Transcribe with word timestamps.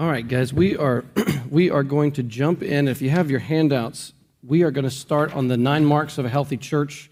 All 0.00 0.08
right, 0.08 0.26
guys, 0.26 0.50
we 0.50 0.78
are 0.78 1.04
we 1.50 1.68
are 1.68 1.82
going 1.82 2.12
to 2.12 2.22
jump 2.22 2.62
in. 2.62 2.88
If 2.88 3.02
you 3.02 3.10
have 3.10 3.30
your 3.30 3.38
handouts, 3.38 4.14
we 4.42 4.62
are 4.62 4.70
going 4.70 4.86
to 4.86 4.90
start 4.90 5.36
on 5.36 5.48
the 5.48 5.58
nine 5.58 5.84
marks 5.84 6.16
of 6.16 6.24
a 6.24 6.30
healthy 6.30 6.56
church 6.56 7.10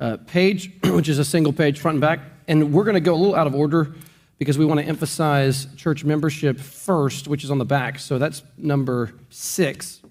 uh, 0.00 0.16
page, 0.26 0.72
which 0.86 1.08
is 1.08 1.20
a 1.20 1.24
single 1.24 1.52
page, 1.52 1.78
front 1.78 1.94
and 1.94 2.00
back. 2.00 2.18
And 2.48 2.72
we're 2.72 2.82
going 2.82 2.94
to 2.94 3.00
go 3.00 3.14
a 3.14 3.20
little 3.20 3.36
out 3.36 3.46
of 3.46 3.54
order 3.54 3.94
because 4.38 4.58
we 4.58 4.64
want 4.64 4.80
to 4.80 4.86
emphasize 4.86 5.68
church 5.76 6.02
membership 6.02 6.58
first, 6.58 7.28
which 7.28 7.44
is 7.44 7.50
on 7.52 7.58
the 7.58 7.64
back. 7.64 8.00
So 8.00 8.18
that's 8.18 8.42
number 8.56 9.14
six 9.30 10.02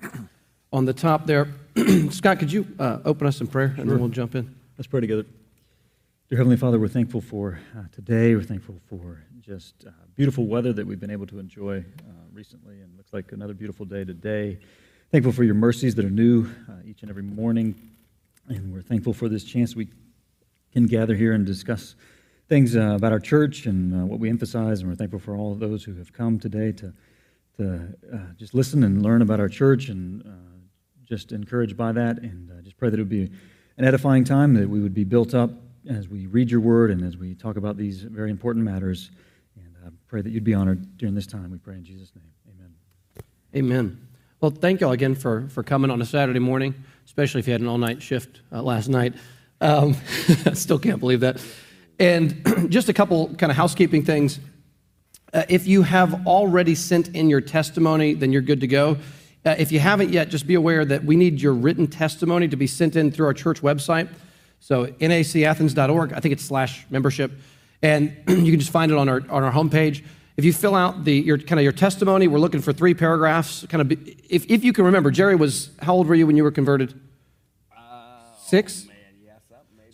on 0.72 0.84
the 0.84 0.94
top 0.94 1.26
there. 1.26 1.48
Scott, 2.10 2.38
could 2.38 2.52
you 2.52 2.64
uh, 2.78 2.98
open 3.04 3.26
us 3.26 3.40
in 3.40 3.48
prayer 3.48 3.74
and 3.76 3.90
then 3.90 3.98
we'll 3.98 4.08
jump 4.08 4.36
in? 4.36 4.54
Let's 4.78 4.86
pray 4.86 5.00
together. 5.00 5.24
Dear 6.30 6.36
Heavenly 6.36 6.58
Father, 6.58 6.78
we're 6.78 6.86
thankful 6.86 7.20
for 7.20 7.58
uh, 7.76 7.82
today. 7.90 8.36
We're 8.36 8.44
thankful 8.44 8.78
for 8.88 9.20
just 9.40 9.84
uh, 9.84 9.90
beautiful 10.14 10.46
weather 10.46 10.72
that 10.72 10.86
we've 10.86 11.00
been 11.00 11.10
able 11.10 11.26
to 11.26 11.40
enjoy 11.40 11.78
uh, 11.78 12.12
recently, 12.32 12.82
and 12.82 12.96
looks 12.96 13.12
like 13.12 13.32
another 13.32 13.52
beautiful 13.52 13.84
day 13.84 14.04
today. 14.04 14.60
Thankful 15.10 15.32
for 15.32 15.42
your 15.42 15.56
mercies 15.56 15.96
that 15.96 16.04
are 16.04 16.10
new 16.10 16.48
uh, 16.68 16.74
each 16.84 17.02
and 17.02 17.10
every 17.10 17.24
morning, 17.24 17.74
and 18.46 18.72
we're 18.72 18.80
thankful 18.80 19.12
for 19.12 19.28
this 19.28 19.42
chance 19.42 19.74
we 19.74 19.88
can 20.72 20.86
gather 20.86 21.16
here 21.16 21.32
and 21.32 21.44
discuss 21.44 21.96
things 22.48 22.76
uh, 22.76 22.94
about 22.94 23.10
our 23.10 23.18
church 23.18 23.66
and 23.66 23.92
uh, 23.92 24.06
what 24.06 24.20
we 24.20 24.30
emphasize. 24.30 24.82
And 24.82 24.88
we're 24.88 24.94
thankful 24.94 25.18
for 25.18 25.34
all 25.34 25.50
of 25.50 25.58
those 25.58 25.82
who 25.82 25.96
have 25.96 26.12
come 26.12 26.38
today 26.38 26.70
to 26.70 26.94
to 27.56 27.96
just 28.38 28.54
listen 28.54 28.84
and 28.84 29.02
learn 29.02 29.20
about 29.20 29.40
our 29.40 29.48
church 29.48 29.88
and 29.88 30.22
just 31.02 31.32
encouraged 31.32 31.76
by 31.76 31.90
that, 31.90 32.18
and 32.18 32.52
just 32.62 32.76
pray 32.76 32.88
that 32.88 33.00
it 33.00 33.02
would 33.02 33.08
be 33.08 33.32
an 33.78 33.84
edifying 33.84 34.22
time, 34.22 34.54
that 34.54 34.70
we 34.70 34.78
would 34.78 34.94
be 34.94 35.02
built 35.02 35.34
up 35.34 35.50
as 35.88 36.08
we 36.08 36.26
read 36.26 36.50
your 36.50 36.60
word 36.60 36.90
and 36.90 37.02
as 37.02 37.16
we 37.16 37.34
talk 37.34 37.56
about 37.56 37.76
these 37.76 38.02
very 38.02 38.30
important 38.30 38.64
matters. 38.64 39.10
And 39.56 39.74
I 39.86 39.88
pray 40.08 40.22
that 40.22 40.30
you'd 40.30 40.44
be 40.44 40.54
honored 40.54 40.98
during 40.98 41.14
this 41.14 41.26
time. 41.26 41.50
We 41.50 41.58
pray 41.58 41.74
in 41.74 41.84
Jesus' 41.84 42.12
name. 42.14 42.30
Amen. 42.54 42.74
Amen. 43.54 44.08
Well, 44.40 44.50
thank 44.50 44.80
you 44.80 44.86
all 44.86 44.92
again 44.92 45.14
for, 45.14 45.48
for 45.48 45.62
coming 45.62 45.90
on 45.90 46.00
a 46.00 46.06
Saturday 46.06 46.38
morning, 46.38 46.74
especially 47.04 47.40
if 47.40 47.46
you 47.46 47.52
had 47.52 47.60
an 47.60 47.68
all 47.68 47.78
night 47.78 48.02
shift 48.02 48.40
uh, 48.52 48.62
last 48.62 48.88
night. 48.88 49.14
Um, 49.60 49.96
I 50.46 50.54
still 50.54 50.78
can't 50.78 51.00
believe 51.00 51.20
that. 51.20 51.42
And 51.98 52.68
just 52.70 52.88
a 52.88 52.92
couple 52.92 53.34
kind 53.34 53.50
of 53.50 53.56
housekeeping 53.56 54.04
things. 54.04 54.40
Uh, 55.32 55.44
if 55.48 55.66
you 55.66 55.82
have 55.82 56.26
already 56.26 56.74
sent 56.74 57.08
in 57.08 57.30
your 57.30 57.40
testimony, 57.40 58.14
then 58.14 58.32
you're 58.32 58.42
good 58.42 58.60
to 58.60 58.66
go. 58.66 58.96
Uh, 59.44 59.54
if 59.58 59.72
you 59.72 59.78
haven't 59.78 60.10
yet, 60.10 60.28
just 60.28 60.46
be 60.46 60.54
aware 60.54 60.84
that 60.84 61.04
we 61.04 61.16
need 61.16 61.40
your 61.40 61.54
written 61.54 61.86
testimony 61.86 62.48
to 62.48 62.56
be 62.56 62.66
sent 62.66 62.96
in 62.96 63.10
through 63.10 63.26
our 63.26 63.34
church 63.34 63.62
website. 63.62 64.08
So 64.60 64.86
nacathens.org, 64.86 66.12
I 66.12 66.20
think 66.20 66.32
it's 66.32 66.44
slash 66.44 66.86
membership, 66.90 67.32
and 67.82 68.16
you 68.28 68.52
can 68.52 68.60
just 68.60 68.70
find 68.70 68.92
it 68.92 68.98
on 68.98 69.08
our 69.08 69.22
on 69.28 69.42
our 69.42 69.52
homepage. 69.52 70.04
If 70.36 70.44
you 70.44 70.52
fill 70.52 70.74
out 70.74 71.04
the 71.04 71.14
your 71.14 71.38
kind 71.38 71.58
of 71.58 71.64
your 71.64 71.72
testimony, 71.72 72.28
we're 72.28 72.38
looking 72.38 72.60
for 72.60 72.72
three 72.72 72.94
paragraphs. 72.94 73.66
Kind 73.68 73.80
of, 73.80 73.98
if 74.28 74.48
if 74.48 74.62
you 74.62 74.72
can 74.72 74.84
remember, 74.84 75.10
Jerry 75.10 75.34
was 75.34 75.70
how 75.80 75.94
old 75.94 76.06
were 76.06 76.14
you 76.14 76.26
when 76.26 76.36
you 76.36 76.44
were 76.44 76.50
converted? 76.50 76.98
Uh, 77.76 78.34
Six. 78.46 78.86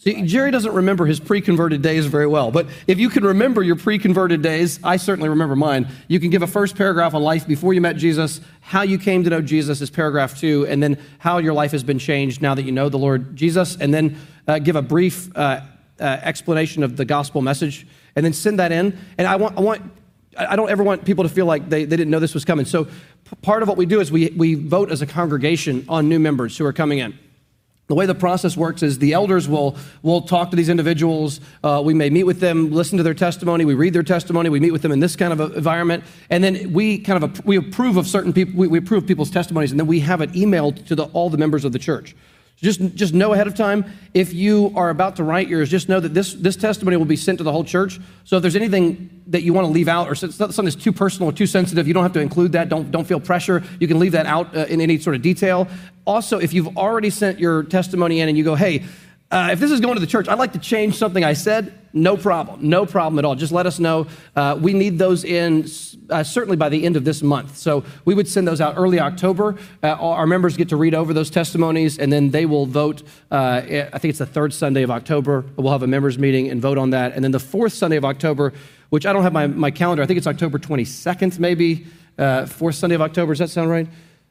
Jerry 0.07 0.53
doesn't 0.53 0.73
remember 0.73 1.05
his 1.05 1.19
pre 1.19 1.41
converted 1.41 1.83
days 1.83 2.07
very 2.07 2.29
well, 2.29 2.53
but 2.53 2.69
if 2.87 3.01
you 3.01 3.09
can 3.09 3.25
remember 3.25 3.61
your 3.61 3.75
pre 3.75 3.99
converted 3.99 4.41
days, 4.41 4.79
I 4.85 4.99
certainly 4.99 5.29
remember 5.29 5.57
mine. 5.57 5.89
You 6.07 6.21
can 6.21 6.31
give 6.31 6.43
a 6.43 6.47
first 6.47 6.77
paragraph 6.77 7.13
on 7.13 7.23
life 7.23 7.45
before 7.45 7.75
you 7.75 7.81
met 7.81 7.97
Jesus, 7.97 8.41
how 8.61 8.83
you 8.83 8.99
came 8.99 9.25
to 9.25 9.31
know 9.31 9.43
Jesus 9.43 9.81
is 9.81 9.91
paragraph 9.91 10.39
two, 10.39 10.65
and 10.69 10.81
then 10.81 10.99
how 11.19 11.39
your 11.39 11.55
life 11.55 11.73
has 11.73 11.83
been 11.83 11.99
changed 11.99 12.41
now 12.41 12.55
that 12.55 12.63
you 12.63 12.71
know 12.71 12.89
the 12.89 12.99
Lord 12.99 13.35
Jesus, 13.35 13.77
and 13.77 13.93
then 13.93 14.17
uh, 14.47 14.61
give 14.61 14.77
a 14.77 14.83
brief 14.83 15.37
uh, 15.37 15.63
uh, 15.99 16.05
explanation 16.05 16.85
of 16.85 16.97
the 16.97 17.05
gospel 17.05 17.43
message, 17.43 17.85
and 18.15 18.25
then 18.25 18.33
send 18.33 18.61
that 18.61 18.71
in. 18.71 18.97
And 19.19 19.27
I 19.27 19.35
want, 19.35 19.59
I 19.59 19.61
want 19.61 19.83
I 20.39 20.55
don't 20.55 20.71
ever 20.71 20.85
want 20.85 21.05
people 21.05 21.25
to 21.25 21.31
feel 21.31 21.47
like 21.47 21.69
they, 21.69 21.85
they 21.85 21.97
didn't 21.97 22.11
know 22.11 22.21
this 22.21 22.35
was 22.35 22.45
coming. 22.45 22.65
So, 22.65 22.87
part 23.43 23.63
of 23.63 23.69
what 23.69 23.77
we 23.77 23.87
do 23.87 24.01
is 24.01 24.13
we, 24.13 24.31
we 24.37 24.55
vote 24.55 24.93
as 24.93 25.03
a 25.03 25.07
congregation 25.07 25.85
on 25.89 26.09
new 26.09 26.21
members 26.21 26.57
who 26.57 26.65
are 26.65 26.73
coming 26.73 26.99
in. 26.99 27.19
The 27.89 27.95
way 27.95 28.07
the 28.07 28.17
process 28.17 28.57
works 28.57 28.83
is 28.83 28.99
the 28.99 29.13
elders 29.13 29.49
will, 29.49 29.77
will 30.03 30.23
talk 30.23 30.51
to 30.51 30.57
these 30.57 30.69
individuals. 30.69 31.41
Uh, 31.63 31.81
we 31.85 31.95
may 31.95 32.11
meet 32.11 32.25
with 32.25 32.41
them, 32.41 32.73
listen 32.73 32.97
to 32.97 33.05
their 33.05 33.15
testimony. 33.15 33.65
We 33.65 33.75
read 33.75 33.93
their 33.93 34.03
testimony. 34.03 34.49
We 34.49 34.59
meet 34.59 34.73
with 34.73 34.83
them 34.83 34.91
in 34.91 34.99
this 34.99 35.15
kind 35.15 35.33
of 35.33 35.57
environment. 35.57 36.03
And 36.29 36.43
then 36.43 36.73
we 36.73 36.99
kind 36.99 37.23
of 37.23 37.45
we 37.47 37.57
approve 37.57 37.97
of 37.97 38.09
certain 38.09 38.33
people, 38.33 38.55
we, 38.57 38.67
we 38.67 38.79
approve 38.79 39.07
people's 39.07 39.31
testimonies, 39.31 39.71
and 39.71 39.79
then 39.79 39.87
we 39.87 40.01
have 40.01 40.21
it 40.21 40.33
emailed 40.33 40.85
to 40.87 40.97
the, 40.97 41.05
all 41.05 41.31
the 41.31 41.39
members 41.39 41.65
of 41.65 41.71
the 41.71 41.79
church. 41.79 42.17
Just, 42.57 42.81
just 42.95 43.13
know 43.13 43.35
ahead 43.35 43.47
of 43.47 43.55
time 43.55 43.85
if 44.15 44.33
you 44.33 44.73
are 44.75 44.89
about 44.89 45.17
to 45.17 45.25
write 45.25 45.47
yours, 45.47 45.69
just 45.69 45.91
know 45.91 46.01
that 46.01 46.15
this, 46.15 46.33
this 46.33 46.57
testimony 46.57 46.97
will 46.97 47.05
be 47.05 47.17
sent 47.17 47.37
to 47.39 47.45
the 47.45 47.53
whole 47.53 47.65
church. 47.65 48.01
So 48.25 48.37
if 48.37 48.43
there's 48.43 48.57
anything 48.57 49.23
that 49.27 49.43
you 49.43 49.53
want 49.53 49.67
to 49.67 49.71
leave 49.71 49.89
out 49.89 50.09
or 50.09 50.15
something 50.15 50.65
that's 50.65 50.75
too 50.75 50.93
personal 50.93 51.29
or 51.29 51.33
too 51.33 51.47
sensitive, 51.47 51.87
you 51.87 51.93
don't 51.93 52.03
have 52.03 52.15
to 52.15 52.21
include 52.21 52.53
that. 52.53 52.71
Don't, 52.71 52.91
don't 52.91 53.05
feel 53.05 53.21
pressure. 53.21 53.63
You 53.79 53.87
can 53.87 53.99
leave 53.99 54.13
that 54.13 54.25
out 54.25 54.57
uh, 54.57 54.61
in 54.67 54.81
any 54.81 54.99
sort 54.99 55.17
of 55.17 55.23
detail. 55.23 55.69
Also, 56.07 56.39
if 56.39 56.55
you've 56.55 56.79
already 56.79 57.11
sent 57.11 57.39
your 57.39 57.63
testimony 57.63 58.21
in 58.21 58.29
and 58.31 58.39
you 58.39 58.45
go, 58.45 58.55
hey, 58.55 58.85
uh, 59.31 59.51
if 59.53 59.59
this 59.59 59.71
is 59.71 59.81
going 59.81 59.95
to 59.95 60.01
the 60.01 60.07
church, 60.07 60.29
I'd 60.29 60.39
like 60.39 60.53
to 60.53 60.59
change 60.59 60.97
something 60.97 61.25
I 61.25 61.33
said. 61.33 61.77
No 61.93 62.17
problem. 62.17 62.69
No 62.69 62.87
problem 62.87 63.19
at 63.19 63.25
all. 63.25 63.35
Just 63.35 63.53
let 63.53 63.67
us 63.67 63.79
know. 63.79 64.07
Uh, 64.37 64.57
we 64.61 64.73
need 64.73 64.99
those 64.99 65.25
in 65.25 65.67
uh, 66.11 66.23
certainly 66.23 66.57
by 66.57 66.69
the 66.69 66.85
end 66.85 66.97
of 66.97 67.05
this 67.05 67.23
month. 67.23 67.57
So 67.57 67.85
we 68.05 68.15
would 68.15 68.29
send 68.29 68.47
those 68.47 68.61
out 68.61 68.75
early 68.77 69.01
October. 69.01 69.57
Uh, 69.83 69.89
our 69.89 70.27
members 70.27 70.57
get 70.57 70.69
to 70.69 70.77
read 70.77 70.95
over 70.95 71.13
those 71.13 71.31
testimonies 71.31 71.99
and 71.99 72.13
then 72.13 72.31
they 72.31 72.47
will 72.47 72.67
vote. 72.67 73.03
Uh, 73.31 73.63
I 73.65 73.99
think 73.99 74.11
it's 74.11 74.19
the 74.19 74.27
third 74.27 74.53
Sunday 74.53 74.83
of 74.83 74.91
October. 74.91 75.45
We'll 75.57 75.73
have 75.73 75.83
a 75.83 75.87
members 75.87 76.19
meeting 76.19 76.49
and 76.49 76.61
vote 76.61 76.79
on 76.79 76.91
that. 76.91 77.15
And 77.15 77.25
then 77.25 77.33
the 77.33 77.41
fourth 77.41 77.73
Sunday 77.73 77.97
of 77.97 78.05
October, 78.05 78.53
which 78.91 79.07
I 79.07 79.13
don't 79.13 79.23
have 79.23 79.33
my, 79.33 79.47
my 79.47 79.71
calendar, 79.71 80.03
I 80.03 80.07
think 80.07 80.19
it's 80.19 80.27
October 80.27 80.59
22nd, 80.59 81.39
maybe. 81.39 81.87
Uh, 82.19 82.47
fourth 82.47 82.77
Sunday 82.77 82.95
of 82.95 83.03
October. 83.03 83.33
Does 83.33 83.41
that 83.41 83.51
sound 83.51 83.71
right? 83.71 83.89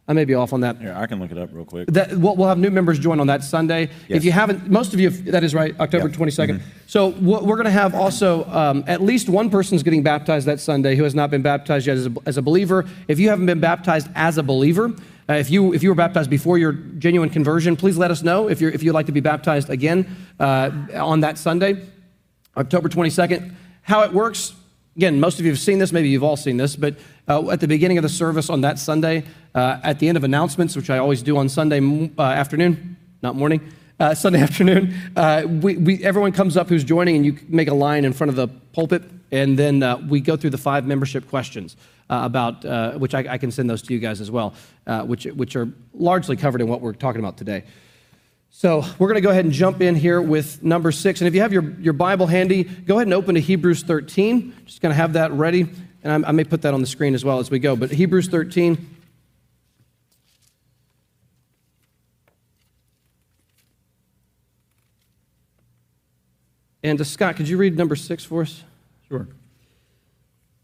I 0.08 0.14
may 0.14 0.26
be 0.26 0.36
off 0.36 0.54
on 0.54 0.62
that. 0.62 0.80
Yeah, 0.80 1.00
I 1.00 1.08
can 1.08 1.20
look 1.20 1.32
it 1.32 1.38
up 1.38 1.50
real 1.52 1.66
quick. 1.66 1.88
That, 1.88 2.16
we'll, 2.16 2.36
we'll 2.36 2.48
have 2.48 2.60
new 2.60 2.70
members 2.70 3.00
join 3.00 3.20
on 3.20 3.28
that 3.28 3.44
Sunday. 3.44 3.90
Yes. 4.08 4.18
If 4.18 4.24
you 4.24 4.32
haven't, 4.32 4.70
most 4.70 4.94
of 4.94 5.00
you, 5.00 5.10
that 5.10 5.44
is 5.44 5.56
right, 5.56 5.78
October 5.80 6.10
22nd. 6.10 6.62
So 6.86 7.10
we're 7.10 7.56
going 7.56 7.66
to 7.66 7.72
have 7.72 7.96
also 7.96 8.46
um, 8.46 8.84
at 8.86 9.02
least 9.02 9.30
one 9.30 9.50
person's 9.50 9.82
getting 9.82 10.04
baptized 10.04 10.46
that 10.46 10.60
Sunday 10.60 10.96
who 10.96 11.04
has 11.04 11.16
not 11.16 11.32
been 11.32 11.42
baptized 11.42 11.88
yet 11.88 11.98
as 11.98 12.06
a, 12.06 12.14
as 12.28 12.38
a 12.38 12.44
believer. 12.44 12.86
If 13.08 13.20
you 13.20 13.30
haven't 13.30 13.48
been 13.48 13.60
baptized 13.60 14.08
as 14.14 14.38
a 14.38 14.44
believer, 14.44 14.94
uh, 15.28 15.34
if 15.34 15.50
you 15.50 15.74
if 15.74 15.82
you 15.82 15.90
were 15.90 15.96
baptized 15.96 16.30
before 16.30 16.60
your 16.60 16.74
genuine 16.74 17.32
conversion, 17.32 17.76
please 17.76 17.98
let 17.98 18.12
us 18.12 18.22
know 18.22 18.48
if 18.48 18.62
you're 18.62 18.70
if 18.70 18.84
you'd 18.84 18.94
like 18.94 19.08
to 19.08 19.12
be 19.12 19.22
baptized 19.22 19.72
again 19.72 20.16
uh, 20.40 20.70
on 20.94 21.22
that 21.22 21.40
Sunday, 21.40 21.84
October 22.56 22.90
22nd. 22.90 23.56
How 23.82 24.04
it 24.04 24.14
works? 24.14 24.54
Again, 24.96 25.20
most 25.20 25.40
of 25.40 25.46
you 25.46 25.52
have 25.52 25.60
seen 25.60 25.78
this. 25.80 25.92
Maybe 25.92 26.08
you've 26.08 26.24
all 26.24 26.38
seen 26.38 26.56
this, 26.56 26.78
but 26.78 26.96
uh, 27.28 27.50
at 27.50 27.60
the 27.60 27.68
beginning 27.68 27.98
of 27.98 28.04
the 28.04 28.10
service 28.10 28.50
on 28.50 28.62
that 28.62 28.80
Sunday, 28.80 29.26
uh, 29.54 29.78
at 29.84 30.00
the 30.00 30.08
end 30.08 30.16
of 30.16 30.24
announcements, 30.24 30.74
which 30.74 30.90
I 30.90 31.00
always 31.00 31.22
do 31.22 31.36
on 31.36 31.50
Sunday 31.50 31.82
uh, 32.18 32.22
afternoon, 32.22 32.96
not 33.22 33.36
morning, 33.36 33.60
uh, 34.00 34.16
Sunday 34.16 34.40
afternoon, 34.42 34.96
uh, 35.18 35.44
we, 35.46 35.76
we, 35.76 36.02
everyone 36.02 36.32
comes 36.32 36.56
up 36.56 36.70
who's 36.70 36.86
joining, 36.86 37.18
and 37.18 37.26
you 37.26 37.38
make 37.50 37.68
a 37.68 37.74
line 37.74 38.06
in 38.06 38.14
front 38.14 38.30
of 38.30 38.38
the 38.38 38.48
pulpit, 38.72 39.04
and 39.34 39.60
then 39.60 39.84
uh, 39.84 39.98
we 39.98 40.22
go 40.22 40.38
through 40.38 40.52
the 40.52 40.58
five 40.58 40.86
membership 40.86 41.28
questions. 41.30 41.76
about 42.10 42.64
which 42.98 43.14
I, 43.14 43.34
I, 43.34 43.38
can 43.38 43.52
send 43.52 43.70
those 43.70 43.82
to 43.82 43.94
you 43.94 44.00
guys 44.00 44.22
as 44.22 44.32
well, 44.32 44.54
which, 45.06 45.26
which 45.26 45.58
are 45.58 45.68
largely 45.94 46.38
covered 46.38 46.62
in 46.62 46.70
what 46.70 46.80
we're 46.80 46.94
talking 46.94 47.20
about 47.20 47.36
today. 47.36 47.66
So 48.58 48.86
we're 48.98 49.10
going 49.10 49.16
to 49.16 49.22
go 49.22 49.32
ahead 49.32 49.44
and 49.44 49.54
jump 49.54 49.82
in 49.82 49.96
here 49.96 50.22
with 50.22 50.64
number 50.64 50.90
six. 50.90 51.20
And 51.20 51.28
if 51.28 51.36
you 51.36 51.42
have 51.42 51.52
your, 51.52 51.72
your 51.78 51.92
Bible 51.92 52.26
handy, 52.26 52.64
go 52.64 52.96
ahead 52.96 53.06
and 53.06 53.14
open 53.14 53.36
to 53.36 53.42
Hebrews 53.42 53.84
13. 53.84 54.56
Just 54.66 54.80
going 54.80 54.92
to 54.92 54.96
have 54.96 55.12
that 55.14 55.34
ready. 55.34 55.68
And 56.04 56.26
I, 56.26 56.30
I 56.30 56.32
may 56.32 56.46
put 56.46 56.62
that 56.62 56.74
on 56.74 56.80
the 56.80 56.88
screen 56.88 57.16
as 57.16 57.26
well 57.26 57.40
as 57.40 57.52
we 57.52 57.60
go. 57.60 57.76
But 57.76 57.92
Hebrews 57.92 58.30
13. 58.30 58.96
And 66.82 67.02
uh, 67.02 67.04
Scott, 67.04 67.36
could 67.36 67.50
you 67.50 67.58
read 67.58 67.76
number 67.76 67.98
six 67.98 68.24
for 68.24 68.44
us? 68.44 68.64
Sure. 69.10 69.28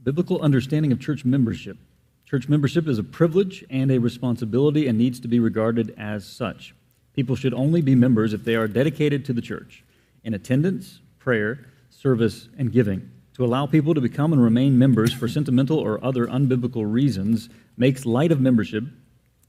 Biblical 0.02 0.42
understanding 0.42 0.94
of 0.94 1.02
church 1.02 1.26
membership. 1.26 1.76
Church 2.24 2.48
membership 2.48 2.88
is 2.88 3.00
a 3.00 3.04
privilege 3.04 3.66
and 3.70 3.92
a 3.92 3.98
responsibility 3.98 4.88
and 4.88 4.98
needs 4.98 5.20
to 5.20 5.28
be 5.28 5.42
regarded 5.42 5.94
as 5.98 6.26
such. 6.26 6.74
People 7.14 7.36
should 7.36 7.54
only 7.54 7.82
be 7.82 7.96
members 7.96 8.34
if 8.34 8.44
they 8.44 8.56
are 8.56 8.68
dedicated 8.68 9.26
to 9.26 9.34
the 9.34 9.42
church 9.42 9.84
in 10.24 10.34
attendance, 10.34 11.00
prayer, 11.20 11.66
service, 11.90 12.48
and 12.58 12.72
giving. 12.72 13.12
To 13.36 13.46
allow 13.46 13.66
people 13.66 13.94
to 13.94 14.02
become 14.02 14.34
and 14.34 14.44
remain 14.44 14.78
members 14.78 15.14
for 15.14 15.28
sentimental 15.28 15.78
or 15.78 16.04
other 16.04 16.28
unbiblical 16.28 16.92
reasons 16.92 17.50
makes 17.78 18.06
light 18.06 18.32
of 18.32 18.40
membership 18.40 18.84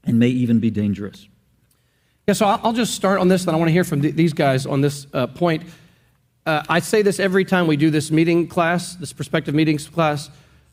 and 0.03 0.19
may 0.19 0.29
even 0.29 0.59
be 0.59 0.71
dangerous. 0.71 1.27
Yeah, 2.27 2.33
so 2.33 2.45
I'll 2.45 2.73
just 2.73 2.95
start 2.95 3.19
on 3.19 3.27
this, 3.27 3.45
and 3.45 3.55
I 3.55 3.59
want 3.59 3.67
to 3.67 3.73
hear 3.73 3.83
from 3.83 3.99
these 3.99 4.31
guys 4.31 4.65
on 4.65 4.79
this 4.79 5.07
uh, 5.13 5.27
point. 5.27 5.63
Uh, 6.45 6.63
I 6.69 6.79
say 6.79 7.01
this 7.01 7.19
every 7.19 7.43
time 7.45 7.67
we 7.67 7.77
do 7.77 7.89
this 7.89 8.11
meeting 8.11 8.47
class, 8.47 8.95
this 8.95 9.13
prospective 9.13 9.53
meetings 9.53 9.87
class. 9.87 10.29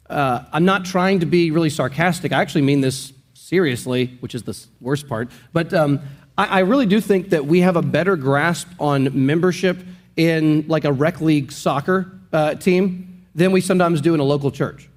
Uh, 0.08 0.44
I'm 0.52 0.64
not 0.64 0.84
trying 0.84 1.20
to 1.20 1.26
be 1.26 1.50
really 1.50 1.70
sarcastic. 1.70 2.32
I 2.32 2.40
actually 2.40 2.62
mean 2.62 2.80
this 2.80 3.12
seriously, 3.34 4.16
which 4.20 4.34
is 4.36 4.44
the 4.44 4.56
worst 4.80 5.08
part. 5.08 5.30
But 5.52 5.74
um, 5.74 6.00
I, 6.44 6.58
really 6.60 6.86
do 6.86 7.00
think 7.00 7.30
that 7.30 7.46
we 7.46 7.60
have 7.60 7.76
a 7.76 7.82
better 7.82 8.16
grasp 8.16 8.68
on 8.78 9.26
membership 9.26 9.78
in 10.16 10.66
like 10.68 10.84
a 10.84 10.92
rec 10.92 11.20
league 11.20 11.52
soccer 11.52 12.12
uh, 12.32 12.54
team 12.54 13.26
than 13.34 13.52
we 13.52 13.60
sometimes 13.60 14.00
do 14.00 14.14
in 14.14 14.20
a 14.20 14.24
local 14.24 14.50
church. 14.50 14.88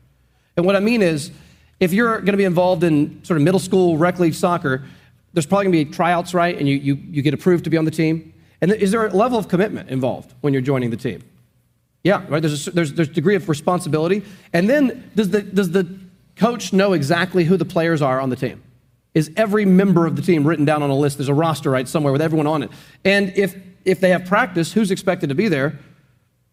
And 0.57 0.66
what 0.66 0.75
I 0.75 0.80
mean 0.80 1.01
is, 1.01 1.31
if 1.80 1.94
you're 1.94 2.18
going 2.18 2.34
to 2.34 2.38
be 2.38 2.44
involved 2.44 2.84
in 2.84 3.24
sort 3.24 3.38
of 3.38 3.44
middle 3.44 3.60
school 3.60 3.98
rec 3.98 4.19
league 4.19 4.34
soccer, 4.34 4.84
there's 5.34 5.45
probably 5.45 5.66
going 5.66 5.74
to 5.74 5.86
be 5.86 5.92
tryouts, 5.92 6.34
right? 6.34 6.57
And 6.57 6.68
you, 6.68 6.78
you, 6.78 6.95
you 6.95 7.22
get 7.22 7.34
approved 7.34 7.63
to 7.63 7.69
be 7.69 7.78
on 7.78 7.86
the 7.86 7.92
team. 7.92 8.34
And 8.62 8.72
is 8.72 8.92
there 8.92 9.06
a 9.06 9.10
level 9.10 9.38
of 9.38 9.48
commitment 9.48 9.89
involved 9.89 10.34
when 10.42 10.54
you're 10.54 10.62
joining 10.62 10.89
the 10.89 10.98
team? 10.98 11.22
Yeah, 12.04 12.25
right. 12.30 12.42
There's 12.42 12.68
a, 12.68 12.72
there's 12.72 12.94
there's 12.94 13.10
degree 13.10 13.36
of 13.36 13.48
responsibility, 13.48 14.24
and 14.51 14.69
then 14.69 15.10
does 15.16 15.30
the 15.30 15.42
does 15.42 15.72
the 15.72 15.88
coach 16.36 16.74
know 16.74 16.94
exactly 16.94 17.46
who 17.46 17.56
the 17.56 17.66
players 17.66 18.01
are 18.01 18.19
on 18.19 18.30
the 18.30 18.36
team? 18.36 18.62
Is 19.13 19.31
every 19.38 19.65
member 19.65 20.06
of 20.07 20.15
the 20.15 20.21
team 20.21 20.45
written 20.45 20.65
down 20.65 20.81
on 20.81 20.89
a 20.89 20.95
list? 20.95 21.18
There's 21.18 21.30
a 21.30 21.33
roster 21.33 21.69
right 21.69 21.88
somewhere 21.88 22.12
with 22.12 22.21
everyone 22.21 22.48
on 22.48 22.63
it. 22.63 22.71
And 23.06 23.31
if 23.36 23.56
if 23.86 24.00
they 24.00 24.10
have 24.10 24.25
practice, 24.25 24.74
who's 24.74 24.92
expected 24.92 25.30
to 25.30 25.36
be 25.36 25.48
there? 25.48 25.77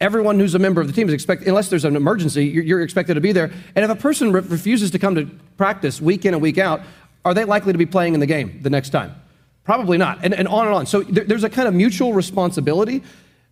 Everyone 0.01 0.39
who's 0.39 0.55
a 0.55 0.59
member 0.59 0.81
of 0.81 0.87
the 0.87 0.93
team 0.93 1.09
is 1.09 1.15
expected, 1.15 1.47
unless 1.47 1.69
there's 1.69 1.85
an 1.85 1.95
emergency, 1.95 2.47
you're, 2.47 2.65
you're 2.65 2.81
expected 2.81 3.15
to 3.15 3.21
be 3.21 3.33
there. 3.33 3.53
And 3.77 3.85
if 3.85 3.91
a 3.91 3.95
person 3.95 4.33
re- 4.33 4.41
refuses 4.41 4.91
to 4.93 4.99
come 4.99 5.15
to 5.15 5.27
practice 5.57 6.01
week 6.01 6.25
in 6.25 6.33
and 6.35 6.43
week 6.43 6.59
out, 6.59 6.81
are 7.25 7.35
they 7.35 7.45
likely 7.45 7.73
to 7.73 7.79
be 7.79 7.87
playing 7.87 8.15
in 8.15 8.21
the 8.21 8.27
game 8.27 8.61
the 8.62 8.71
next 8.71 8.91
time? 8.91 9.15
Probably 9.62 9.99
not. 9.99 10.25
And, 10.25 10.33
and 10.35 10.49
on 10.49 10.67
and 10.67 10.75
on. 10.75 10.87
So 10.87 11.03
there, 11.03 11.25
there's 11.25 11.45
a 11.45 11.51
kind 11.51 11.69
of 11.69 11.75
mutual 11.75 12.15
responsibility. 12.15 13.03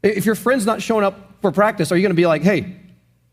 If 0.02 0.24
your 0.24 0.34
friend's 0.34 0.64
not 0.64 0.80
showing 0.80 1.04
up 1.04 1.40
for 1.42 1.52
practice, 1.52 1.92
are 1.92 1.96
you 1.96 2.02
going 2.02 2.10
to 2.10 2.16
be 2.16 2.26
like, 2.26 2.42
hey, 2.42 2.76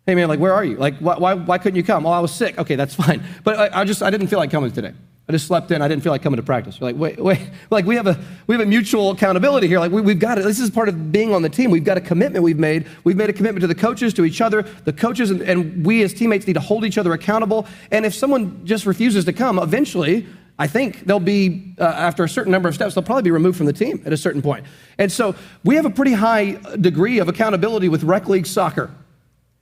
hey 0.05 0.13
man, 0.13 0.27
like 0.27 0.39
where 0.39 0.53
are 0.53 0.65
you? 0.65 0.75
Like 0.75 0.97
why, 0.99 1.17
why, 1.17 1.33
why 1.35 1.57
couldn't 1.57 1.77
you 1.77 1.83
come? 1.83 2.03
Well, 2.03 2.13
I 2.13 2.19
was 2.19 2.33
sick. 2.33 2.57
Okay, 2.57 2.75
that's 2.75 2.93
fine. 3.03 3.23
But 3.45 3.73
I, 3.73 3.81
I 3.81 3.85
just 3.85 4.03
I 4.03 4.09
didn't 4.09 4.27
feel 4.27 4.39
like 4.39 4.51
coming 4.51 4.71
today. 4.71 4.93
I 5.27 5.31
just 5.31 5.47
slept 5.47 5.71
in. 5.71 5.81
I 5.81 5.87
didn't 5.87 6.03
feel 6.03 6.11
like 6.11 6.21
coming 6.21 6.37
to 6.37 6.43
practice. 6.43 6.79
We're 6.79 6.87
like, 6.87 6.97
wait, 6.97 7.19
wait. 7.19 7.39
Like 7.71 7.85
we 7.85 7.95
have 7.95 8.05
a 8.05 8.17
we 8.47 8.53
have 8.53 8.61
a 8.61 8.65
mutual 8.65 9.11
accountability 9.11 9.67
here. 9.67 9.79
Like 9.79 9.91
we, 9.91 10.01
we've 10.01 10.19
got 10.19 10.37
it. 10.37 10.43
This 10.43 10.59
is 10.59 10.69
part 10.69 10.87
of 10.87 11.11
being 11.11 11.33
on 11.33 11.41
the 11.41 11.49
team. 11.49 11.71
We've 11.71 11.83
got 11.83 11.97
a 11.97 12.01
commitment 12.01 12.43
we've 12.43 12.59
made. 12.59 12.87
We've 13.03 13.17
made 13.17 13.29
a 13.29 13.33
commitment 13.33 13.61
to 13.61 13.67
the 13.67 13.75
coaches, 13.75 14.13
to 14.13 14.23
each 14.23 14.39
other. 14.39 14.61
The 14.61 14.93
coaches 14.93 15.31
and, 15.31 15.41
and 15.41 15.85
we 15.85 16.03
as 16.03 16.13
teammates 16.13 16.45
need 16.45 16.53
to 16.53 16.59
hold 16.59 16.85
each 16.85 16.97
other 16.97 17.11
accountable. 17.13 17.65
And 17.91 18.05
if 18.05 18.13
someone 18.13 18.65
just 18.65 18.85
refuses 18.85 19.25
to 19.25 19.33
come, 19.33 19.57
eventually 19.57 20.27
I 20.57 20.67
think 20.67 21.01
they'll 21.05 21.19
be, 21.19 21.73
uh, 21.79 21.83
after 21.83 22.23
a 22.23 22.29
certain 22.29 22.51
number 22.51 22.69
of 22.69 22.75
steps, 22.75 22.93
they'll 22.93 23.03
probably 23.03 23.23
be 23.23 23.31
removed 23.31 23.57
from 23.57 23.65
the 23.65 23.73
team 23.73 24.01
at 24.05 24.13
a 24.13 24.17
certain 24.17 24.41
point. 24.41 24.65
And 24.97 25.11
so 25.11 25.35
we 25.63 25.75
have 25.75 25.85
a 25.85 25.89
pretty 25.89 26.13
high 26.13 26.51
degree 26.79 27.19
of 27.19 27.27
accountability 27.27 27.89
with 27.89 28.03
rec 28.03 28.29
league 28.29 28.45
soccer. 28.45 28.91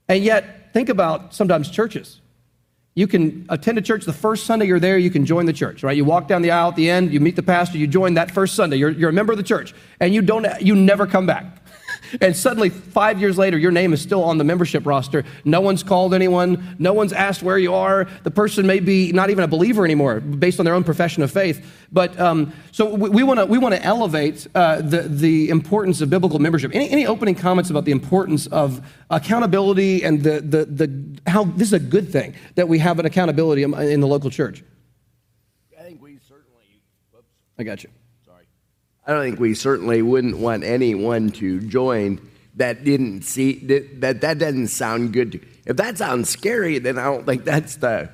And 0.08 0.24
yet, 0.24 0.72
think 0.74 0.90
about 0.90 1.34
sometimes 1.34 1.70
churches. 1.70 2.20
You 2.96 3.08
can 3.08 3.48
attend 3.50 3.80
a 3.80 3.82
church 3.82 4.06
the 4.06 4.14
first 4.14 4.46
Sunday 4.46 4.68
you're 4.68 4.80
there, 4.80 4.98
you 5.00 5.10
can 5.10 5.26
join 5.26 5.48
the 5.48 5.54
church, 5.54 5.82
right? 5.82 5.98
You 5.98 6.06
walk 6.06 6.28
down 6.28 6.44
the 6.44 6.52
aisle 6.52 6.70
at 6.70 6.76
the 6.76 6.90
end, 6.90 7.12
you 7.12 7.20
meet 7.20 7.36
the 7.36 7.44
pastor, 7.44 7.80
you 7.80 7.88
join 7.88 8.14
that 8.16 8.30
first 8.30 8.56
Sunday, 8.56 8.78
you're, 8.78 8.92
you're 8.92 9.10
a 9.10 9.14
member 9.14 9.34
of 9.34 9.38
the 9.38 9.44
church, 9.44 9.74
and 10.00 10.14
you, 10.14 10.22
don't, 10.22 10.46
you 10.62 10.76
never 10.76 11.08
come 11.08 11.26
back. 11.26 11.63
And 12.22 12.36
suddenly, 12.36 12.70
five 12.70 13.20
years 13.20 13.38
later, 13.38 13.58
your 13.58 13.72
name 13.72 13.94
is 13.94 14.02
still 14.02 14.24
on 14.24 14.38
the 14.38 14.44
membership 14.44 14.86
roster. 14.86 15.24
No 15.46 15.62
one's 15.62 15.84
called 15.84 16.14
anyone. 16.14 16.76
No 16.80 16.94
one's 16.94 17.14
asked 17.14 17.44
where 17.44 17.58
you 17.58 17.74
are. 17.74 18.08
The 18.24 18.32
person 18.32 18.68
may 18.68 18.80
be 18.80 19.12
not 19.12 19.30
even 19.30 19.44
a 19.44 19.48
believer 19.48 19.86
anymore, 19.86 20.20
based 20.20 20.60
on 20.60 20.66
their 20.66 20.76
own 20.76 20.84
profession 20.84 21.24
of 21.24 21.32
faith. 21.32 21.66
But 21.92 22.20
um, 22.20 22.54
so 22.72 22.94
we 22.94 23.24
want 23.24 23.40
to 23.40 23.46
we 23.46 23.58
want 23.58 23.76
to 23.76 23.84
elevate 23.84 24.48
uh, 24.56 24.82
the 24.82 25.04
the 25.04 25.50
importance 25.50 26.02
of 26.02 26.10
biblical 26.10 26.40
membership. 26.40 26.72
Any, 26.74 26.90
any 26.90 27.06
opening 27.06 27.36
comments 27.36 27.70
about 27.70 27.86
the 27.86 27.92
importance 27.92 28.48
of 28.48 28.82
accountability 29.10 30.04
and 30.04 30.24
the 30.24 30.42
the 30.42 30.66
the 30.66 31.20
how 31.30 31.44
this 31.46 31.68
is 31.68 31.74
a 31.74 31.80
good 31.80 32.12
thing 32.12 32.36
that 32.56 32.68
we 32.68 32.80
have 32.80 33.00
an 33.00 33.06
accountability 33.06 33.64
in 33.64 34.00
the 34.00 34.08
local 34.08 34.30
church. 34.30 34.64
I 35.80 35.84
think 35.84 36.02
we 36.02 36.18
certainly. 36.28 36.82
Whoops. 37.12 37.28
I 37.58 37.64
got 37.64 37.84
you. 37.84 37.90
I 39.06 39.14
don't 39.14 39.24
think 39.24 39.40
we 39.40 39.54
certainly 39.54 40.02
wouldn't 40.02 40.38
want 40.38 40.64
anyone 40.64 41.32
to 41.32 41.60
join 41.60 42.22
that 42.56 42.84
didn't 42.84 43.24
see 43.24 43.54
that 43.66 44.22
that 44.22 44.38
doesn't 44.38 44.68
sound 44.68 45.14
good. 45.14 45.34
To, 45.34 45.40
if 45.66 45.78
that 45.78 45.98
sounds 45.98 46.30
scary, 46.30 46.80
then 46.80 46.98
I 46.98 47.06
don't 47.06 47.26
think 47.26 47.44
that's 47.44 47.78
the 47.78 48.10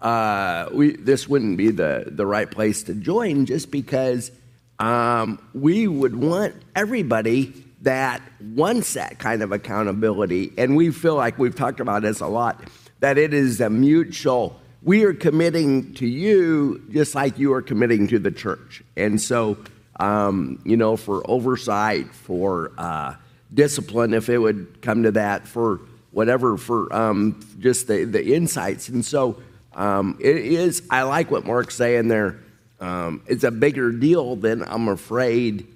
uh, 0.00 0.68
we. 0.72 0.96
This 0.96 1.28
wouldn't 1.28 1.56
be 1.56 1.70
the 1.70 2.04
the 2.06 2.26
right 2.26 2.50
place 2.50 2.82
to 2.84 2.94
join, 2.94 3.46
just 3.46 3.70
because 3.70 4.30
um, 4.78 5.38
we 5.52 5.86
would 5.86 6.16
want 6.16 6.54
everybody 6.74 7.52
that 7.82 8.22
wants 8.40 8.94
that 8.94 9.18
kind 9.18 9.42
of 9.42 9.52
accountability, 9.52 10.52
and 10.56 10.76
we 10.76 10.90
feel 10.90 11.14
like 11.14 11.38
we've 11.38 11.54
talked 11.56 11.80
about 11.80 12.02
this 12.02 12.20
a 12.20 12.26
lot. 12.26 12.60
That 13.00 13.18
it 13.18 13.34
is 13.34 13.60
a 13.60 13.68
mutual. 13.68 14.60
We 14.82 15.04
are 15.04 15.14
committing 15.14 15.94
to 15.94 16.06
you 16.06 16.82
just 16.90 17.14
like 17.14 17.38
you 17.38 17.52
are 17.54 17.62
committing 17.62 18.08
to 18.08 18.18
the 18.18 18.30
church, 18.30 18.82
and 18.96 19.20
so 19.20 19.58
um, 20.00 20.60
you 20.64 20.76
know, 20.76 20.96
for 20.96 21.28
oversight, 21.30 22.12
for 22.14 22.72
uh, 22.78 23.14
discipline, 23.52 24.14
if 24.14 24.28
it 24.28 24.38
would 24.38 24.82
come 24.82 25.02
to 25.04 25.12
that, 25.12 25.46
for 25.46 25.80
whatever, 26.10 26.56
for 26.56 26.92
um, 26.94 27.40
just 27.58 27.86
the, 27.86 28.04
the 28.04 28.34
insights. 28.34 28.88
And 28.88 29.04
so 29.04 29.40
um, 29.74 30.18
it 30.20 30.36
is, 30.36 30.82
I 30.90 31.02
like 31.02 31.30
what 31.30 31.44
Mark's 31.44 31.74
saying 31.74 32.08
there. 32.08 32.40
Um, 32.80 33.22
it's 33.26 33.44
a 33.44 33.50
bigger 33.50 33.92
deal 33.92 34.36
than 34.36 34.62
I'm 34.62 34.88
afraid, 34.88 35.66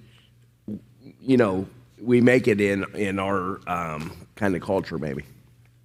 you 1.21 1.37
know, 1.37 1.67
we 2.01 2.21
make 2.21 2.47
it 2.47 2.61
in, 2.61 2.85
in 2.95 3.19
our 3.19 3.61
um, 3.67 4.27
kind 4.37 4.55
of 4.55 4.63
culture, 4.63 4.99
maybe. 4.99 5.23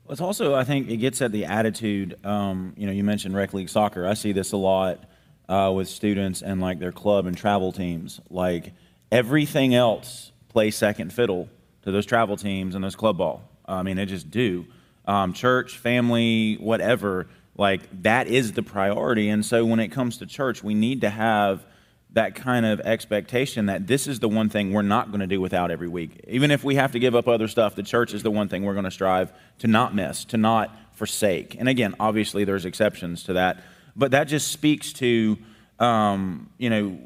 Well, 0.04 0.12
it's 0.12 0.22
also, 0.22 0.54
I 0.54 0.64
think, 0.64 0.90
it 0.90 0.98
gets 0.98 1.22
at 1.22 1.32
the 1.32 1.46
attitude. 1.46 2.24
Um, 2.26 2.74
you 2.78 2.86
know, 2.86 2.92
you 2.92 3.04
mentioned 3.04 3.36
rec 3.36 3.54
league 3.54 3.70
soccer. 3.70 4.06
I 4.08 4.14
see 4.16 4.32
this 4.32 4.52
a 4.52 4.58
lot 4.58 5.04
uh, 5.50 5.72
with 5.76 5.88
students 5.88 6.42
and 6.42 6.62
like 6.62 6.80
their 6.80 6.92
club 6.92 7.26
and 7.26 7.38
travel 7.38 7.72
teams. 7.72 8.20
Like 8.30 8.74
everything 9.12 9.76
else 9.76 10.32
plays 10.50 10.76
second 10.76 11.12
fiddle 11.14 11.50
to 11.84 11.92
those 11.92 12.06
travel 12.06 12.38
teams 12.38 12.76
and 12.76 12.84
those 12.84 12.96
club 12.96 13.18
ball. 13.18 13.44
I 13.66 13.84
mean, 13.84 13.98
they 13.98 14.06
just 14.06 14.30
do. 14.30 14.66
Um, 15.06 15.34
church, 15.34 15.78
family, 15.78 16.56
whatever, 16.56 17.28
like 17.58 17.82
that 18.04 18.28
is 18.28 18.54
the 18.54 18.64
priority. 18.64 19.30
And 19.30 19.46
so 19.46 19.66
when 19.66 19.80
it 19.80 19.90
comes 19.90 20.18
to 20.20 20.26
church, 20.26 20.64
we 20.64 20.74
need 20.74 21.02
to 21.02 21.10
have 21.10 21.66
that 22.14 22.36
kind 22.36 22.66
of 22.66 22.80
expectation 22.82 23.66
that 23.66 23.88
this 23.88 24.08
is 24.08 24.20
the 24.20 24.30
one 24.30 24.48
thing 24.48 24.72
we're 24.72 24.84
not 24.84 25.10
going 25.10 25.20
to 25.20 25.28
do 25.28 25.42
without 25.42 25.72
every 25.72 25.88
week. 25.88 26.24
Even 26.28 26.52
if 26.52 26.64
we 26.64 26.76
have 26.76 26.92
to 26.92 27.00
give 27.00 27.16
up 27.16 27.28
other 27.28 27.48
stuff, 27.48 27.76
the 27.76 27.84
church 27.84 28.14
is 28.14 28.22
the 28.22 28.32
one 28.32 28.48
thing 28.48 28.64
we're 28.64 28.74
going 28.74 28.86
to 28.86 28.92
strive 28.92 29.34
to 29.60 29.68
not 29.68 29.96
miss, 29.96 30.24
to 30.26 30.38
not 30.38 30.76
forsake. 30.94 31.56
And 31.58 31.68
again, 31.68 31.96
obviously, 32.00 32.44
there's 32.44 32.66
exceptions 32.66 33.24
to 33.24 33.34
that. 33.34 33.64
But 33.96 34.12
that 34.12 34.26
just 34.26 34.52
speaks 34.52 34.94
to, 34.94 35.38
um, 35.80 36.50
you 36.58 36.70
know, 36.70 36.98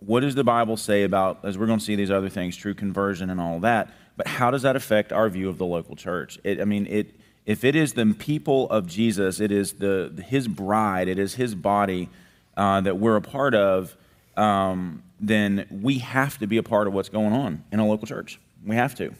what 0.00 0.20
does 0.20 0.34
the 0.34 0.44
Bible 0.44 0.76
say 0.76 1.02
about, 1.02 1.44
as 1.44 1.56
we're 1.56 1.66
going 1.66 1.78
to 1.78 1.84
see 1.84 1.96
these 1.96 2.10
other 2.10 2.28
things, 2.28 2.56
true 2.56 2.74
conversion 2.74 3.30
and 3.30 3.40
all 3.40 3.60
that, 3.60 3.90
but 4.16 4.26
how 4.26 4.50
does 4.50 4.62
that 4.62 4.76
affect 4.76 5.12
our 5.12 5.28
view 5.28 5.48
of 5.48 5.58
the 5.58 5.66
local 5.66 5.96
church? 5.96 6.38
It, 6.44 6.60
I 6.60 6.64
mean, 6.64 6.86
it, 6.86 7.14
if 7.46 7.64
it 7.64 7.74
is 7.74 7.94
the 7.94 8.14
people 8.18 8.68
of 8.70 8.86
Jesus, 8.86 9.40
it 9.40 9.50
is 9.50 9.74
the, 9.74 10.24
his 10.26 10.46
bride, 10.46 11.08
it 11.08 11.18
is 11.18 11.34
his 11.34 11.54
body 11.54 12.08
uh, 12.56 12.80
that 12.82 12.98
we're 12.98 13.16
a 13.16 13.22
part 13.22 13.54
of, 13.54 13.96
um, 14.36 15.02
then 15.20 15.66
we 15.70 15.98
have 15.98 16.38
to 16.38 16.46
be 16.46 16.58
a 16.58 16.62
part 16.62 16.86
of 16.86 16.92
what's 16.92 17.08
going 17.08 17.32
on 17.32 17.64
in 17.72 17.78
a 17.78 17.86
local 17.86 18.06
church. 18.06 18.38
We 18.64 18.76
have 18.76 18.94
to. 18.96 19.14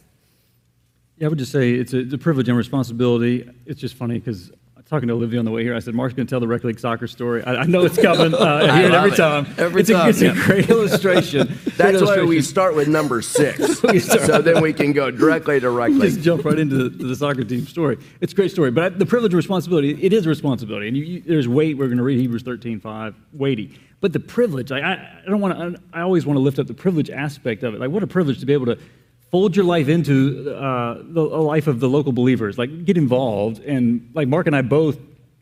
Yeah, 1.16 1.26
I 1.26 1.28
would 1.28 1.38
just 1.38 1.52
say 1.52 1.72
it's 1.72 1.92
a, 1.92 2.00
it's 2.00 2.12
a 2.12 2.18
privilege 2.18 2.48
and 2.48 2.58
responsibility. 2.58 3.48
It's 3.66 3.80
just 3.80 3.94
funny 3.94 4.18
because 4.18 4.50
talking 4.86 5.08
to 5.08 5.14
Olivia 5.14 5.38
on 5.38 5.44
the 5.44 5.50
way 5.50 5.62
here. 5.62 5.74
I 5.74 5.78
said, 5.78 5.94
Mark's 5.94 6.14
going 6.14 6.26
to 6.26 6.30
tell 6.30 6.40
the 6.40 6.48
rec 6.48 6.62
league 6.62 6.78
soccer 6.78 7.06
story. 7.06 7.42
I, 7.44 7.62
I 7.62 7.64
know 7.64 7.84
it's 7.84 8.00
coming. 8.00 8.34
Uh, 8.34 8.38
I 8.70 8.78
hear 8.78 8.88
it 8.88 8.94
every 8.94 9.12
it. 9.12 9.16
time. 9.16 9.46
Every 9.56 9.80
it's 9.80 9.90
time. 9.90 10.06
A, 10.06 10.08
it's 10.10 10.20
yeah. 10.20 10.32
a 10.32 10.34
great 10.34 10.68
illustration. 10.68 11.46
That's 11.64 11.76
great 11.76 11.94
illustration. 11.94 12.24
why 12.24 12.28
we 12.28 12.42
start 12.42 12.74
with 12.74 12.88
number 12.88 13.22
six, 13.22 13.78
so 13.80 14.42
then 14.42 14.62
we 14.62 14.72
can 14.72 14.92
go 14.92 15.10
directly 15.10 15.58
to 15.60 15.70
rec 15.70 15.90
league. 15.90 16.12
Just 16.12 16.20
jump 16.20 16.44
right 16.44 16.58
into 16.58 16.88
the, 16.88 17.04
the, 17.04 17.16
soccer 17.16 17.44
team 17.44 17.66
story. 17.66 17.98
It's 18.20 18.32
a 18.32 18.36
great 18.36 18.50
story, 18.50 18.70
but 18.70 18.84
I, 18.84 18.88
the 18.90 19.06
privilege 19.06 19.32
and 19.32 19.38
responsibility, 19.38 19.98
it 20.02 20.12
is 20.12 20.26
a 20.26 20.28
responsibility. 20.28 20.88
And 20.88 20.96
you, 20.96 21.04
you, 21.04 21.20
there's 21.20 21.48
weight. 21.48 21.78
We're 21.78 21.86
going 21.86 21.98
to 21.98 22.04
read 22.04 22.20
Hebrews 22.20 22.42
13, 22.42 22.80
5, 22.80 23.14
weighty. 23.32 23.78
But 24.00 24.12
the 24.12 24.20
privilege, 24.20 24.70
like, 24.70 24.82
I, 24.82 25.20
I 25.24 25.30
don't 25.30 25.40
want 25.40 25.58
to, 25.58 25.80
I 25.94 26.02
always 26.02 26.26
want 26.26 26.36
to 26.36 26.42
lift 26.42 26.58
up 26.58 26.66
the 26.66 26.74
privilege 26.74 27.08
aspect 27.08 27.62
of 27.62 27.74
it. 27.74 27.80
Like, 27.80 27.90
what 27.90 28.02
a 28.02 28.06
privilege 28.06 28.38
to 28.40 28.46
be 28.46 28.52
able 28.52 28.66
to 28.66 28.78
fold 29.34 29.56
your 29.56 29.64
life 29.64 29.88
into 29.88 30.54
uh, 30.54 31.02
the 31.02 31.20
life 31.22 31.66
of 31.66 31.80
the 31.80 31.88
local 31.88 32.12
believers. 32.12 32.56
Like, 32.56 32.84
get 32.84 32.96
involved. 32.96 33.58
And 33.64 34.08
like 34.14 34.28
Mark 34.28 34.46
and 34.46 34.54
I 34.54 34.62
both 34.62 34.96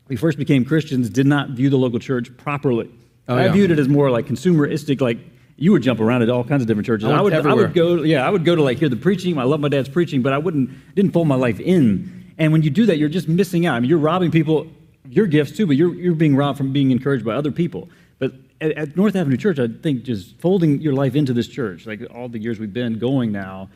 we 0.07 0.15
first 0.15 0.37
became 0.37 0.65
Christians, 0.65 1.11
did 1.11 1.27
not 1.27 1.51
view 1.51 1.69
the 1.69 1.77
local 1.77 1.99
church 1.99 2.35
properly. 2.37 2.89
Oh, 3.27 3.35
I 3.35 3.49
viewed 3.49 3.69
it 3.69 3.77
as 3.77 3.87
more 3.87 4.09
like 4.09 4.25
consumeristic, 4.25 4.99
like 4.99 5.19
you 5.57 5.71
would 5.71 5.83
jump 5.83 5.99
around 5.99 6.23
at 6.23 6.29
all 6.29 6.43
kinds 6.43 6.63
of 6.63 6.67
different 6.67 6.87
churches. 6.87 7.07
I 7.07 7.21
would, 7.21 7.33
I 7.33 7.53
would 7.53 7.73
go, 7.75 8.01
yeah, 8.01 8.27
I 8.27 8.29
would 8.31 8.43
go 8.43 8.55
to 8.55 8.63
like 8.63 8.79
hear 8.79 8.89
the 8.89 8.95
preaching. 8.95 9.37
I 9.37 9.43
love 9.43 9.59
my 9.59 9.69
dad's 9.69 9.89
preaching, 9.89 10.23
but 10.23 10.33
I 10.33 10.39
wouldn't 10.39 10.71
didn't 10.95 11.11
fold 11.11 11.27
my 11.27 11.35
life 11.35 11.59
in. 11.59 12.33
And 12.37 12.51
when 12.51 12.63
you 12.63 12.71
do 12.71 12.87
that, 12.87 12.97
you're 12.97 13.09
just 13.09 13.27
missing 13.27 13.65
out. 13.67 13.75
I 13.75 13.79
mean, 13.79 13.89
you're 13.89 13.99
robbing 13.99 14.31
people 14.31 14.67
your 15.07 15.27
gifts 15.27 15.55
too, 15.55 15.67
but 15.67 15.75
you're 15.75 15.93
you're 15.93 16.15
being 16.15 16.35
robbed 16.35 16.57
from 16.57 16.73
being 16.73 16.91
encouraged 16.91 17.23
by 17.23 17.35
other 17.35 17.51
people. 17.51 17.89
But 18.19 18.33
at, 18.59 18.71
at 18.71 18.97
North 18.97 19.15
Avenue 19.15 19.37
Church, 19.37 19.59
I 19.59 19.67
think 19.67 20.03
just 20.03 20.37
folding 20.39 20.81
your 20.81 20.93
life 20.93 21.15
into 21.15 21.31
this 21.31 21.47
church, 21.47 21.85
like 21.85 22.01
all 22.13 22.27
the 22.27 22.39
years 22.39 22.59
we've 22.59 22.73
been 22.73 22.99
going 22.99 23.31
now, 23.31 23.69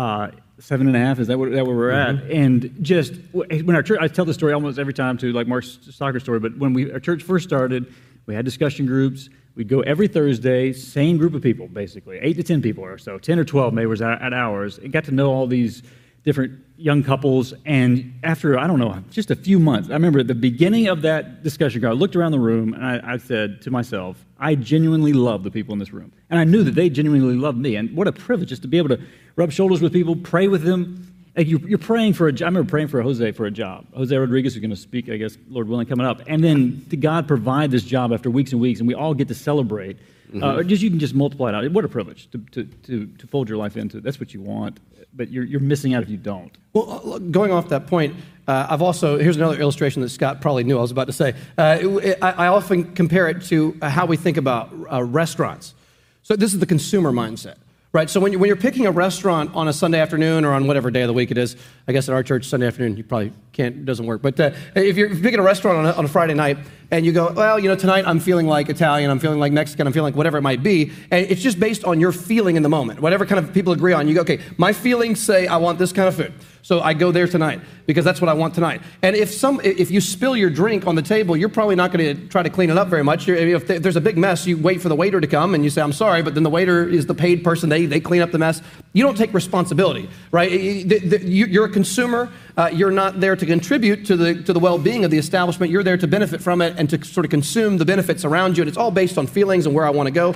uh, 0.00 0.30
seven 0.58 0.86
and 0.86 0.96
a 0.96 0.98
half. 0.98 1.18
Is 1.18 1.26
that, 1.26 1.38
what, 1.38 1.52
that 1.52 1.66
where 1.66 1.76
we're 1.76 1.90
mm-hmm. 1.90 2.26
at? 2.26 2.32
And 2.32 2.78
just 2.80 3.12
when 3.32 3.76
our 3.76 3.82
church, 3.82 3.98
I 4.00 4.08
tell 4.08 4.24
the 4.24 4.32
story 4.34 4.54
almost 4.54 4.78
every 4.78 4.94
time 4.94 5.18
to 5.18 5.32
like 5.32 5.46
Mark's 5.46 5.78
soccer 5.90 6.20
story. 6.20 6.40
But 6.40 6.56
when 6.56 6.72
we 6.72 6.90
our 6.90 7.00
church 7.00 7.22
first 7.22 7.46
started, 7.46 7.92
we 8.26 8.34
had 8.34 8.44
discussion 8.44 8.86
groups. 8.86 9.28
We'd 9.56 9.68
go 9.68 9.80
every 9.80 10.08
Thursday, 10.08 10.72
same 10.72 11.18
group 11.18 11.34
of 11.34 11.42
people, 11.42 11.68
basically 11.68 12.18
eight 12.18 12.36
to 12.36 12.42
ten 12.42 12.62
people 12.62 12.84
or 12.84 12.96
so, 12.96 13.18
ten 13.18 13.38
or 13.38 13.44
twelve 13.44 13.74
maybe 13.74 13.86
was 13.86 14.00
at, 14.00 14.22
at 14.22 14.32
ours. 14.32 14.78
And 14.78 14.90
got 14.90 15.04
to 15.04 15.10
know 15.10 15.30
all 15.30 15.46
these 15.46 15.82
different 16.24 16.60
young 16.76 17.02
couples. 17.02 17.54
And 17.64 18.14
after, 18.22 18.58
I 18.58 18.66
don't 18.66 18.78
know, 18.78 19.02
just 19.10 19.30
a 19.30 19.36
few 19.36 19.58
months, 19.58 19.90
I 19.90 19.94
remember 19.94 20.20
at 20.20 20.26
the 20.26 20.34
beginning 20.34 20.88
of 20.88 21.02
that 21.02 21.42
discussion, 21.42 21.84
I 21.84 21.92
looked 21.92 22.16
around 22.16 22.32
the 22.32 22.40
room 22.40 22.74
and 22.74 22.84
I, 22.84 23.14
I 23.14 23.16
said 23.18 23.62
to 23.62 23.70
myself, 23.70 24.24
I 24.38 24.54
genuinely 24.54 25.12
love 25.12 25.44
the 25.44 25.50
people 25.50 25.72
in 25.72 25.78
this 25.78 25.92
room. 25.92 26.12
And 26.30 26.38
I 26.38 26.44
knew 26.44 26.62
that 26.62 26.74
they 26.74 26.88
genuinely 26.90 27.36
loved 27.36 27.58
me. 27.58 27.76
And 27.76 27.94
what 27.96 28.08
a 28.08 28.12
privilege 28.12 28.48
just 28.48 28.62
to 28.62 28.68
be 28.68 28.78
able 28.78 28.88
to 28.90 29.00
rub 29.36 29.52
shoulders 29.52 29.80
with 29.80 29.92
people, 29.92 30.16
pray 30.16 30.48
with 30.48 30.62
them. 30.62 31.06
Like 31.36 31.46
you, 31.46 31.58
you're 31.58 31.78
praying 31.78 32.14
for 32.14 32.26
a 32.26 32.32
job. 32.32 32.46
I 32.46 32.48
remember 32.48 32.68
praying 32.68 32.88
for 32.88 33.00
Jose 33.00 33.32
for 33.32 33.46
a 33.46 33.50
job. 33.50 33.86
Jose 33.94 34.14
Rodriguez 34.14 34.54
is 34.54 34.60
going 34.60 34.70
to 34.70 34.76
speak, 34.76 35.08
I 35.08 35.16
guess, 35.16 35.38
Lord 35.48 35.68
willing, 35.68 35.86
coming 35.86 36.06
up. 36.06 36.22
And 36.26 36.42
then 36.42 36.84
to 36.90 36.96
God 36.96 37.28
provide 37.28 37.70
this 37.70 37.84
job 37.84 38.12
after 38.12 38.30
weeks 38.30 38.52
and 38.52 38.60
weeks, 38.60 38.80
and 38.80 38.88
we 38.88 38.94
all 38.94 39.14
get 39.14 39.28
to 39.28 39.34
celebrate. 39.34 39.96
Mm-hmm. 40.28 40.42
Uh, 40.42 40.62
just 40.64 40.82
you 40.82 40.90
can 40.90 40.98
just 40.98 41.14
multiply 41.14 41.50
it 41.50 41.54
out. 41.54 41.70
What 41.72 41.84
a 41.84 41.88
privilege 41.88 42.28
to, 42.32 42.38
to, 42.52 42.64
to, 42.64 43.06
to 43.06 43.26
fold 43.28 43.48
your 43.48 43.58
life 43.58 43.76
into. 43.76 44.00
That's 44.00 44.18
what 44.18 44.34
you 44.34 44.40
want 44.40 44.80
but 45.14 45.30
you're, 45.30 45.44
you're 45.44 45.60
missing 45.60 45.94
out 45.94 46.02
if 46.02 46.08
you 46.08 46.16
don't. 46.16 46.56
Well, 46.72 47.14
uh, 47.14 47.18
going 47.18 47.52
off 47.52 47.68
that 47.68 47.86
point, 47.86 48.16
uh, 48.46 48.66
I've 48.70 48.82
also, 48.82 49.18
here's 49.18 49.36
another 49.36 49.60
illustration 49.60 50.02
that 50.02 50.08
Scott 50.08 50.40
probably 50.40 50.64
knew 50.64 50.78
I 50.78 50.80
was 50.80 50.90
about 50.90 51.06
to 51.06 51.12
say. 51.12 51.34
Uh, 51.56 51.78
it, 51.80 52.18
I, 52.22 52.30
I, 52.32 52.46
often 52.48 52.94
compare 52.94 53.28
it 53.28 53.42
to 53.44 53.76
how 53.82 54.06
we 54.06 54.16
think 54.16 54.36
about 54.36 54.72
uh, 54.90 55.02
restaurants. 55.02 55.74
So 56.22 56.36
this 56.36 56.52
is 56.52 56.60
the 56.60 56.66
consumer 56.66 57.12
mindset. 57.12 57.56
Right, 57.92 58.08
so 58.08 58.20
when, 58.20 58.30
you, 58.30 58.38
when 58.38 58.46
you're 58.46 58.56
picking 58.56 58.86
a 58.86 58.92
restaurant 58.92 59.52
on 59.56 59.66
a 59.66 59.72
Sunday 59.72 59.98
afternoon 59.98 60.44
or 60.44 60.52
on 60.52 60.68
whatever 60.68 60.92
day 60.92 61.02
of 61.02 61.08
the 61.08 61.12
week 61.12 61.32
it 61.32 61.38
is, 61.38 61.56
I 61.88 61.92
guess 61.92 62.08
at 62.08 62.14
our 62.14 62.22
church 62.22 62.44
Sunday 62.44 62.68
afternoon 62.68 62.96
you 62.96 63.02
probably 63.02 63.32
can't 63.52 63.84
doesn't 63.84 64.06
work. 64.06 64.22
But 64.22 64.38
uh, 64.38 64.52
if, 64.76 64.96
you're, 64.96 65.08
if 65.08 65.14
you're 65.14 65.22
picking 65.24 65.40
a 65.40 65.42
restaurant 65.42 65.78
on 65.78 65.86
a, 65.86 65.92
on 65.94 66.04
a 66.04 66.08
Friday 66.08 66.34
night 66.34 66.58
and 66.90 67.06
you 67.06 67.12
go, 67.12 67.32
well, 67.32 67.58
you 67.58 67.68
know, 67.68 67.76
tonight 67.76 68.04
I'm 68.06 68.20
feeling 68.20 68.46
like 68.46 68.68
Italian, 68.68 69.10
I'm 69.10 69.18
feeling 69.18 69.38
like 69.38 69.52
Mexican, 69.52 69.86
I'm 69.86 69.92
feeling 69.92 70.12
like 70.12 70.16
whatever 70.16 70.38
it 70.38 70.42
might 70.42 70.62
be, 70.62 70.92
and 71.10 71.26
it's 71.26 71.42
just 71.42 71.60
based 71.60 71.84
on 71.84 72.00
your 72.00 72.12
feeling 72.12 72.56
in 72.56 72.62
the 72.62 72.68
moment, 72.68 73.00
whatever 73.00 73.26
kind 73.26 73.44
of 73.44 73.52
people 73.54 73.72
agree 73.72 73.92
on. 73.92 74.08
You 74.08 74.14
go, 74.14 74.20
okay, 74.22 74.40
my 74.56 74.72
feelings 74.72 75.20
say 75.20 75.46
I 75.46 75.56
want 75.56 75.78
this 75.78 75.92
kind 75.92 76.08
of 76.08 76.14
food. 76.14 76.32
So 76.62 76.80
I 76.80 76.92
go 76.92 77.10
there 77.10 77.26
tonight 77.26 77.60
because 77.86 78.04
that's 78.04 78.20
what 78.20 78.28
I 78.28 78.34
want 78.34 78.54
tonight. 78.54 78.82
And 79.02 79.16
if 79.16 79.32
some, 79.32 79.60
if 79.64 79.90
you 79.90 80.00
spill 80.00 80.36
your 80.36 80.50
drink 80.50 80.86
on 80.86 80.94
the 80.94 81.02
table, 81.02 81.36
you're 81.36 81.48
probably 81.48 81.74
not 81.74 81.90
going 81.90 82.16
to 82.16 82.28
try 82.28 82.42
to 82.42 82.50
clean 82.50 82.70
it 82.70 82.76
up 82.76 82.88
very 82.88 83.02
much. 83.02 83.28
If 83.28 83.66
there's 83.66 83.96
a 83.96 84.00
big 84.00 84.18
mess, 84.18 84.46
you 84.46 84.58
wait 84.58 84.82
for 84.82 84.88
the 84.88 84.94
waiter 84.94 85.20
to 85.20 85.26
come 85.26 85.54
and 85.54 85.64
you 85.64 85.70
say, 85.70 85.80
"I'm 85.80 85.92
sorry," 85.92 86.22
but 86.22 86.34
then 86.34 86.42
the 86.42 86.50
waiter 86.50 86.86
is 86.86 87.06
the 87.06 87.14
paid 87.14 87.42
person. 87.42 87.70
They 87.70 87.86
they 87.86 87.98
clean 87.98 88.20
up 88.20 88.30
the 88.30 88.38
mess. 88.38 88.60
You 88.92 89.04
don't 89.04 89.16
take 89.16 89.32
responsibility, 89.32 90.10
right? 90.32 90.50
You're 90.50 91.66
a 91.66 91.70
consumer. 91.70 92.32
Uh, 92.56 92.70
you're 92.72 92.90
not 92.90 93.20
there 93.20 93.36
to 93.36 93.46
contribute 93.46 94.04
to 94.06 94.16
the 94.16 94.42
to 94.42 94.52
the 94.52 94.58
well-being 94.58 95.04
of 95.04 95.12
the 95.12 95.18
establishment. 95.18 95.70
You're 95.70 95.84
there 95.84 95.96
to 95.96 96.08
benefit 96.08 96.40
from 96.42 96.60
it 96.60 96.74
and 96.76 96.90
to 96.90 97.04
sort 97.04 97.24
of 97.24 97.30
consume 97.30 97.78
the 97.78 97.84
benefits 97.84 98.24
around 98.24 98.56
you. 98.56 98.62
And 98.62 98.68
it's 98.68 98.78
all 98.78 98.90
based 98.90 99.16
on 99.16 99.28
feelings 99.28 99.66
and 99.66 99.74
where 99.74 99.86
I 99.86 99.90
want 99.90 100.08
to 100.08 100.12
go. 100.12 100.34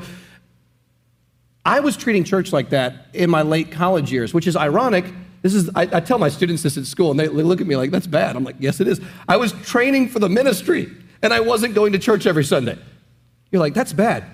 I 1.65 1.81
was 1.81 1.97
treating 1.97 2.23
church 2.23 2.53
like 2.53 2.71
that 2.71 3.07
in 3.13 3.29
my 3.29 3.43
late 3.43 3.73
college 3.73 4.13
years, 4.13 4.33
which 4.33 4.47
is 4.47 4.55
ironic 4.55 5.07
this 5.45 5.55
is, 5.55 5.69
I, 5.75 5.83
I, 5.83 6.01
tell 6.01 6.19
my 6.19 6.31
students 6.31 6.63
this 6.63 6.79
at 6.79 6.87
school, 6.87 7.11
and 7.11 7.21
they 7.21 7.29
look 7.29 7.61
at 7.61 7.67
me 7.67 7.77
like, 7.77 7.91
that's 7.91 8.07
bad. 8.07 8.35
I'm 8.35 8.45
like, 8.45 8.57
yes, 8.61 8.81
it 8.81 8.89
is. 8.89 8.99
I 9.29 9.37
was 9.37 9.53
training 9.53 10.09
for 10.09 10.19
the 10.19 10.31
ministry, 10.31 10.91
and 11.21 11.35
I 11.35 11.41
wasn't 11.41 11.75
going 11.75 11.93
to 11.93 11.99
church 11.99 12.27
every 12.27 12.45
Sunday. 12.45 12.79
You're 13.53 13.61
like, 13.61 13.75
that's 13.75 13.93
bad. 13.93 14.25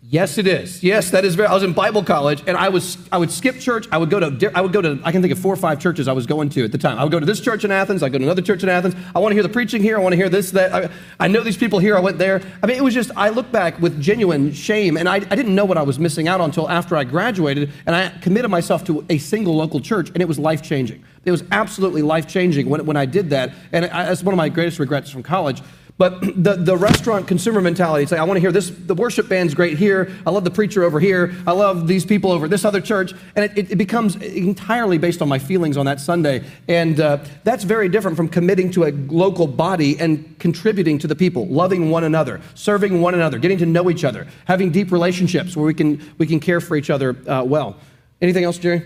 Yes, 0.00 0.38
it 0.38 0.46
is. 0.46 0.82
Yes, 0.82 1.10
that 1.10 1.24
is 1.24 1.34
very. 1.34 1.48
I 1.48 1.54
was 1.54 1.64
in 1.64 1.72
Bible 1.72 2.04
college, 2.04 2.42
and 2.46 2.56
I 2.56 2.68
was 2.68 2.96
I 3.10 3.18
would 3.18 3.32
skip 3.32 3.58
church. 3.58 3.88
I 3.90 3.98
would 3.98 4.10
go 4.10 4.20
to 4.20 4.50
I 4.56 4.60
would 4.60 4.72
go 4.72 4.80
to 4.80 5.00
I 5.04 5.10
can 5.10 5.22
think 5.22 5.32
of 5.32 5.40
four 5.40 5.52
or 5.52 5.56
five 5.56 5.80
churches 5.80 6.06
I 6.06 6.12
was 6.12 6.24
going 6.24 6.50
to 6.50 6.64
at 6.64 6.70
the 6.70 6.78
time. 6.78 6.98
I 6.98 7.02
would 7.02 7.10
go 7.10 7.18
to 7.18 7.26
this 7.26 7.40
church 7.40 7.64
in 7.64 7.72
Athens. 7.72 8.04
I 8.04 8.08
go 8.08 8.16
to 8.16 8.24
another 8.24 8.40
church 8.40 8.62
in 8.62 8.68
Athens. 8.68 8.94
I 9.12 9.18
want 9.18 9.32
to 9.32 9.34
hear 9.34 9.42
the 9.42 9.48
preaching 9.48 9.82
here. 9.82 9.98
I 9.98 10.00
want 10.00 10.12
to 10.12 10.16
hear 10.16 10.28
this 10.28 10.52
that. 10.52 10.72
I, 10.72 10.88
I 11.18 11.26
know 11.26 11.42
these 11.42 11.56
people 11.56 11.80
here. 11.80 11.96
I 11.96 12.00
went 12.00 12.16
there. 12.16 12.40
I 12.62 12.66
mean, 12.66 12.76
it 12.76 12.84
was 12.84 12.94
just 12.94 13.10
I 13.16 13.30
look 13.30 13.50
back 13.50 13.80
with 13.80 14.00
genuine 14.00 14.52
shame, 14.52 14.96
and 14.96 15.08
I, 15.08 15.16
I 15.16 15.36
didn't 15.36 15.54
know 15.54 15.64
what 15.64 15.76
I 15.76 15.82
was 15.82 15.98
missing 15.98 16.28
out 16.28 16.40
on 16.40 16.50
until 16.50 16.70
after 16.70 16.96
I 16.96 17.02
graduated, 17.02 17.72
and 17.84 17.96
I 17.96 18.08
committed 18.20 18.52
myself 18.52 18.84
to 18.84 19.04
a 19.10 19.18
single 19.18 19.56
local 19.56 19.80
church, 19.80 20.10
and 20.10 20.22
it 20.22 20.28
was 20.28 20.38
life 20.38 20.62
changing. 20.62 21.04
It 21.24 21.32
was 21.32 21.42
absolutely 21.50 22.02
life 22.02 22.28
changing 22.28 22.70
when 22.70 22.86
when 22.86 22.96
I 22.96 23.04
did 23.04 23.30
that, 23.30 23.52
and 23.72 23.84
that's 23.84 24.22
one 24.22 24.32
of 24.32 24.38
my 24.38 24.48
greatest 24.48 24.78
regrets 24.78 25.10
from 25.10 25.24
college 25.24 25.60
but 25.98 26.20
the, 26.42 26.54
the 26.54 26.76
restaurant 26.76 27.28
consumer 27.28 27.60
mentality, 27.60 28.04
it's 28.04 28.12
like, 28.12 28.20
I 28.20 28.24
want 28.24 28.36
to 28.36 28.40
hear 28.40 28.52
this, 28.52 28.70
the 28.70 28.94
worship 28.94 29.28
band's 29.28 29.52
great 29.52 29.76
here. 29.76 30.10
I 30.24 30.30
love 30.30 30.44
the 30.44 30.50
preacher 30.50 30.84
over 30.84 30.98
here. 30.98 31.34
I 31.46 31.52
love 31.52 31.86
these 31.86 32.06
people 32.06 32.32
over 32.32 32.48
this 32.48 32.64
other 32.64 32.80
church. 32.80 33.12
And 33.36 33.44
it, 33.44 33.72
it 33.72 33.76
becomes 33.76 34.16
entirely 34.16 34.96
based 34.96 35.20
on 35.20 35.28
my 35.28 35.38
feelings 35.38 35.76
on 35.76 35.86
that 35.86 36.00
Sunday. 36.00 36.44
And 36.68 36.98
uh, 37.00 37.18
that's 37.44 37.64
very 37.64 37.88
different 37.88 38.16
from 38.16 38.28
committing 38.28 38.70
to 38.72 38.84
a 38.84 38.92
local 38.92 39.46
body 39.46 39.98
and 39.98 40.38
contributing 40.38 40.98
to 41.00 41.06
the 41.06 41.16
people, 41.16 41.46
loving 41.48 41.90
one 41.90 42.04
another, 42.04 42.40
serving 42.54 43.00
one 43.00 43.14
another, 43.14 43.38
getting 43.38 43.58
to 43.58 43.66
know 43.66 43.90
each 43.90 44.04
other, 44.04 44.26
having 44.46 44.70
deep 44.70 44.92
relationships 44.92 45.56
where 45.56 45.66
we 45.66 45.74
can, 45.74 46.00
we 46.18 46.26
can 46.26 46.40
care 46.40 46.60
for 46.60 46.76
each 46.76 46.90
other 46.90 47.16
uh, 47.28 47.42
well. 47.42 47.76
Anything 48.22 48.44
else, 48.44 48.58
Jerry? 48.58 48.82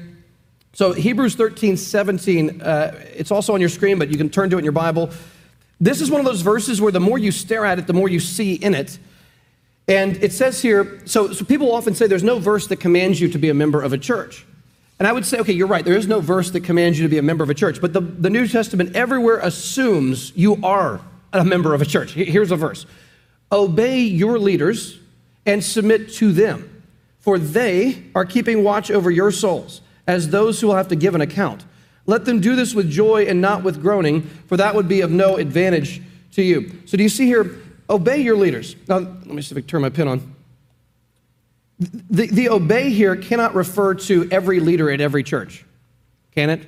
So 0.74 0.94
Hebrews 0.94 1.34
13, 1.34 1.76
17, 1.76 2.62
uh, 2.62 2.98
it's 3.14 3.30
also 3.30 3.52
on 3.52 3.60
your 3.60 3.68
screen, 3.68 3.98
but 3.98 4.08
you 4.08 4.16
can 4.16 4.30
turn 4.30 4.48
to 4.50 4.56
it 4.56 4.60
in 4.60 4.64
your 4.64 4.72
Bible. 4.72 5.10
This 5.82 6.00
is 6.00 6.12
one 6.12 6.20
of 6.20 6.26
those 6.26 6.42
verses 6.42 6.80
where 6.80 6.92
the 6.92 7.00
more 7.00 7.18
you 7.18 7.32
stare 7.32 7.64
at 7.66 7.80
it, 7.80 7.88
the 7.88 7.92
more 7.92 8.08
you 8.08 8.20
see 8.20 8.54
in 8.54 8.72
it. 8.72 9.00
And 9.88 10.16
it 10.22 10.32
says 10.32 10.62
here, 10.62 11.02
so, 11.06 11.32
so 11.32 11.44
people 11.44 11.74
often 11.74 11.96
say 11.96 12.06
there's 12.06 12.22
no 12.22 12.38
verse 12.38 12.68
that 12.68 12.76
commands 12.76 13.20
you 13.20 13.28
to 13.30 13.38
be 13.38 13.48
a 13.48 13.54
member 13.54 13.82
of 13.82 13.92
a 13.92 13.98
church. 13.98 14.46
And 15.00 15.08
I 15.08 15.12
would 15.12 15.26
say, 15.26 15.40
okay, 15.40 15.52
you're 15.52 15.66
right, 15.66 15.84
there 15.84 15.96
is 15.96 16.06
no 16.06 16.20
verse 16.20 16.52
that 16.52 16.60
commands 16.60 17.00
you 17.00 17.02
to 17.02 17.08
be 17.08 17.18
a 17.18 17.22
member 17.22 17.42
of 17.42 17.50
a 17.50 17.54
church. 17.54 17.80
But 17.80 17.94
the, 17.94 18.00
the 18.00 18.30
New 18.30 18.46
Testament 18.46 18.94
everywhere 18.94 19.38
assumes 19.38 20.32
you 20.36 20.60
are 20.62 21.00
a 21.32 21.44
member 21.44 21.74
of 21.74 21.82
a 21.82 21.84
church. 21.84 22.12
Here's 22.12 22.52
a 22.52 22.56
verse 22.56 22.86
Obey 23.50 24.02
your 24.02 24.38
leaders 24.38 25.00
and 25.46 25.64
submit 25.64 26.12
to 26.14 26.30
them, 26.30 26.84
for 27.18 27.40
they 27.40 28.04
are 28.14 28.24
keeping 28.24 28.62
watch 28.62 28.88
over 28.88 29.10
your 29.10 29.32
souls 29.32 29.80
as 30.06 30.30
those 30.30 30.60
who 30.60 30.68
will 30.68 30.76
have 30.76 30.88
to 30.88 30.96
give 30.96 31.16
an 31.16 31.20
account. 31.20 31.64
Let 32.06 32.24
them 32.24 32.40
do 32.40 32.56
this 32.56 32.74
with 32.74 32.90
joy 32.90 33.26
and 33.26 33.40
not 33.40 33.62
with 33.62 33.80
groaning, 33.80 34.22
for 34.46 34.56
that 34.56 34.74
would 34.74 34.88
be 34.88 35.02
of 35.02 35.10
no 35.10 35.36
advantage 35.36 36.02
to 36.32 36.42
you. 36.42 36.72
So, 36.86 36.96
do 36.96 37.02
you 37.02 37.08
see 37.08 37.26
here? 37.26 37.58
Obey 37.88 38.18
your 38.18 38.36
leaders. 38.36 38.74
Now, 38.88 38.98
let 38.98 39.26
me 39.26 39.42
see 39.42 39.52
if 39.52 39.58
I 39.58 39.60
can 39.60 39.68
turn 39.68 39.82
my 39.82 39.90
pin 39.90 40.08
on. 40.08 40.34
The, 42.10 42.26
the 42.28 42.48
obey 42.48 42.90
here 42.90 43.16
cannot 43.16 43.54
refer 43.54 43.94
to 43.94 44.28
every 44.30 44.60
leader 44.60 44.90
at 44.90 45.00
every 45.00 45.22
church, 45.22 45.64
can 46.32 46.48
it? 46.48 46.66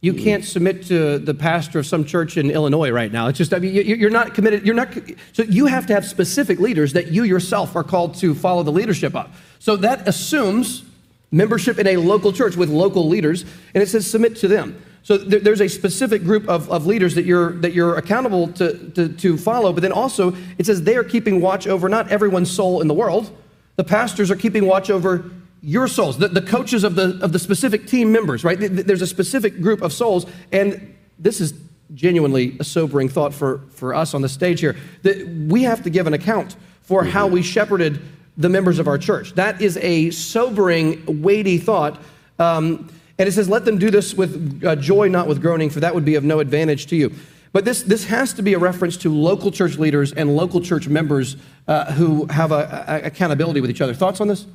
You 0.00 0.14
mm. 0.14 0.22
can't 0.22 0.44
submit 0.44 0.86
to 0.86 1.18
the 1.18 1.34
pastor 1.34 1.80
of 1.80 1.86
some 1.86 2.04
church 2.04 2.36
in 2.36 2.50
Illinois 2.50 2.90
right 2.90 3.12
now. 3.12 3.26
It's 3.26 3.38
just, 3.38 3.52
I 3.52 3.58
mean, 3.58 3.74
you're 3.74 4.10
not 4.10 4.34
committed. 4.34 4.64
You're 4.64 4.74
not, 4.74 4.96
so 5.32 5.42
you 5.42 5.66
have 5.66 5.86
to 5.86 5.94
have 5.94 6.04
specific 6.04 6.60
leaders 6.60 6.92
that 6.92 7.08
you 7.08 7.24
yourself 7.24 7.74
are 7.76 7.84
called 7.84 8.14
to 8.16 8.34
follow 8.34 8.62
the 8.62 8.72
leadership 8.72 9.14
of. 9.14 9.28
So 9.58 9.76
that 9.76 10.06
assumes 10.06 10.84
membership 11.30 11.78
in 11.78 11.86
a 11.86 11.96
local 11.96 12.32
church 12.32 12.56
with 12.56 12.68
local 12.68 13.08
leaders, 13.08 13.44
and 13.74 13.82
it 13.82 13.88
says 13.88 14.08
submit 14.10 14.36
to 14.36 14.48
them. 14.48 14.82
So 15.02 15.16
there, 15.16 15.40
there's 15.40 15.60
a 15.60 15.68
specific 15.68 16.24
group 16.24 16.48
of, 16.48 16.70
of 16.70 16.86
leaders 16.86 17.14
that 17.14 17.24
you're, 17.24 17.52
that 17.60 17.72
you're 17.72 17.96
accountable 17.96 18.48
to, 18.54 18.90
to, 18.90 19.08
to 19.08 19.38
follow, 19.38 19.72
but 19.72 19.80
then 19.80 19.92
also 19.92 20.34
it 20.58 20.66
says 20.66 20.82
they 20.82 20.96
are 20.96 21.04
keeping 21.04 21.40
watch 21.40 21.66
over 21.66 21.88
not 21.88 22.10
everyone's 22.10 22.50
soul 22.50 22.80
in 22.80 22.88
the 22.88 22.94
world. 22.94 23.34
The 23.76 23.84
pastors 23.84 24.30
are 24.30 24.36
keeping 24.36 24.66
watch 24.66 24.90
over 24.90 25.30
your 25.62 25.88
souls, 25.88 26.18
the, 26.18 26.28
the 26.28 26.42
coaches 26.42 26.84
of 26.84 26.94
the, 26.94 27.18
of 27.22 27.32
the 27.32 27.38
specific 27.38 27.86
team 27.86 28.12
members, 28.12 28.44
right? 28.44 28.58
There's 28.60 29.02
a 29.02 29.06
specific 29.06 29.60
group 29.60 29.82
of 29.82 29.92
souls, 29.92 30.26
and 30.52 30.94
this 31.18 31.40
is 31.40 31.54
genuinely 31.94 32.56
a 32.60 32.64
sobering 32.64 33.08
thought 33.08 33.32
for, 33.32 33.62
for 33.70 33.94
us 33.94 34.14
on 34.14 34.22
the 34.22 34.28
stage 34.28 34.60
here 34.60 34.76
that 35.02 35.26
we 35.48 35.62
have 35.62 35.82
to 35.82 35.90
give 35.90 36.06
an 36.06 36.12
account 36.12 36.56
for 36.82 37.04
how 37.04 37.24
mm-hmm. 37.26 37.34
we 37.34 37.42
shepherded 37.42 38.00
the 38.38 38.48
members 38.48 38.78
of 38.78 38.86
our 38.86 38.96
church. 38.96 39.34
That 39.34 39.60
is 39.60 39.76
a 39.78 40.10
sobering, 40.10 41.22
weighty 41.22 41.58
thought. 41.58 42.00
Um, 42.38 42.88
and 43.18 43.28
it 43.28 43.32
says, 43.32 43.48
let 43.48 43.64
them 43.64 43.78
do 43.78 43.90
this 43.90 44.14
with 44.14 44.64
uh, 44.64 44.76
joy, 44.76 45.08
not 45.08 45.26
with 45.26 45.42
groaning, 45.42 45.70
for 45.70 45.80
that 45.80 45.94
would 45.94 46.04
be 46.04 46.14
of 46.14 46.22
no 46.22 46.38
advantage 46.38 46.86
to 46.86 46.96
you. 46.96 47.12
But 47.52 47.64
this, 47.64 47.82
this 47.82 48.04
has 48.04 48.32
to 48.34 48.42
be 48.42 48.54
a 48.54 48.58
reference 48.58 48.96
to 48.98 49.12
local 49.12 49.50
church 49.50 49.76
leaders 49.76 50.12
and 50.12 50.36
local 50.36 50.60
church 50.60 50.86
members 50.86 51.36
uh, 51.66 51.92
who 51.92 52.26
have 52.26 52.52
a, 52.52 52.84
a, 52.86 53.06
accountability 53.06 53.60
with 53.60 53.70
each 53.70 53.80
other. 53.80 53.92
Thoughts 53.92 54.20
on 54.20 54.28
this? 54.28 54.46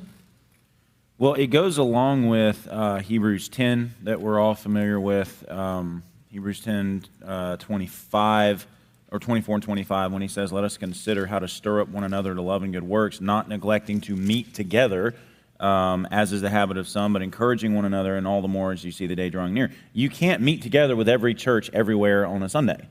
Well, 1.18 1.34
it 1.34 1.48
goes 1.48 1.76
along 1.76 2.28
with 2.28 2.66
uh, 2.70 3.00
Hebrews 3.00 3.48
10 3.50 3.94
that 4.04 4.20
we're 4.20 4.40
all 4.40 4.54
familiar 4.54 4.98
with. 4.98 5.48
Um, 5.50 6.02
Hebrews 6.30 6.60
10 6.60 7.04
uh, 7.24 7.56
25 7.58 8.66
or 9.14 9.20
24 9.20 9.54
and 9.54 9.62
25 9.62 10.12
when 10.12 10.22
he 10.22 10.26
says, 10.28 10.52
Let 10.52 10.64
us 10.64 10.76
consider 10.76 11.26
how 11.26 11.38
to 11.38 11.46
stir 11.46 11.80
up 11.80 11.88
one 11.88 12.02
another 12.02 12.34
to 12.34 12.42
love 12.42 12.64
and 12.64 12.72
good 12.72 12.82
works, 12.82 13.20
not 13.20 13.48
neglecting 13.48 14.00
to 14.02 14.16
meet 14.16 14.52
together, 14.54 15.14
um, 15.60 16.08
as 16.10 16.32
is 16.32 16.40
the 16.40 16.50
habit 16.50 16.76
of 16.76 16.88
some, 16.88 17.12
but 17.12 17.22
encouraging 17.22 17.76
one 17.76 17.84
another, 17.84 18.16
and 18.16 18.26
all 18.26 18.42
the 18.42 18.48
more 18.48 18.72
as 18.72 18.84
you 18.84 18.90
see 18.90 19.06
the 19.06 19.14
day 19.14 19.30
drawing 19.30 19.54
near. 19.54 19.70
You 19.92 20.10
can't 20.10 20.42
meet 20.42 20.62
together 20.62 20.96
with 20.96 21.08
every 21.08 21.32
church 21.32 21.70
everywhere 21.72 22.26
on 22.26 22.42
a 22.42 22.48
Sunday. 22.48 22.88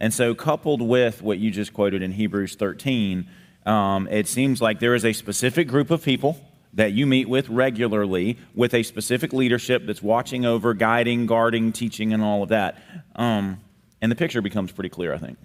And 0.00 0.12
so, 0.12 0.34
coupled 0.34 0.82
with 0.82 1.22
what 1.22 1.38
you 1.38 1.52
just 1.52 1.72
quoted 1.72 2.02
in 2.02 2.10
Hebrews 2.10 2.56
13, 2.56 3.28
um, 3.64 4.08
it 4.08 4.26
seems 4.26 4.60
like 4.60 4.80
there 4.80 4.96
is 4.96 5.04
a 5.04 5.12
specific 5.12 5.68
group 5.68 5.92
of 5.92 6.02
people 6.02 6.36
that 6.74 6.92
you 6.92 7.06
meet 7.06 7.28
with 7.28 7.48
regularly 7.48 8.38
with 8.56 8.74
a 8.74 8.82
specific 8.82 9.32
leadership 9.32 9.86
that's 9.86 10.02
watching 10.02 10.44
over, 10.44 10.74
guiding, 10.74 11.26
guarding, 11.26 11.70
teaching, 11.70 12.12
and 12.12 12.24
all 12.24 12.42
of 12.42 12.48
that. 12.48 12.76
Um, 13.14 13.60
and 14.02 14.10
the 14.10 14.16
picture 14.16 14.42
becomes 14.42 14.72
pretty 14.72 14.88
clear, 14.88 15.14
I 15.14 15.18
think. 15.18 15.38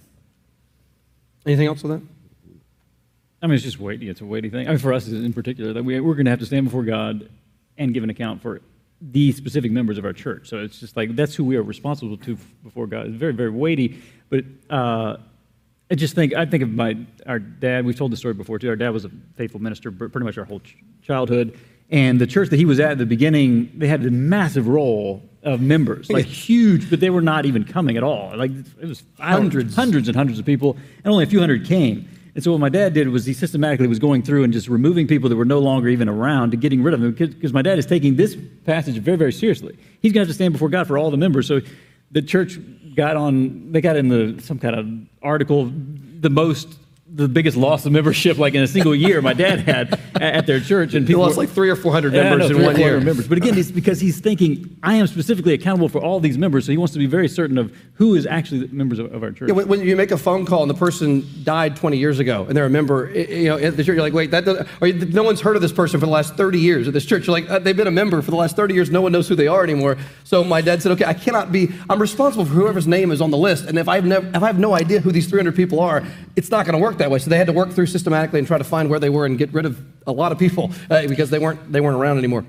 Anything 1.46 1.68
else 1.68 1.84
on 1.84 1.92
that? 1.92 2.02
I 3.42 3.48
mean, 3.48 3.56
it's 3.56 3.64
just 3.64 3.80
weighty. 3.80 4.10
It's 4.10 4.22
a 4.22 4.26
weighty 4.26 4.50
thing. 4.50 4.68
I 4.68 4.72
mean, 4.72 4.80
for 4.80 4.94
us 4.94 5.08
in 5.08 5.32
particular, 5.34 5.74
that 5.74 5.84
we, 5.84 6.00
we're 6.00 6.16
going 6.16 6.26
to 6.26 6.32
have 6.32 6.40
to 6.40 6.46
stand 6.46 6.66
before 6.66 6.84
God 6.84 7.30
and 7.78 7.94
give 7.94 8.04
an 8.04 8.10
account 8.10 8.42
for 8.42 8.62
the 9.02 9.32
specific 9.34 9.72
members 9.72 9.98
of 9.98 10.06
our 10.06 10.14
church. 10.14 10.48
So 10.50 10.58
it's 10.58 10.80
just 10.80 10.98
like 10.98 11.16
that's 11.16 11.36
who 11.36 11.44
we 11.44 11.58
are 11.58 11.62
responsible 11.62 12.18
to 12.18 12.38
before 12.64 12.88
God. 12.88 13.08
It's 13.08 13.16
very, 13.18 13.34
very 13.34 13.52
weighty. 13.52 14.02
But 14.30 14.46
uh, 14.70 15.18
I 15.92 15.96
just 15.96 16.16
think 16.16 16.34
I 16.34 16.46
think 16.46 16.64
of 16.64 16.70
my 16.72 16.98
our 17.28 17.40
dad. 17.40 17.86
We've 17.86 17.96
told 17.96 18.12
the 18.12 18.18
story 18.18 18.34
before 18.34 18.58
too. 18.58 18.70
Our 18.70 18.76
dad 18.76 18.90
was 18.90 19.06
a 19.06 19.12
faithful 19.36 19.62
minister 19.62 19.92
pretty 19.92 20.26
much 20.26 20.38
our 20.38 20.46
whole 20.46 20.62
ch- 20.62 20.78
childhood, 21.04 21.60
and 21.90 22.20
the 22.20 22.28
church 22.28 22.50
that 22.50 22.58
he 22.58 22.66
was 22.66 22.80
at 22.80 22.92
at 22.92 22.98
the 22.98 23.06
beginning, 23.06 23.72
they 23.76 23.88
had 23.88 24.06
a 24.06 24.12
massive 24.12 24.68
roll 24.68 25.24
of 25.44 25.62
members, 25.62 26.10
like 26.10 26.26
huge, 26.48 26.90
but 26.90 27.00
they 27.00 27.10
were 27.10 27.22
not 27.22 27.46
even 27.46 27.64
coming 27.64 27.98
at 27.98 28.04
all. 28.04 28.36
Like 28.36 28.52
it 28.52 28.88
was 28.88 29.04
hundreds, 29.20 29.76
hundreds 29.76 30.08
and 30.08 30.16
hundreds 30.16 30.40
of 30.40 30.46
people, 30.46 30.78
and 31.04 31.12
only 31.12 31.24
a 31.24 31.28
few 31.28 31.40
hundred 31.40 31.66
came. 31.66 32.10
And 32.34 32.44
so 32.44 32.52
what 32.52 32.60
my 32.60 32.70
dad 32.70 32.94
did 32.94 33.08
was 33.08 33.26
he 33.26 33.34
systematically 33.34 33.88
was 33.88 34.00
going 34.00 34.22
through 34.22 34.44
and 34.44 34.52
just 34.52 34.68
removing 34.68 35.08
people 35.08 35.30
that 35.30 35.38
were 35.38 35.46
no 35.46 35.60
longer 35.60 35.88
even 35.88 36.10
around 36.10 36.52
to 36.52 36.58
getting 36.58 36.84
rid 36.84 36.94
of 36.94 37.00
them 37.00 37.12
because 37.14 37.54
my 37.54 37.62
dad 37.62 37.80
is 37.80 37.86
taking 37.86 38.18
this 38.18 38.36
passage 38.66 38.98
very, 38.98 39.16
very 39.16 39.32
seriously. 39.32 39.78
He's 40.02 40.12
going 40.12 40.26
to 40.26 40.28
have 40.28 40.28
to 40.28 40.34
stand 40.34 40.52
before 40.52 40.68
God 40.68 40.86
for 40.86 40.98
all 40.98 41.12
the 41.12 41.18
members. 41.18 41.48
So 41.48 41.62
the 42.12 42.22
church 42.22 42.60
got 42.94 43.16
on, 43.16 43.72
they 43.72 43.80
got 43.80 43.96
in 43.96 44.10
the 44.10 44.42
some 44.42 44.60
kind 44.60 44.76
of 44.76 44.88
article, 45.22 45.72
the 46.20 46.30
most 46.30 46.78
the 47.16 47.28
biggest 47.28 47.56
loss 47.56 47.86
of 47.86 47.92
membership 47.92 48.38
like 48.38 48.54
in 48.54 48.62
a 48.62 48.68
single 48.68 48.94
year 48.94 49.22
my 49.22 49.34
dad 49.34 49.60
had 49.62 50.00
at 50.22 50.46
their 50.46 50.60
church 50.60 50.94
and 50.94 51.08
people 51.08 51.22
lost 51.22 51.38
like 51.38 51.50
three 51.50 51.70
or 51.70 51.76
four 51.76 51.92
hundred 51.92 52.12
members 52.12 52.50
in 52.50 52.62
one 52.62 52.78
year. 52.78 53.00
members. 53.00 53.28
but 53.28 53.38
again 53.38 53.58
it's 53.58 53.72
because 53.72 54.00
he's 54.00 54.20
thinking 54.20 54.78
i 54.84 54.96
am 54.96 55.08
specifically 55.08 55.54
accountable 55.54 55.88
for 55.88 56.02
all 56.02 56.20
these 56.20 56.38
members 56.38 56.66
so 56.66 56.72
he 56.72 56.78
wants 56.78 56.94
to 56.94 57.00
be 57.00 57.06
very 57.06 57.28
certain 57.28 57.58
of 57.58 57.76
who 57.94 58.16
is 58.16 58.26
actually 58.26 58.68
members 58.68 59.00
of, 59.00 59.14
of 59.14 59.24
our 59.24 59.32
church. 59.32 59.48
Yeah, 59.48 59.56
when, 59.56 59.68
when, 59.68 59.82
you 59.82 59.96
make 59.96 60.12
a 60.12 60.18
phone 60.18 60.46
call 60.46 60.62
and 60.62 60.70
the 60.70 60.76
person 60.76 61.26
died 61.44 61.78
20 61.78 61.98
years 61.98 62.20
ago 62.20 62.46
and 62.46 62.58
they're 62.58 62.66
a 62.66 62.70
member 62.70 63.10
you 63.12 63.50
know 63.50 63.58
at 63.58 63.78
the 63.78 63.84
church 63.84 63.96
you're 63.96 64.02
like 64.02 64.14
wait 64.14 64.32
that 64.32 64.68
or 64.82 64.88
no 64.92 65.24
one's 65.24 65.40
heard 65.40 65.56
of 65.56 65.62
this 65.62 65.72
person 65.72 66.00
for 66.00 66.06
the 66.06 66.12
last 66.12 66.36
30 66.36 66.60
years 66.60 66.88
at 66.88 66.94
this 66.94 67.06
church. 67.06 67.28
You're 67.28 67.40
like 67.40 67.50
uh, 67.50 67.60
they've 67.60 67.78
been 67.78 67.88
a 67.88 67.92
member 67.92 68.22
for 68.22 68.32
the 68.32 68.38
last 68.38 68.56
30 68.56 68.74
years. 68.74 68.92
No 68.92 69.02
one 69.02 69.12
knows 69.12 69.28
who 69.28 69.36
they 69.36 69.48
are 69.48 69.64
anymore. 69.64 69.98
So 70.24 70.44
my 70.44 70.62
dad 70.62 70.82
said 70.82 70.92
okay 70.94 71.06
i 71.06 71.14
cannot 71.14 71.52
be 71.52 71.70
i'm 71.90 72.02
responsible 72.02 72.46
for 72.46 72.52
whoever's 72.52 72.88
name 72.88 73.12
is 73.12 73.22
on 73.22 73.32
the 73.32 73.38
list 73.38 73.66
and 73.66 73.78
if 73.78 73.88
i've 73.88 74.06
never 74.06 74.28
if 74.28 74.44
i 74.44 74.48
have 74.48 74.60
no 74.60 74.74
idea 74.74 75.00
who 75.00 75.12
these 75.12 75.28
300 75.28 75.56
people 75.56 75.80
are 75.80 76.04
it's 76.36 76.52
not 76.52 76.66
going 76.66 76.78
to 76.78 76.82
work 76.82 76.98
that 76.98 77.05
way 77.10 77.20
so 77.20 77.30
they 77.30 77.38
had 77.38 77.48
to 77.48 77.54
work 77.54 77.72
through 77.72 77.88
systematically 77.88 78.40
and 78.40 78.48
try 78.48 78.58
to 78.58 78.64
find 78.64 78.90
where 78.90 79.00
they 79.00 79.10
were 79.10 79.26
and 79.26 79.38
get 79.38 79.54
rid 79.54 79.66
of 79.66 79.80
a 80.08 80.12
lot 80.12 80.32
of 80.32 80.40
people 80.40 80.72
uh, 80.90 81.08
because 81.08 81.30
they 81.30 81.40
weren't, 81.40 81.72
they 81.72 81.82
weren't 81.82 81.98
around 81.98 82.18
anymore. 82.18 82.46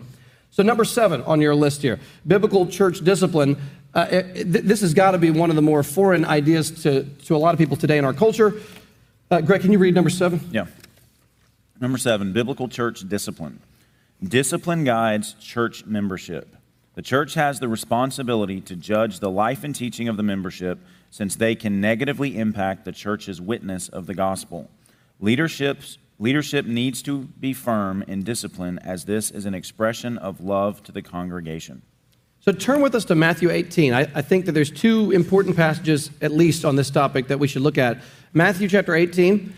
So, 0.50 0.62
number 0.62 0.84
seven 0.84 1.22
on 1.22 1.40
your 1.40 1.54
list 1.54 1.82
here 1.82 2.00
biblical 2.26 2.66
church 2.66 3.00
discipline. 3.00 3.56
Uh, 3.94 4.06
it, 4.10 4.52
this 4.52 4.82
has 4.82 4.92
got 4.92 5.12
to 5.12 5.18
be 5.18 5.30
one 5.30 5.48
of 5.48 5.56
the 5.56 5.62
more 5.62 5.82
foreign 5.82 6.24
ideas 6.26 6.82
to, 6.82 7.04
to 7.24 7.34
a 7.34 7.38
lot 7.38 7.54
of 7.54 7.58
people 7.58 7.76
today 7.76 7.96
in 7.96 8.04
our 8.04 8.12
culture. 8.12 8.54
Uh, 9.30 9.40
Greg, 9.40 9.62
can 9.62 9.72
you 9.72 9.78
read 9.78 9.94
number 9.94 10.10
seven? 10.10 10.40
Yeah. 10.50 10.66
Number 11.80 11.98
seven 11.98 12.32
biblical 12.32 12.68
church 12.68 13.08
discipline. 13.08 13.60
Discipline 14.22 14.84
guides 14.84 15.34
church 15.34 15.84
membership. 15.86 16.56
The 16.94 17.02
church 17.02 17.34
has 17.34 17.60
the 17.60 17.68
responsibility 17.68 18.60
to 18.62 18.76
judge 18.76 19.20
the 19.20 19.30
life 19.30 19.64
and 19.64 19.74
teaching 19.74 20.08
of 20.08 20.16
the 20.16 20.22
membership 20.22 20.78
since 21.10 21.36
they 21.36 21.54
can 21.54 21.80
negatively 21.80 22.36
impact 22.36 22.84
the 22.84 22.92
church's 22.92 23.40
witness 23.40 23.88
of 23.88 24.06
the 24.06 24.14
gospel. 24.14 24.70
Leadership's, 25.20 25.98
leadership 26.18 26.66
needs 26.66 27.02
to 27.02 27.22
be 27.40 27.52
firm 27.52 28.02
in 28.02 28.22
discipline, 28.22 28.78
as 28.80 29.04
this 29.04 29.30
is 29.30 29.46
an 29.46 29.54
expression 29.54 30.18
of 30.18 30.40
love 30.40 30.82
to 30.84 30.92
the 30.92 31.02
congregation. 31.02 31.82
So 32.40 32.52
turn 32.52 32.80
with 32.80 32.94
us 32.94 33.04
to 33.06 33.14
Matthew 33.14 33.50
18. 33.50 33.92
I, 33.92 34.02
I, 34.14 34.22
think 34.22 34.46
that 34.46 34.52
there's 34.52 34.70
two 34.70 35.10
important 35.10 35.56
passages, 35.56 36.10
at 36.20 36.30
least, 36.30 36.64
on 36.64 36.76
this 36.76 36.90
topic 36.90 37.26
that 37.28 37.40
we 37.40 37.48
should 37.48 37.62
look 37.62 37.76
at. 37.76 37.98
Matthew 38.32 38.68
chapter 38.68 38.94
18. 38.94 39.52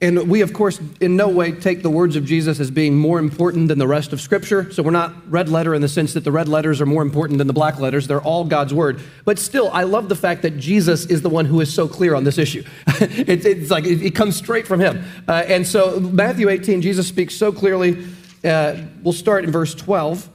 And 0.00 0.30
we, 0.30 0.42
of 0.42 0.52
course, 0.52 0.80
in 1.00 1.16
no 1.16 1.28
way 1.28 1.50
take 1.50 1.82
the 1.82 1.90
words 1.90 2.14
of 2.14 2.24
Jesus 2.24 2.60
as 2.60 2.70
being 2.70 2.96
more 2.96 3.18
important 3.18 3.66
than 3.66 3.80
the 3.80 3.86
rest 3.88 4.12
of 4.12 4.20
Scripture. 4.20 4.70
So 4.70 4.80
we're 4.80 4.92
not 4.92 5.12
red 5.28 5.48
letter 5.48 5.74
in 5.74 5.82
the 5.82 5.88
sense 5.88 6.14
that 6.14 6.22
the 6.22 6.30
red 6.30 6.48
letters 6.48 6.80
are 6.80 6.86
more 6.86 7.02
important 7.02 7.38
than 7.38 7.48
the 7.48 7.52
black 7.52 7.80
letters. 7.80 8.06
They're 8.06 8.20
all 8.20 8.44
God's 8.44 8.72
Word. 8.72 9.00
But 9.24 9.40
still, 9.40 9.70
I 9.72 9.82
love 9.82 10.08
the 10.08 10.14
fact 10.14 10.42
that 10.42 10.56
Jesus 10.56 11.06
is 11.06 11.22
the 11.22 11.28
one 11.28 11.46
who 11.46 11.60
is 11.60 11.74
so 11.74 11.88
clear 11.88 12.14
on 12.14 12.22
this 12.22 12.38
issue. 12.38 12.62
it, 12.86 13.44
it's 13.44 13.72
like 13.72 13.86
it, 13.86 14.00
it, 14.00 14.14
comes 14.14 14.36
straight 14.36 14.68
from 14.68 14.78
Him. 14.78 15.04
Uh, 15.26 15.44
and 15.48 15.66
so, 15.66 15.98
Matthew 15.98 16.48
18, 16.48 16.80
Jesus 16.80 17.08
speaks 17.08 17.34
so 17.34 17.50
clearly. 17.50 18.06
Uh, 18.44 18.76
we'll 19.02 19.12
start 19.12 19.42
in 19.42 19.50
verse 19.50 19.74
12. 19.74 20.28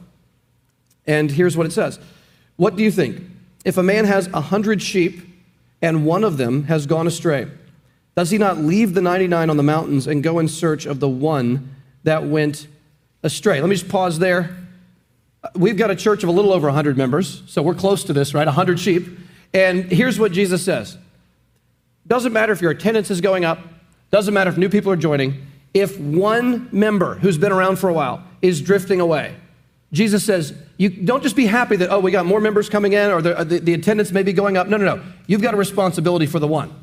And 1.07 1.31
here's 1.31 1.55
what 1.55 1.65
it 1.65 1.71
says 1.71 1.99
What 2.57 2.75
do 2.75 2.83
you 2.83 2.91
think? 2.91 3.21
If 3.63 3.77
a 3.77 3.83
man 3.83 4.03
has 4.03 4.27
a 4.27 4.41
hundred 4.41 4.81
sheep 4.81 5.21
and 5.81 6.05
one 6.05 6.25
of 6.25 6.35
them 6.35 6.63
has 6.65 6.85
gone 6.85 7.07
astray, 7.07 7.47
does 8.15 8.29
he 8.29 8.37
not 8.37 8.57
leave 8.57 8.93
the 8.93 9.01
99 9.01 9.49
on 9.49 9.57
the 9.57 9.63
mountains 9.63 10.07
and 10.07 10.23
go 10.23 10.39
in 10.39 10.47
search 10.47 10.85
of 10.85 10.99
the 10.99 11.09
one 11.09 11.75
that 12.03 12.25
went 12.25 12.67
astray? 13.23 13.59
Let 13.59 13.69
me 13.69 13.75
just 13.75 13.89
pause 13.89 14.19
there. 14.19 14.55
We've 15.55 15.77
got 15.77 15.91
a 15.91 15.95
church 15.95 16.23
of 16.23 16.29
a 16.29 16.31
little 16.31 16.53
over 16.53 16.67
100 16.67 16.97
members, 16.97 17.43
so 17.47 17.61
we're 17.61 17.73
close 17.73 18.03
to 18.05 18.13
this, 18.13 18.33
right? 18.33 18.45
100 18.45 18.79
sheep. 18.79 19.07
And 19.53 19.85
here's 19.91 20.19
what 20.19 20.31
Jesus 20.31 20.63
says 20.63 20.97
Doesn't 22.07 22.33
matter 22.33 22.53
if 22.53 22.61
your 22.61 22.71
attendance 22.71 23.11
is 23.11 23.19
going 23.19 23.45
up, 23.45 23.59
doesn't 24.11 24.33
matter 24.33 24.49
if 24.49 24.57
new 24.57 24.69
people 24.69 24.91
are 24.91 24.97
joining, 24.97 25.45
if 25.73 25.99
one 25.99 26.69
member 26.71 27.15
who's 27.15 27.37
been 27.37 27.51
around 27.51 27.77
for 27.77 27.89
a 27.89 27.93
while 27.93 28.23
is 28.41 28.61
drifting 28.61 28.99
away, 29.01 29.35
Jesus 29.91 30.23
says, 30.23 30.53
you 30.77 30.89
don't 30.89 31.21
just 31.21 31.35
be 31.35 31.45
happy 31.45 31.75
that, 31.77 31.91
oh, 31.91 31.99
we 31.99 32.11
got 32.11 32.25
more 32.25 32.41
members 32.41 32.67
coming 32.67 32.93
in 32.93 33.11
or 33.11 33.21
the, 33.21 33.37
uh, 33.37 33.43
the, 33.43 33.59
the 33.59 33.73
attendance 33.73 34.11
may 34.11 34.23
be 34.23 34.33
going 34.33 34.57
up. 34.57 34.67
No, 34.67 34.77
no, 34.77 34.95
no. 34.95 35.03
You've 35.27 35.41
got 35.41 35.53
a 35.53 35.57
responsibility 35.57 36.25
for 36.25 36.39
the 36.39 36.47
one. 36.47 36.82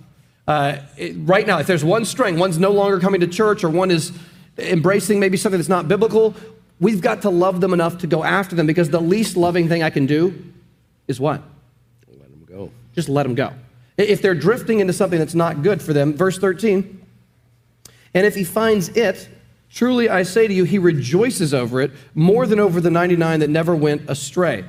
Uh, 0.50 0.82
it, 0.96 1.14
right 1.18 1.46
now, 1.46 1.60
if 1.60 1.68
there's 1.68 1.84
one 1.84 2.04
string, 2.04 2.36
one's 2.36 2.58
no 2.58 2.72
longer 2.72 2.98
coming 2.98 3.20
to 3.20 3.26
church, 3.28 3.62
or 3.62 3.68
one 3.68 3.88
is 3.88 4.10
embracing 4.58 5.20
maybe 5.20 5.36
something 5.36 5.60
that's 5.60 5.68
not 5.68 5.86
biblical, 5.86 6.34
we've 6.80 7.00
got 7.00 7.22
to 7.22 7.30
love 7.30 7.60
them 7.60 7.72
enough 7.72 7.98
to 7.98 8.08
go 8.08 8.24
after 8.24 8.56
them 8.56 8.66
because 8.66 8.90
the 8.90 9.00
least 9.00 9.36
loving 9.36 9.68
thing 9.68 9.84
I 9.84 9.90
can 9.90 10.06
do 10.06 10.34
is 11.06 11.20
what? 11.20 11.40
Let 12.08 12.30
them 12.30 12.44
go. 12.48 12.72
Just 12.96 13.08
let 13.08 13.22
them 13.22 13.36
go. 13.36 13.52
If 13.96 14.22
they're 14.22 14.34
drifting 14.34 14.80
into 14.80 14.92
something 14.92 15.20
that's 15.20 15.36
not 15.36 15.62
good 15.62 15.80
for 15.80 15.92
them, 15.92 16.14
verse 16.14 16.36
13, 16.36 17.00
and 18.12 18.26
if 18.26 18.34
he 18.34 18.42
finds 18.42 18.88
it, 18.88 19.28
truly 19.72 20.08
I 20.08 20.24
say 20.24 20.48
to 20.48 20.52
you, 20.52 20.64
he 20.64 20.80
rejoices 20.80 21.54
over 21.54 21.80
it 21.80 21.92
more 22.16 22.44
than 22.44 22.58
over 22.58 22.80
the 22.80 22.90
99 22.90 23.38
that 23.38 23.50
never 23.50 23.76
went 23.76 24.10
astray. 24.10 24.64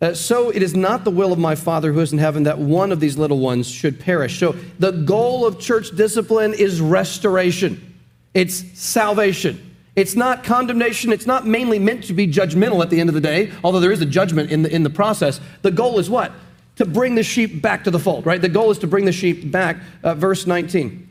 Uh, 0.00 0.12
so 0.12 0.50
it 0.50 0.62
is 0.62 0.74
not 0.74 1.04
the 1.04 1.10
will 1.10 1.32
of 1.32 1.38
my 1.38 1.54
Father 1.54 1.92
who 1.92 2.00
is 2.00 2.12
in 2.12 2.18
heaven 2.18 2.42
that 2.42 2.58
one 2.58 2.92
of 2.92 3.00
these 3.00 3.16
little 3.16 3.38
ones 3.38 3.68
should 3.68 3.98
perish. 3.98 4.38
So 4.38 4.54
the 4.78 4.90
goal 4.90 5.46
of 5.46 5.58
church 5.58 5.96
discipline 5.96 6.52
is 6.54 6.80
restoration, 6.80 7.94
it's 8.34 8.78
salvation. 8.78 9.70
It's 9.96 10.16
not 10.16 10.42
condemnation. 10.42 11.12
It's 11.12 11.26
not 11.26 11.46
mainly 11.46 11.78
meant 11.78 12.04
to 12.04 12.12
be 12.12 12.26
judgmental 12.26 12.82
at 12.82 12.90
the 12.90 12.98
end 12.98 13.08
of 13.08 13.14
the 13.14 13.20
day, 13.20 13.52
although 13.62 13.80
there 13.80 13.92
is 13.92 14.00
a 14.00 14.06
judgment 14.06 14.50
in 14.50 14.62
the, 14.62 14.74
in 14.74 14.82
the 14.82 14.90
process. 14.90 15.40
The 15.62 15.70
goal 15.70 15.98
is 15.98 16.10
what? 16.10 16.32
To 16.76 16.84
bring 16.84 17.14
the 17.14 17.22
sheep 17.22 17.62
back 17.62 17.84
to 17.84 17.92
the 17.92 18.00
fold, 18.00 18.26
right? 18.26 18.42
The 18.42 18.48
goal 18.48 18.72
is 18.72 18.78
to 18.78 18.88
bring 18.88 19.04
the 19.04 19.12
sheep 19.12 19.52
back. 19.52 19.76
Uh, 20.02 20.14
verse 20.14 20.46
19. 20.46 21.08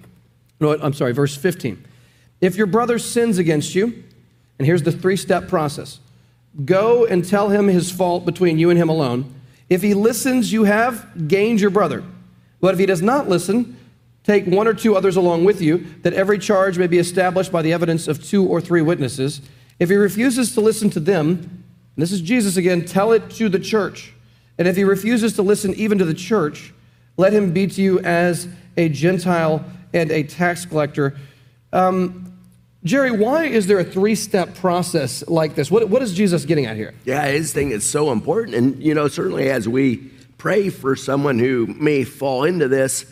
No, 0.59 0.77
I'm 0.81 0.93
sorry, 0.93 1.13
verse 1.13 1.35
15. 1.35 1.83
If 2.41 2.57
your 2.57 2.67
brother 2.67 2.99
sins 2.99 3.37
against 3.37 3.73
you, 3.73 4.03
and 4.59 4.65
here's 4.65 4.83
the 4.83 4.91
three 4.91 5.15
step 5.15 5.47
process 5.47 5.99
Go 6.65 7.05
and 7.05 7.27
tell 7.27 7.49
him 7.49 7.67
his 7.67 7.91
fault 7.91 8.25
between 8.25 8.59
you 8.59 8.69
and 8.69 8.77
him 8.77 8.89
alone. 8.89 9.33
If 9.69 9.81
he 9.81 9.93
listens, 9.93 10.51
you 10.51 10.65
have 10.65 11.27
gained 11.27 11.59
your 11.59 11.71
brother. 11.71 12.03
But 12.61 12.73
if 12.73 12.79
he 12.79 12.85
does 12.85 13.01
not 13.01 13.27
listen, 13.27 13.77
take 14.23 14.45
one 14.45 14.67
or 14.67 14.73
two 14.73 14.95
others 14.95 15.15
along 15.15 15.45
with 15.45 15.61
you, 15.61 15.85
that 16.03 16.13
every 16.13 16.37
charge 16.37 16.77
may 16.77 16.87
be 16.87 16.99
established 16.99 17.51
by 17.51 17.61
the 17.61 17.73
evidence 17.73 18.07
of 18.07 18.23
two 18.23 18.47
or 18.47 18.61
three 18.61 18.81
witnesses. 18.81 19.41
If 19.79 19.89
he 19.89 19.95
refuses 19.95 20.53
to 20.53 20.61
listen 20.61 20.89
to 20.91 20.99
them, 20.99 21.63
this 21.97 22.11
is 22.11 22.21
Jesus 22.21 22.55
again, 22.55 22.85
tell 22.85 23.11
it 23.11 23.29
to 23.31 23.49
the 23.49 23.59
church. 23.59 24.13
And 24.57 24.67
if 24.67 24.75
he 24.75 24.83
refuses 24.83 25.33
to 25.33 25.41
listen 25.41 25.73
even 25.73 25.97
to 25.97 26.05
the 26.05 26.13
church, 26.13 26.73
let 27.17 27.33
him 27.33 27.51
be 27.51 27.67
to 27.67 27.81
you 27.81 27.99
as 27.99 28.47
a 28.77 28.89
Gentile 28.89 29.63
and 29.93 30.11
a 30.11 30.23
tax 30.23 30.65
collector. 30.65 31.15
Um, 31.71 32.32
Jerry, 32.83 33.11
why 33.11 33.45
is 33.45 33.67
there 33.67 33.79
a 33.79 33.83
three 33.83 34.15
step 34.15 34.55
process 34.55 35.25
like 35.27 35.55
this? 35.55 35.71
What, 35.71 35.87
what 35.87 36.01
is 36.01 36.13
Jesus 36.13 36.43
getting 36.43 36.65
at 36.65 36.75
here? 36.75 36.93
Yeah, 37.05 37.25
his 37.27 37.53
thing 37.53 37.71
is 37.71 37.85
so 37.85 38.11
important. 38.11 38.55
And, 38.55 38.83
you 38.83 38.93
know, 38.93 39.07
certainly 39.07 39.49
as 39.49 39.69
we 39.69 40.11
pray 40.37 40.69
for 40.69 40.95
someone 40.97 41.39
who 41.39 41.65
may 41.67 42.03
fall 42.03 42.43
into 42.43 42.67
this, 42.67 43.05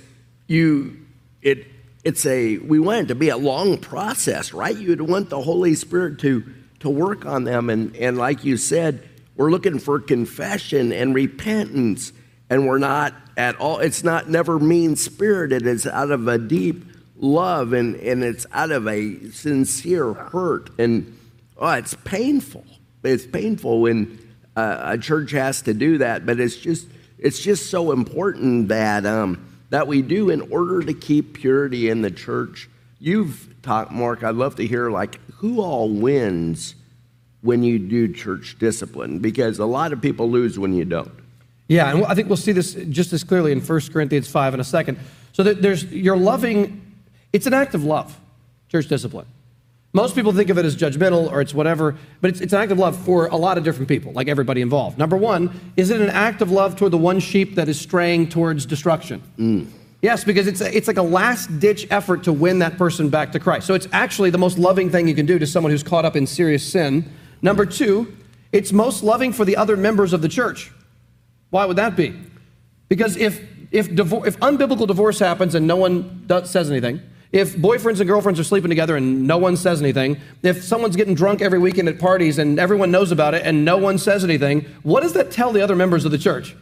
you, 0.48 0.98
it, 1.42 1.68
it's 2.04 2.26
a, 2.26 2.58
we 2.58 2.80
want 2.80 3.06
it 3.06 3.08
to 3.08 3.16
be 3.16 3.30
a 3.30 3.38
long 3.38 3.78
process, 3.78 4.54
right? 4.54 4.76
You'd 4.76 5.02
want 5.02 5.30
the 5.30 5.42
Holy 5.42 5.74
Spirit 5.76 6.20
to, 6.20 6.44
to 6.82 6.90
work 6.90 7.26
on 7.26 7.46
them. 7.46 7.70
And, 7.70 7.96
and 7.96 8.18
like 8.18 8.44
you 8.44 8.58
said, 8.58 9.08
we're 9.38 9.52
looking 9.52 9.80
for 9.80 10.00
confession 10.00 10.92
and 10.92 11.16
repentance. 11.16 12.12
And 12.50 12.68
we're 12.68 12.80
not 12.80 13.14
at 13.38 13.56
all, 13.56 13.80
it's 13.80 14.04
not 14.04 14.30
never 14.30 14.60
mean 14.60 14.98
spirited. 14.98 15.66
It's 15.66 15.88
out 15.88 16.12
of 16.12 16.28
a 16.28 16.38
deep 16.38 16.91
love 17.22 17.72
and, 17.72 17.96
and 17.96 18.24
it's 18.24 18.46
out 18.52 18.72
of 18.72 18.88
a 18.88 19.30
sincere 19.30 20.14
hurt. 20.14 20.70
And 20.78 21.18
oh, 21.58 21.72
it's 21.72 21.94
painful. 22.04 22.66
It's 23.04 23.26
painful 23.26 23.82
when 23.82 24.20
uh, 24.56 24.82
a 24.84 24.98
church 24.98 25.32
has 25.32 25.62
to 25.64 25.74
do 25.74 26.00
that, 26.00 26.26
but 26.26 26.40
it's 26.40 26.58
just, 26.58 26.88
it's 27.18 27.40
just 27.40 27.70
so 27.70 27.92
important 27.92 28.68
that, 28.68 29.06
um, 29.06 29.48
that 29.70 29.88
we 29.88 30.02
do 30.02 30.30
in 30.30 30.52
order 30.52 30.82
to 30.82 30.94
keep 30.94 31.36
purity 31.36 31.90
in 31.90 32.02
the 32.02 32.12
church 32.12 32.70
you've 33.00 33.56
talked, 33.62 33.92
Mark. 33.92 34.24
I'd 34.24 34.36
love 34.36 34.56
to 34.58 34.66
hear 34.66 34.90
like 34.92 35.20
who 35.36 35.62
all 35.62 35.90
wins 35.90 36.76
when 37.42 37.64
you 37.64 37.80
do 37.80 38.14
church 38.14 38.58
discipline 38.60 39.20
because 39.20 39.60
a 39.60 39.66
lot 39.66 39.92
of 39.94 40.02
people 40.02 40.30
lose 40.30 40.60
when 40.60 40.74
you 40.74 40.86
don't. 40.86 41.12
Yeah, 41.68 41.92
and 41.92 42.06
I 42.06 42.14
think 42.14 42.28
we'll 42.28 42.38
see 42.38 42.52
this 42.52 42.74
just 42.74 43.14
as 43.14 43.24
clearly 43.24 43.52
in 43.52 43.62
1 43.62 43.82
Corinthians 43.94 44.28
5 44.28 44.54
in 44.56 44.60
a 44.60 44.64
second. 44.64 45.00
So 45.32 45.44
there's 45.44 45.86
you're 45.86 46.18
loving, 46.18 46.81
it's 47.34 47.48
an 47.48 47.54
act 47.54 47.74
of 47.74 47.84
love, 47.84 48.20
church 48.70 48.88
discipline. 48.88 49.26
Most 49.94 50.16
people 50.16 50.32
think 50.32 50.50
of 50.50 50.58
it 50.58 50.64
as 50.64 50.76
judgmental 50.76 51.30
or 51.30 51.42
it's 51.42 51.54
whatever, 51.54 51.98
but 52.22 52.30
it's, 52.30 52.40
it's 52.40 52.54
an 52.54 52.62
act 52.62 52.72
of 52.72 52.80
love 52.80 52.98
for 52.98 53.26
a 53.28 53.36
lot 53.36 53.58
of 53.58 53.66
different 53.66 53.90
people, 53.90 54.14
like 54.14 54.30
everybody 54.30 54.62
involved. 54.62 54.98
Number 54.98 55.18
one, 55.18 55.74
is 55.76 55.90
it 55.90 56.00
an 56.00 56.10
act 56.10 56.42
of 56.42 56.50
love 56.50 56.78
toward 56.78 56.94
the 56.94 56.98
one 56.98 57.20
sheep 57.20 57.56
that 57.56 57.68
is 57.68 57.80
straying 57.80 58.30
towards 58.30 58.66
destruction? 58.66 59.22
Mm. 59.38 59.68
Yes, 60.02 60.24
because 60.24 60.48
it's, 60.48 60.62
a, 60.62 60.76
it's 60.76 60.88
like 60.88 60.98
a 60.98 61.04
last 61.04 61.60
ditch 61.60 61.88
effort 61.92 62.24
to 62.24 62.34
win 62.34 62.60
that 62.60 62.78
person 62.78 63.10
back 63.10 63.34
to 63.34 63.40
Christ. 63.40 63.68
So 63.68 63.74
it's 63.74 63.88
actually 63.92 64.30
the 64.30 64.38
most 64.38 64.58
loving 64.58 64.90
thing 64.90 65.08
you 65.08 65.14
can 65.14 65.26
do 65.26 65.38
to 65.38 65.46
someone 65.46 65.72
who's 65.72 65.84
caught 65.84 66.06
up 66.06 66.16
in 66.16 66.26
serious 66.26 66.66
sin. 66.66 67.12
Number 67.42 67.66
two, 67.66 68.16
it's 68.52 68.72
most 68.72 69.04
loving 69.04 69.34
for 69.34 69.46
the 69.46 69.58
other 69.58 69.76
members 69.76 70.14
of 70.14 70.22
the 70.22 70.30
church. 70.30 70.72
Why 71.50 71.66
would 71.66 71.78
that 71.78 71.96
be? 71.98 72.16
Because 72.88 73.18
if, 73.18 73.42
if, 73.72 73.90
divor- 73.90 74.26
if 74.26 74.40
unbiblical 74.40 74.88
divorce 74.88 75.20
happens 75.20 75.54
and 75.54 75.68
no 75.68 75.76
one 75.76 76.24
does, 76.28 76.50
says 76.50 76.72
anything, 76.72 77.02
if 77.32 77.56
boyfriends 77.56 78.00
and 78.00 78.08
girlfriends 78.08 78.40
are 78.40 78.44
sleeping 78.44 78.70
together 78.70 78.98
and 78.98 79.26
no 79.26 79.38
one 79.38 79.56
says 79.56 79.82
anything, 79.82 80.20
if 80.44 80.64
someone's 80.64 80.98
getting 80.98 81.16
drunk 81.16 81.42
every 81.42 81.60
weekend 81.60 81.88
at 81.88 81.98
parties 81.98 82.38
and 82.38 82.60
everyone 82.60 82.92
knows 82.92 83.12
about 83.12 83.34
it 83.34 83.44
and 83.46 83.64
no 83.64 83.78
one 83.78 83.98
says 83.98 84.24
anything, 84.24 84.66
what 84.84 85.02
does 85.02 85.14
that 85.14 85.32
tell 85.32 85.54
the 85.54 85.62
other 85.62 85.76
members 85.76 86.04
of 86.04 86.12
the 86.12 86.18
church? 86.18 86.56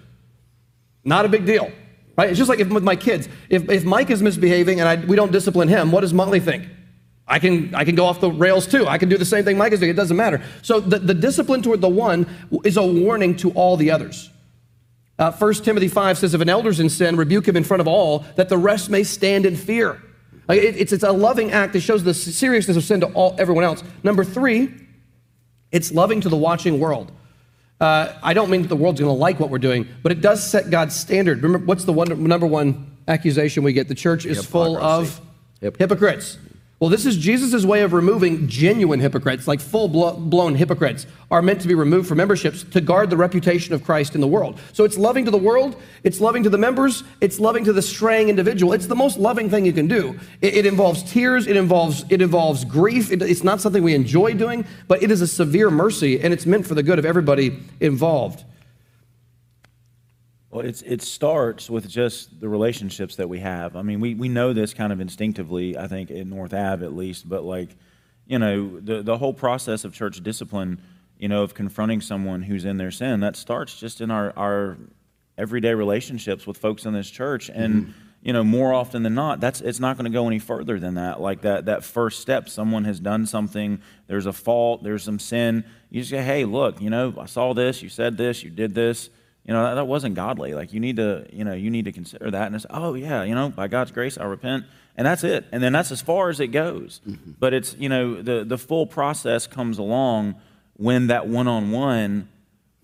Not 1.03 1.25
a 1.25 1.29
big 1.29 1.45
deal, 1.45 1.71
right? 2.17 2.29
It's 2.29 2.38
just 2.38 2.49
like 2.49 2.60
if, 2.60 2.69
with 2.69 2.84
my 2.84 2.95
kids. 2.95 3.27
If, 3.49 3.67
if 3.69 3.84
Mike 3.84 4.12
is 4.12 4.21
misbehaving 4.21 4.79
and 4.79 4.88
I, 4.88 5.03
we 5.03 5.15
don't 5.15 5.32
discipline 5.32 5.69
him, 5.69 5.91
what 5.91 6.01
does 6.01 6.13
Molly 6.13 6.39
think? 6.39 6.67
I 7.27 7.39
can, 7.39 7.73
I 7.73 7.84
can 7.84 7.95
go 7.95 8.05
off 8.05 8.21
the 8.21 8.32
rails 8.32 8.67
too. 8.67 8.88
I 8.88 8.99
can 8.99 9.10
do 9.10 9.17
the 9.17 9.25
same 9.25 9.43
thing 9.43 9.58
Mike 9.58 9.73
is 9.73 9.79
doing. 9.79 9.91
It 9.91 9.95
doesn't 9.95 10.17
matter. 10.17 10.41
So 10.62 10.79
the, 10.79 10.99
the 10.99 11.13
discipline 11.13 11.63
toward 11.63 11.82
the 11.82 11.89
one 11.89 12.27
is 12.63 12.77
a 12.77 12.86
warning 12.86 13.36
to 13.38 13.51
all 13.51 13.75
the 13.75 13.89
others. 13.89 14.29
Uh, 15.17 15.32
1 15.32 15.53
Timothy 15.55 15.88
5 15.88 16.17
says, 16.17 16.34
If 16.34 16.41
an 16.41 16.49
elder's 16.49 16.79
in 16.79 16.89
sin, 16.89 17.17
rebuke 17.17 17.47
him 17.47 17.58
in 17.58 17.63
front 17.63 17.82
of 17.82 17.88
all, 17.88 18.19
that 18.36 18.49
the 18.49 18.58
rest 18.58 18.89
may 18.89 19.03
stand 19.03 19.45
in 19.45 19.55
fear. 19.55 20.01
Like, 20.49 20.62
it- 20.63 20.75
it's, 20.77 20.91
it's 20.91 21.03
a 21.03 21.12
loving 21.12 21.51
act 21.51 21.73
that 21.73 21.81
shows 21.81 22.03
the 22.03 22.13
seriousness 22.13 22.75
of 22.75 22.83
sin 22.83 22.99
to 23.01 23.07
all, 23.13 23.35
everyone 23.38 23.63
else. 23.63 23.83
Number 24.03 24.23
three, 24.23 24.73
it's 25.71 25.91
loving 25.93 26.19
to 26.21 26.29
the 26.29 26.35
watching 26.35 26.79
world. 26.79 27.12
Uh, 27.79 28.12
I 28.23 28.33
don't 28.33 28.49
mean 28.49 28.63
that 28.63 28.67
the 28.67 28.75
world's 28.75 28.99
going 28.99 29.09
to 29.15 29.17
like 29.17 29.39
what 29.39 29.49
we're 29.51 29.59
doing, 29.59 29.88
but 30.03 30.12
it 30.12 30.19
does 30.19 30.45
set 30.45 30.69
God's 30.71 30.95
standard. 30.95 31.41
Remember, 31.43 31.65
what's 31.65 31.85
the 31.85 31.93
one, 31.93 32.23
number 32.23 32.47
one 32.47 32.97
accusation 33.07 33.63
we 33.63 33.71
get? 33.71 33.88
The 33.88 33.95
church 33.95 34.25
is 34.25 34.43
full 34.43 34.75
of 34.77 35.21
Yep. 35.62 35.77
hypocrites. 35.77 36.38
Well, 36.79 36.89
this 36.89 37.05
is 37.05 37.17
Jesus' 37.17 37.65
way 37.65 37.81
of 37.81 37.91
removing 37.91 38.47
genuine 38.47 39.01
hypocrites, 39.01 39.49
like 39.49 39.59
full 39.59 39.89
blown 39.89 40.55
hypocrites, 40.55 41.07
are 41.29 41.41
meant 41.41 41.59
to 41.59 41.67
be 41.67 41.75
removed 41.75 42.07
from 42.07 42.19
memberships 42.19 42.63
to 42.63 42.79
guard 42.79 43.09
the 43.09 43.17
reputation 43.17 43.73
of 43.73 43.83
Christ 43.83 44.15
in 44.15 44.21
the 44.21 44.27
world. 44.27 44.57
So 44.71 44.85
it's 44.85 44.97
loving 44.97 45.25
to 45.25 45.31
the 45.31 45.37
world, 45.37 45.75
it's 46.03 46.21
loving 46.21 46.41
to 46.43 46.49
the 46.49 46.57
members, 46.57 47.03
it's 47.19 47.37
loving 47.37 47.65
to 47.65 47.73
the 47.73 47.81
straying 47.81 48.29
individual. 48.29 48.71
It's 48.71 48.87
the 48.87 48.95
most 48.95 49.17
loving 49.17 49.49
thing 49.49 49.65
you 49.65 49.73
can 49.73 49.87
do. 49.89 50.17
It, 50.39 50.55
it 50.55 50.65
involves 50.65 51.03
tears, 51.03 51.47
it 51.47 51.57
involves, 51.57 52.05
it 52.09 52.21
involves 52.21 52.63
grief. 52.63 53.11
It- 53.11 53.23
it's 53.23 53.43
not 53.43 53.59
something 53.59 53.83
we 53.83 53.93
enjoy 53.93 54.33
doing, 54.35 54.65
but 54.87 55.03
it 55.03 55.11
is 55.11 55.19
a 55.21 55.27
severe 55.27 55.69
mercy, 55.69 56.21
and 56.21 56.31
it's 56.31 56.45
meant 56.45 56.65
for 56.65 56.75
the 56.75 56.83
good 56.83 56.97
of 56.97 57.05
everybody 57.05 57.59
involved. 57.81 58.45
Well, 60.51 60.65
it's, 60.65 60.81
it 60.81 61.03
starts 61.03 61.69
with 61.69 61.88
just 61.88 62.39
the 62.39 62.49
relationships 62.49 63.15
that 63.17 63.29
we 63.29 63.39
have. 63.39 63.75
I 63.75 63.83
mean, 63.83 63.99
we, 63.99 64.15
we 64.15 64.29
know 64.29 64.51
this 64.51 64.73
kind 64.73 64.91
of 64.91 64.99
instinctively, 64.99 65.77
I 65.77 65.88
think, 65.88 66.09
in 66.09 66.29
North 66.29 66.53
Ave 66.53 66.83
at 66.83 66.95
least, 66.95 67.29
but 67.29 67.43
like, 67.43 67.75
you 68.25 68.39
know, 68.39 68.79
the, 68.79 69.03
the 69.03 69.17
whole 69.17 69.33
process 69.33 69.83
of 69.83 69.93
church 69.93 70.23
discipline, 70.23 70.81
you 71.19 71.27
know, 71.27 71.43
of 71.43 71.53
confronting 71.53 72.01
someone 72.01 72.41
who's 72.41 72.65
in 72.65 72.77
their 72.77 72.89
sin, 72.89 73.19
that 73.19 73.35
starts 73.35 73.79
just 73.79 74.01
in 74.01 74.09
our, 74.09 74.33
our 74.35 74.77
everyday 75.38 75.75
relationships 75.75 76.47
with 76.47 76.57
folks 76.57 76.85
in 76.85 76.93
this 76.93 77.12
church. 77.12 77.49
Mm-hmm. 77.51 77.62
And, 77.62 77.93
you 78.23 78.33
know, 78.33 78.43
more 78.43 78.73
often 78.73 79.03
than 79.03 79.13
not, 79.13 79.39
that's 79.39 79.62
it's 79.62 79.79
not 79.79 79.97
going 79.97 80.12
to 80.12 80.15
go 80.15 80.27
any 80.27 80.39
further 80.39 80.79
than 80.79 80.95
that. 80.95 81.21
Like 81.21 81.41
that 81.41 81.65
that 81.65 81.83
first 81.83 82.19
step, 82.19 82.49
someone 82.49 82.83
has 82.85 82.99
done 82.99 83.25
something, 83.25 83.81
there's 84.07 84.25
a 84.25 84.33
fault, 84.33 84.83
there's 84.83 85.03
some 85.03 85.19
sin. 85.19 85.63
You 85.89 86.01
just 86.01 86.12
say, 86.12 86.21
hey, 86.21 86.43
look, 86.43 86.81
you 86.81 86.89
know, 86.89 87.13
I 87.17 87.27
saw 87.27 87.53
this, 87.53 87.81
you 87.81 87.88
said 87.88 88.17
this, 88.17 88.43
you 88.43 88.49
did 88.49 88.75
this 88.75 89.09
you 89.49 89.55
know 89.55 89.63
that, 89.63 89.73
that 89.73 89.85
wasn't 89.88 90.13
godly. 90.13 90.53
Like 90.53 90.73
you 90.73 90.79
need 90.79 90.97
to 90.97 91.25
you 91.33 91.43
know 91.43 91.53
you 91.53 91.71
need 91.71 91.85
to 91.85 91.91
consider 91.91 92.29
that. 92.29 92.45
And 92.45 92.55
it's 92.55 92.67
oh 92.69 92.93
yeah 92.93 93.23
you 93.23 93.33
know 93.33 93.49
by 93.49 93.67
god's 93.67 93.91
grace 93.91 94.15
i 94.15 94.23
repent. 94.23 94.65
And 94.95 95.07
that's 95.07 95.23
it. 95.23 95.45
And 95.51 95.63
then 95.63 95.73
that's 95.73 95.91
as 95.91 96.01
far 96.01 96.29
as 96.29 96.39
it 96.39 96.49
goes. 96.49 97.01
Mm-hmm. 97.07 97.31
But 97.39 97.55
it's 97.55 97.75
you 97.79 97.89
know 97.89 98.21
the 98.21 98.43
the 98.43 98.59
full 98.59 98.85
process 98.85 99.47
comes 99.47 99.79
along 99.79 100.35
when 100.77 101.07
that 101.07 101.27
one-on-one 101.27 102.29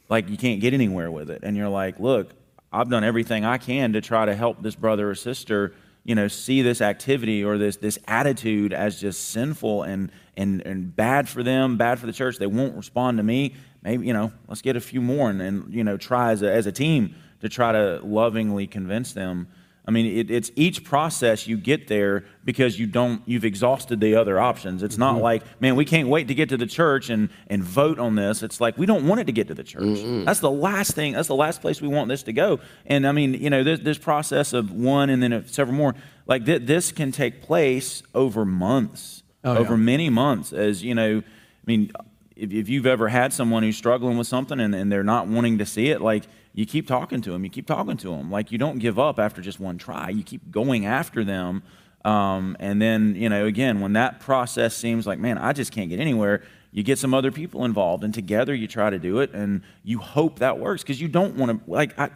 like 0.10 0.28
you 0.28 0.38
can't 0.38 0.60
get 0.60 0.74
anywhere 0.74 1.12
with 1.12 1.30
it. 1.30 1.42
And 1.44 1.56
you're 1.56 1.70
like 1.70 2.00
look 2.00 2.32
i've 2.74 2.90
done 2.90 3.04
everything 3.04 3.46
i 3.46 3.58
can 3.60 3.94
to 3.94 4.02
try 4.02 4.26
to 4.26 4.36
help 4.36 4.62
this 4.62 4.76
brother 4.76 5.10
or 5.10 5.16
sister 5.16 5.74
you 6.04 6.16
know 6.16 6.28
see 6.28 6.62
this 6.62 6.82
activity 6.82 7.44
or 7.44 7.58
this 7.58 7.78
this 7.78 8.00
attitude 8.08 8.74
as 8.74 9.00
just 9.00 9.30
sinful 9.30 9.84
and 9.84 10.12
and 10.38 10.62
and 10.66 10.96
bad 10.96 11.28
for 11.28 11.44
them 11.44 11.78
bad 11.78 12.00
for 12.00 12.06
the 12.06 12.14
church 12.14 12.38
they 12.38 12.48
won't 12.48 12.76
respond 12.76 13.18
to 13.18 13.24
me. 13.24 13.56
Maybe 13.84 14.08
you 14.08 14.14
know 14.14 14.32
let's 14.48 14.62
get 14.62 14.76
a 14.76 14.82
few 14.82 15.02
more 15.02 15.30
and, 15.30 15.42
and 15.42 15.74
you 15.74 15.84
know 15.84 15.98
try 15.98 16.32
as 16.32 16.42
a, 16.42 16.52
as 16.52 16.66
a 16.66 16.72
team 16.72 17.16
to 17.42 17.50
try 17.50 17.72
to 17.72 18.00
lovingly 18.04 18.68
convince 18.68 19.14
them. 19.14 19.48
I 19.88 19.92
mean 19.92 20.18
it, 20.18 20.32
it's 20.32 20.52
each 20.56 20.84
process 20.84 21.46
you 21.46 21.58
get 21.58 21.88
there 21.88 22.26
because 22.44 22.80
you 22.80 22.88
don't 22.88 23.22
you've 23.26 23.46
exhausted 23.46 24.02
the 24.02 24.16
other 24.16 24.40
options. 24.40 24.82
It's 24.82 24.98
not 24.98 25.16
mm-hmm. 25.16 25.24
like 25.24 25.62
man 25.62 25.76
we 25.76 25.86
can't 25.86 26.10
wait 26.10 26.28
to 26.30 26.36
get 26.36 26.50
to 26.50 26.58
the 26.58 26.66
church 26.66 27.10
and 27.10 27.30
and 27.48 27.64
vote 27.64 28.00
on 28.00 28.16
this. 28.16 28.42
It's 28.42 28.60
like 28.60 28.78
we 28.78 28.86
don't 28.86 29.08
want 29.08 29.22
it 29.22 29.26
to 29.26 29.32
get 29.32 29.48
to 29.50 29.54
the 29.54 29.64
church. 29.64 30.00
That's 30.26 30.40
the 30.40 30.52
last 30.52 30.94
thing 30.94 31.14
that's 31.14 31.28
the 31.28 31.36
last 31.36 31.62
place 31.62 31.82
we 31.82 31.88
want 31.88 32.10
this 32.10 32.24
to 32.24 32.34
go. 32.34 32.60
And 32.86 33.08
i 33.08 33.12
mean 33.12 33.36
you 33.36 33.50
know 33.50 33.64
this, 33.64 33.80
this 33.80 33.98
process 33.98 34.54
of 34.54 34.72
one 34.72 35.10
and 35.10 35.22
then 35.22 35.48
several 35.48 35.78
more 35.78 35.96
like 36.26 36.46
th- 36.46 36.64
this 36.64 36.92
can 36.92 37.12
take 37.12 37.44
place 37.44 38.02
over 38.16 38.44
months 38.44 39.22
Oh, 39.46 39.56
over 39.58 39.74
yeah. 39.76 39.80
many 39.80 40.10
months 40.10 40.52
as 40.52 40.84
you 40.84 40.94
know 40.96 41.20
i 41.20 41.64
mean 41.66 41.92
if, 42.36 42.52
if 42.52 42.68
you've 42.70 42.86
ever 42.88 43.08
had 43.08 43.32
someone 43.32 43.64
who's 43.64 43.78
struggling 43.78 44.18
with 44.18 44.28
something 44.28 44.60
and, 44.60 44.74
and 44.76 44.92
they're 44.92 45.04
not 45.04 45.28
wanting 45.28 45.58
to 45.60 45.66
see 45.66 45.90
it 45.90 46.02
like 46.02 46.24
you 46.54 46.66
keep 46.66 46.88
talking 46.88 47.22
to 47.22 47.32
them 47.32 47.44
you 47.44 47.50
keep 47.50 47.68
talking 47.68 47.96
to 47.98 48.10
them 48.10 48.30
like 48.32 48.52
you 48.52 48.58
don't 48.58 48.80
give 48.80 48.98
up 49.00 49.20
after 49.20 49.42
just 49.42 49.60
one 49.60 49.78
try 49.78 50.10
you 50.10 50.24
keep 50.24 50.50
going 50.52 50.86
after 50.86 51.24
them 51.24 51.64
um, 52.04 52.56
and 52.60 52.82
then 52.82 53.16
you 53.16 53.30
know 53.30 53.46
again 53.46 53.82
when 53.82 53.94
that 53.94 54.20
process 54.20 54.76
seems 54.76 55.06
like 55.08 55.20
man 55.20 55.38
i 55.38 55.54
just 55.54 55.72
can't 55.72 55.90
get 55.90 56.00
anywhere 56.00 56.42
you 56.72 56.84
get 56.84 57.00
some 57.00 57.14
other 57.14 57.32
people 57.32 57.64
involved 57.66 58.04
and 58.04 58.14
together 58.14 58.54
you 58.54 58.68
try 58.68 58.90
to 58.90 59.00
do 59.00 59.20
it 59.20 59.32
and 59.34 59.62
you 59.84 60.00
hope 60.00 60.40
that 60.40 60.60
works 60.60 60.82
because 60.84 61.00
you 61.00 61.08
don't 61.08 61.36
want 61.36 61.52
to 61.66 61.72
like 61.72 61.98
I, 62.00 62.10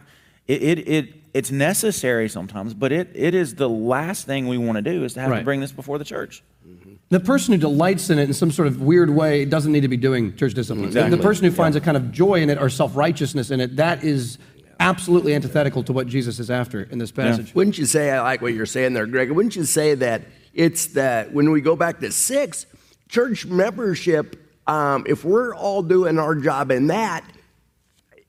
it, 0.46 0.62
it, 0.62 0.88
it 0.88 1.14
it's 1.32 1.50
necessary 1.50 2.28
sometimes 2.28 2.74
but 2.74 2.92
it, 2.92 3.10
it 3.14 3.34
is 3.34 3.54
the 3.54 3.68
last 3.68 4.26
thing 4.26 4.48
we 4.48 4.58
want 4.58 4.76
to 4.76 4.82
do 4.82 5.04
is 5.04 5.14
to 5.14 5.20
have 5.20 5.30
Right. 5.30 5.38
to 5.38 5.44
bring 5.44 5.60
this 5.60 5.72
before 5.72 5.96
the 5.98 6.04
church 6.04 6.42
The 7.10 7.18
person 7.20 7.52
who 7.52 7.58
delights 7.58 8.08
in 8.08 8.20
it 8.20 8.28
in 8.28 8.32
some 8.34 8.52
sort 8.52 8.68
of 8.68 8.80
weird 8.80 9.10
way 9.10 9.44
doesn't 9.44 9.72
need 9.72 9.80
to 9.80 9.88
be 9.88 9.96
doing 9.96 10.34
church 10.36 10.54
discipline. 10.54 10.82
The- 10.82 10.86
Exactly. 10.88 11.16
The 11.16 11.22
person 11.22 11.44
who 11.44 11.50
finds 11.50 11.76
a 11.76 11.80
kind 11.80 11.96
of 11.96 12.12
joy 12.12 12.40
in 12.40 12.50
it 12.50 12.58
or 12.58 12.70
self 12.70 12.94
righteousness 12.96 13.50
in 13.50 13.60
it, 13.60 13.76
that 13.76 14.04
is 14.04 14.38
absolutely 14.78 15.34
antithetical 15.34 15.82
to 15.84 15.92
what 15.92 16.06
Jesus 16.06 16.38
is 16.38 16.50
after 16.50 16.84
in 16.84 16.98
this 16.98 17.10
passage. 17.10 17.52
Wouldn't 17.54 17.78
you 17.78 17.84
say, 17.84 18.10
I 18.12 18.22
like 18.22 18.40
what 18.40 18.54
you're 18.54 18.64
saying 18.64 18.94
there, 18.94 19.06
Greg, 19.06 19.30
wouldn't 19.32 19.56
you 19.56 19.64
say 19.64 19.94
that 19.96 20.22
it's 20.54 20.86
that 20.94 21.32
when 21.34 21.50
we 21.50 21.60
go 21.60 21.74
back 21.76 21.98
to 22.00 22.12
six, 22.12 22.64
church 23.08 23.44
membership, 23.44 24.36
um, 24.68 25.04
if 25.08 25.24
we're 25.24 25.52
all 25.54 25.82
doing 25.82 26.16
our 26.18 26.36
job 26.36 26.70
in 26.70 26.86
that, 26.86 27.24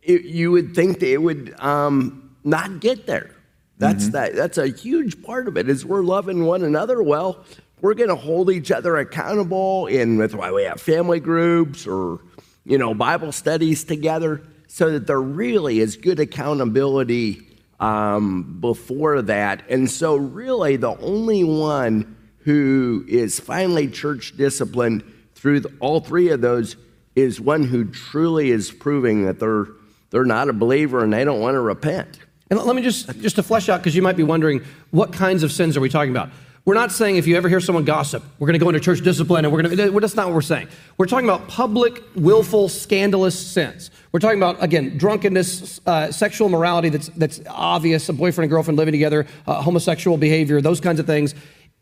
it, 0.02 0.24
you 0.24 0.52
would 0.52 0.74
think 0.76 1.00
that 1.00 1.10
it 1.12 1.22
would 1.22 1.54
um, 1.60 2.36
not 2.44 2.80
get 2.80 3.06
there. 3.06 3.36
That's 3.78 4.10
that. 4.10 4.36
That's 4.36 4.58
a 4.60 4.68
huge 4.68 5.24
part 5.24 5.48
of 5.48 5.58
it. 5.58 5.68
Is 5.70 5.84
we're 5.86 6.04
loving 6.04 6.46
one 6.46 6.64
another 6.64 7.02
well. 7.02 7.44
We're 7.82 7.96
going 7.96 8.10
to 8.10 8.16
hold 8.16 8.52
each 8.52 8.72
other 8.72 8.98
accountable, 8.98 9.88
and 9.88 10.20
that's 10.20 10.36
why 10.36 10.52
we 10.52 10.64
have 10.64 10.80
family 10.80 11.20
groups 11.20 11.88
or 11.88 12.20
you 12.64 12.78
know 12.78 12.94
Bible 12.94 13.32
studies 13.32 13.84
together, 13.84 14.42
so 14.68 14.92
that 14.92 15.08
there 15.08 15.20
really 15.20 15.80
is 15.80 15.98
good 15.98 16.20
accountability 16.20 17.48
um, 17.80 18.60
before 18.62 19.24
that. 19.24 19.64
And 19.68 19.90
so, 19.90 20.16
really, 20.16 20.78
the 20.78 20.96
only 21.00 21.44
one 21.44 22.16
who 22.40 23.04
is 23.08 23.40
finally 23.40 23.88
church 23.88 24.38
disciplined 24.38 25.04
through 25.34 25.62
the, 25.62 25.74
all 25.80 26.00
three 26.00 26.30
of 26.30 26.42
those 26.42 26.76
is 27.16 27.42
one 27.42 27.64
who 27.64 27.86
truly 27.86 28.52
is 28.52 28.72
proving 28.72 29.26
that 29.26 29.40
they're 29.40 29.68
they're 30.12 30.26
not 30.26 30.50
a 30.50 30.54
believer 30.54 31.04
and 31.04 31.12
they 31.12 31.24
don't 31.24 31.40
want 31.40 31.56
to 31.56 31.62
repent. 31.62 32.20
And 32.50 32.60
let 32.60 32.76
me 32.76 32.82
just, 32.82 33.10
just 33.22 33.38
to 33.38 33.44
flesh 33.44 33.70
out, 33.70 33.80
because 33.80 33.96
you 33.96 34.02
might 34.02 34.18
be 34.18 34.24
wondering, 34.24 34.64
what 34.92 35.14
kinds 35.14 35.42
of 35.42 35.54
sins 35.54 35.78
are 35.78 35.80
we 35.80 35.88
talking 35.88 36.12
about? 36.12 36.30
We're 36.64 36.76
not 36.76 36.92
saying 36.92 37.16
if 37.16 37.26
you 37.26 37.36
ever 37.38 37.50
hear 37.50 37.60
someone 37.60 37.86
gossip, 37.86 38.24
we're 38.38 38.46
going 38.46 38.60
to 38.60 38.64
go 38.64 38.70
into 38.70 38.80
church 38.80 39.02
discipline 39.02 39.46
and 39.46 39.54
we're 39.54 39.64
going 39.64 39.76
to, 39.76 40.00
that's 40.00 40.16
not 40.16 40.28
what 40.28 40.36
we're 40.36 40.42
saying. 40.42 40.68
We're 40.98 41.08
talking 41.08 41.28
about 41.28 41.48
public, 41.48 42.04
willful, 42.16 42.70
scandalous 42.70 43.38
sins. 43.38 43.90
We're 44.12 44.20
talking 44.20 44.38
about, 44.38 44.62
again, 44.64 44.96
drunkenness, 44.96 45.82
uh, 45.88 46.12
sexual 46.12 46.50
morality 46.50 46.90
that's, 46.90 47.08
that's 47.10 47.42
obvious, 47.48 48.08
a 48.10 48.14
boyfriend 48.14 48.46
and 48.46 48.52
girlfriend 48.52 48.78
living 48.78 48.92
together, 48.92 49.26
uh, 49.48 49.62
homosexual 49.62 50.18
behavior, 50.18 50.62
those 50.62 50.80
kinds 50.80 51.00
of 51.00 51.08
things. 51.08 51.34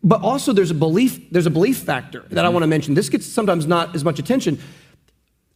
But 0.02 0.22
also, 0.22 0.54
there's 0.54 0.72
a 0.72 0.76
belief, 0.76 1.30
there's 1.30 1.46
a 1.46 1.50
belief 1.52 1.80
factor 1.80 2.24
that 2.30 2.46
I 2.46 2.50
want 2.50 2.64
to 2.64 2.68
mention. 2.68 2.94
This 2.94 3.10
gets 3.10 3.26
sometimes 3.26 3.68
not 3.68 3.96
as 3.96 4.06
much 4.06 4.18
attention. 4.18 4.60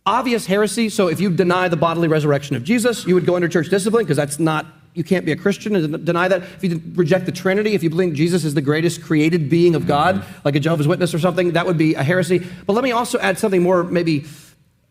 Obvious 0.05 0.45
heresy. 0.47 0.89
So, 0.89 1.07
if 1.07 1.21
you 1.21 1.29
deny 1.29 1.69
the 1.69 1.77
bodily 1.77 2.09
resurrection 2.09 2.57
of 2.57 2.65
Jesus, 2.65 3.07
you 3.07 3.15
would 3.15 3.25
go 3.25 3.35
under 3.35 3.47
church 3.47 3.69
discipline 3.69 4.03
because 4.03 4.17
that's 4.17 4.39
not, 4.39 4.65
you 4.93 5.03
can't 5.03 5.25
be 5.25 5.31
a 5.31 5.35
Christian 5.35 5.75
and 5.75 6.05
deny 6.05 6.27
that. 6.27 6.43
If 6.43 6.63
you 6.63 6.81
reject 6.93 7.25
the 7.25 7.31
Trinity, 7.31 7.73
if 7.73 7.83
you 7.83 7.89
believe 7.89 8.13
Jesus 8.13 8.45
is 8.45 8.53
the 8.53 8.61
greatest 8.61 9.01
created 9.01 9.49
being 9.49 9.75
of 9.75 9.87
God, 9.87 10.23
like 10.45 10.55
a 10.55 10.59
Jehovah's 10.59 10.87
Witness 10.87 11.13
or 11.13 11.19
something, 11.19 11.53
that 11.53 11.65
would 11.65 11.77
be 11.77 11.95
a 11.95 12.03
heresy. 12.03 12.45
But 12.65 12.73
let 12.73 12.83
me 12.83 12.91
also 12.91 13.19
add 13.19 13.37
something 13.37 13.61
more 13.61 13.83
maybe 13.83 14.25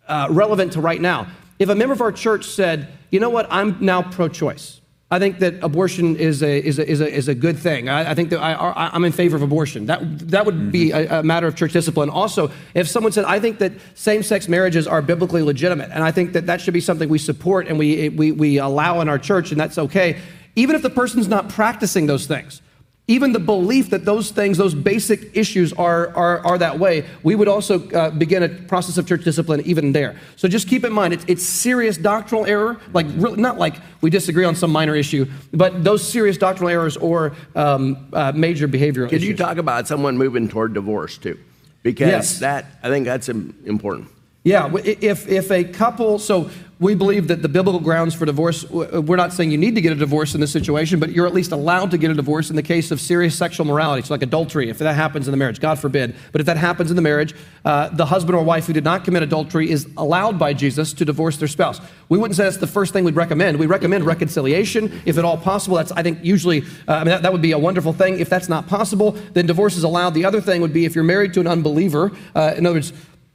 uh, 0.06 0.28
relevant 0.30 0.72
to 0.72 0.80
right 0.80 1.00
now. 1.00 1.28
If 1.58 1.68
a 1.68 1.74
member 1.74 1.94
of 1.94 2.00
our 2.00 2.12
church 2.12 2.46
said, 2.46 2.88
you 3.10 3.20
know 3.20 3.30
what, 3.30 3.46
I'm 3.50 3.78
now 3.80 4.02
pro 4.02 4.28
choice. 4.28 4.81
I 5.12 5.18
think 5.18 5.40
that 5.40 5.62
abortion 5.62 6.16
is 6.16 6.42
a, 6.42 6.58
is 6.66 6.78
a, 6.78 6.88
is 6.88 7.02
a, 7.02 7.06
is 7.06 7.28
a 7.28 7.34
good 7.34 7.58
thing. 7.58 7.90
I, 7.90 8.12
I 8.12 8.14
think 8.14 8.30
that 8.30 8.40
I, 8.40 8.96
am 8.96 9.04
in 9.04 9.12
favor 9.12 9.36
of 9.36 9.42
abortion. 9.42 9.84
That, 9.84 10.00
that 10.30 10.46
would 10.46 10.54
mm-hmm. 10.54 10.70
be 10.70 10.90
a, 10.90 11.20
a, 11.20 11.22
matter 11.22 11.46
of 11.46 11.54
church 11.54 11.74
discipline. 11.74 12.08
Also, 12.08 12.50
if 12.72 12.88
someone 12.88 13.12
said, 13.12 13.26
I 13.26 13.38
think 13.38 13.58
that 13.58 13.72
same 13.94 14.22
sex 14.22 14.48
marriages 14.48 14.86
are 14.86 15.02
biblically 15.02 15.42
legitimate, 15.42 15.90
and 15.92 16.02
I 16.02 16.12
think 16.12 16.32
that 16.32 16.46
that 16.46 16.62
should 16.62 16.72
be 16.72 16.80
something 16.80 17.10
we 17.10 17.18
support 17.18 17.68
and 17.68 17.78
we, 17.78 18.08
we, 18.08 18.32
we 18.32 18.56
allow 18.56 19.02
in 19.02 19.10
our 19.10 19.18
church, 19.18 19.50
and 19.50 19.60
that's 19.60 19.76
okay, 19.76 20.18
even 20.56 20.74
if 20.74 20.80
the 20.80 20.88
person's 20.88 21.28
not 21.28 21.50
practicing 21.50 22.06
those 22.06 22.26
things, 22.26 22.62
even 23.08 23.32
the 23.32 23.40
belief 23.40 23.90
that 23.90 24.04
those 24.04 24.30
things, 24.30 24.56
those 24.56 24.74
basic 24.74 25.36
issues 25.36 25.72
are, 25.72 26.14
are, 26.16 26.38
are 26.46 26.58
that 26.58 26.78
way, 26.78 27.04
we 27.24 27.34
would 27.34 27.48
also 27.48 27.88
uh, 27.90 28.10
begin 28.10 28.44
a 28.44 28.48
process 28.48 28.96
of 28.96 29.06
church 29.08 29.24
discipline 29.24 29.60
even 29.64 29.92
there. 29.92 30.16
So 30.36 30.46
just 30.46 30.68
keep 30.68 30.84
in 30.84 30.92
mind, 30.92 31.12
it's, 31.12 31.24
it's 31.26 31.42
serious 31.42 31.96
doctrinal 31.96 32.46
error, 32.46 32.80
like 32.94 33.06
really, 33.16 33.40
not 33.40 33.58
like 33.58 33.74
we 34.00 34.10
disagree 34.10 34.44
on 34.44 34.54
some 34.54 34.70
minor 34.70 34.94
issue, 34.94 35.26
but 35.52 35.82
those 35.82 36.08
serious 36.08 36.38
doctrinal 36.38 36.70
errors 36.70 36.96
or 36.96 37.34
um, 37.56 38.08
uh, 38.12 38.30
major 38.32 38.68
behavioral 38.68 39.08
Could 39.08 39.14
issues. 39.14 39.28
you 39.28 39.36
talk 39.36 39.56
about 39.56 39.88
someone 39.88 40.16
moving 40.16 40.48
toward 40.48 40.72
divorce 40.72 41.18
too? 41.18 41.38
Because 41.82 42.08
yes. 42.08 42.38
that, 42.38 42.66
I 42.84 42.88
think 42.88 43.04
that's 43.04 43.28
important. 43.28 44.08
Yeah, 44.44 44.72
if, 44.84 45.28
if 45.28 45.50
a 45.52 45.64
couple, 45.64 46.18
so 46.18 46.50
we 46.82 46.96
believe 46.96 47.28
that 47.28 47.42
the 47.42 47.48
biblical 47.48 47.78
grounds 47.78 48.12
for 48.12 48.26
divorce, 48.26 48.68
we're 48.68 49.16
not 49.16 49.32
saying 49.32 49.52
you 49.52 49.56
need 49.56 49.76
to 49.76 49.80
get 49.80 49.92
a 49.92 49.94
divorce 49.94 50.34
in 50.34 50.40
this 50.40 50.50
situation, 50.50 50.98
but 50.98 51.12
you're 51.12 51.28
at 51.28 51.32
least 51.32 51.52
allowed 51.52 51.92
to 51.92 51.98
get 51.98 52.10
a 52.10 52.14
divorce 52.14 52.50
in 52.50 52.56
the 52.56 52.62
case 52.62 52.90
of 52.90 53.00
serious 53.00 53.38
sexual 53.38 53.64
morality. 53.64 54.04
So, 54.04 54.12
like 54.12 54.22
adultery, 54.22 54.68
if 54.68 54.78
that 54.78 54.94
happens 54.94 55.28
in 55.28 55.30
the 55.30 55.36
marriage, 55.36 55.60
God 55.60 55.78
forbid. 55.78 56.16
But 56.32 56.40
if 56.40 56.46
that 56.48 56.56
happens 56.56 56.90
in 56.90 56.96
the 56.96 57.02
marriage, 57.02 57.36
uh, 57.64 57.88
the 57.90 58.06
husband 58.06 58.34
or 58.34 58.42
wife 58.42 58.66
who 58.66 58.72
did 58.72 58.82
not 58.82 59.04
commit 59.04 59.22
adultery 59.22 59.70
is 59.70 59.88
allowed 59.96 60.40
by 60.40 60.54
Jesus 60.54 60.92
to 60.94 61.04
divorce 61.04 61.36
their 61.36 61.46
spouse. 61.46 61.80
We 62.08 62.18
wouldn't 62.18 62.36
say 62.36 62.42
that's 62.44 62.56
the 62.56 62.66
first 62.66 62.92
thing 62.92 63.04
we'd 63.04 63.14
recommend. 63.14 63.60
We 63.60 63.66
recommend 63.66 64.04
reconciliation, 64.04 65.00
if 65.06 65.18
at 65.18 65.24
all 65.24 65.38
possible. 65.38 65.76
That's, 65.76 65.92
I 65.92 66.02
think, 66.02 66.18
usually, 66.24 66.62
uh, 66.88 66.94
I 66.94 66.98
mean, 66.98 67.06
that, 67.06 67.22
that, 67.22 67.32
would 67.32 67.42
be 67.42 67.52
a 67.52 67.58
wonderful 67.58 67.92
thing. 67.92 68.18
If 68.18 68.28
that's 68.28 68.48
not 68.48 68.66
possible, 68.66 69.12
then 69.34 69.46
divorce 69.46 69.76
is 69.76 69.84
allowed. 69.84 70.14
The 70.14 70.24
other 70.24 70.40
thing 70.40 70.60
would 70.60 70.72
be 70.72 70.84
if 70.84 70.96
you're 70.96 71.04
married 71.04 71.32
to 71.34 71.40
an 71.40 71.46
unbeliever, 71.46 72.10
uh, 72.34 72.54
in 72.56 72.66
other 72.66 72.76
words, 72.76 72.92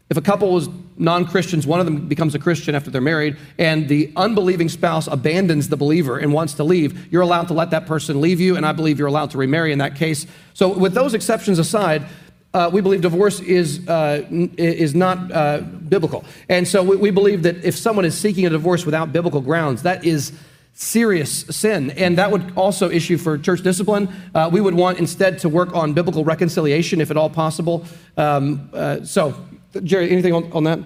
if 0.10 0.16
a 0.16 0.22
couple 0.22 0.54
was 0.54 0.70
non 0.98 1.26
Christians, 1.26 1.68
one 1.68 1.80
of 1.80 1.86
them 1.86 2.08
becomes 2.08 2.34
a 2.34 2.40
Christian 2.40 2.76
after 2.76 2.90
they're 2.90 3.02
married, 3.02 3.36
and 3.58 3.90
the 3.90 4.12
unbelieving 4.16 4.70
spouse 4.70 5.08
abandons 5.08 5.70
the 5.70 5.78
believer 5.78 6.18
and 6.18 6.32
wants 6.32 6.54
to 6.56 6.64
leave, 6.64 7.12
you're 7.12 7.22
allowed 7.22 7.50
to 7.50 7.54
let 7.54 7.72
that 7.72 7.86
person 7.86 8.22
leave 8.22 8.40
you, 8.40 8.56
and 8.56 8.66
I 8.66 8.72
believe 8.72 9.00
you're 9.00 9.08
allowed 9.08 9.32
to 9.32 9.38
remarry 9.38 9.74
in 9.74 9.80
that 9.80 9.96
case. 9.96 10.26
So, 10.54 10.78
with 10.78 10.94
those 10.94 11.14
exceptions 11.14 11.60
aside, 11.60 12.06
uh, 12.54 12.70
we 12.72 12.82
believe 12.82 13.02
divorce 13.02 13.40
is, 13.42 13.88
uh, 13.88 14.26
is 14.58 14.96
not 14.96 15.32
uh, 15.32 15.60
biblical. 15.60 16.24
And 16.50 16.68
so 16.68 16.82
we, 16.82 16.96
we 16.96 17.12
believe 17.12 17.44
that 17.44 17.64
if 17.64 17.78
someone 17.78 18.06
is 18.06 18.18
seeking 18.18 18.46
a 18.46 18.50
divorce 18.50 18.86
without 18.86 19.12
biblical 19.12 19.42
grounds, 19.42 19.84
that 19.84 20.06
is 20.06 20.32
serious 20.74 21.42
sin. 21.50 21.92
And 21.92 22.18
that 22.18 22.32
would 22.32 22.54
also 22.56 22.90
issue 22.90 23.18
for 23.18 23.38
church 23.38 23.62
discipline. 23.62 24.10
Uh, 24.34 24.50
we 24.52 24.62
would 24.62 24.76
want 24.76 24.98
instead 24.98 25.40
to 25.40 25.50
work 25.50 25.76
on 25.76 25.94
biblical 25.94 26.24
reconciliation 26.24 27.02
if 27.02 27.12
at 27.12 27.18
all 27.18 27.30
possible. 27.30 27.86
Um, 28.16 28.70
uh, 28.74 29.04
so 29.04 29.36
Jerry, 29.82 30.12
anything 30.12 30.34
on, 30.34 30.52
on 30.52 30.64
that? 30.66 30.80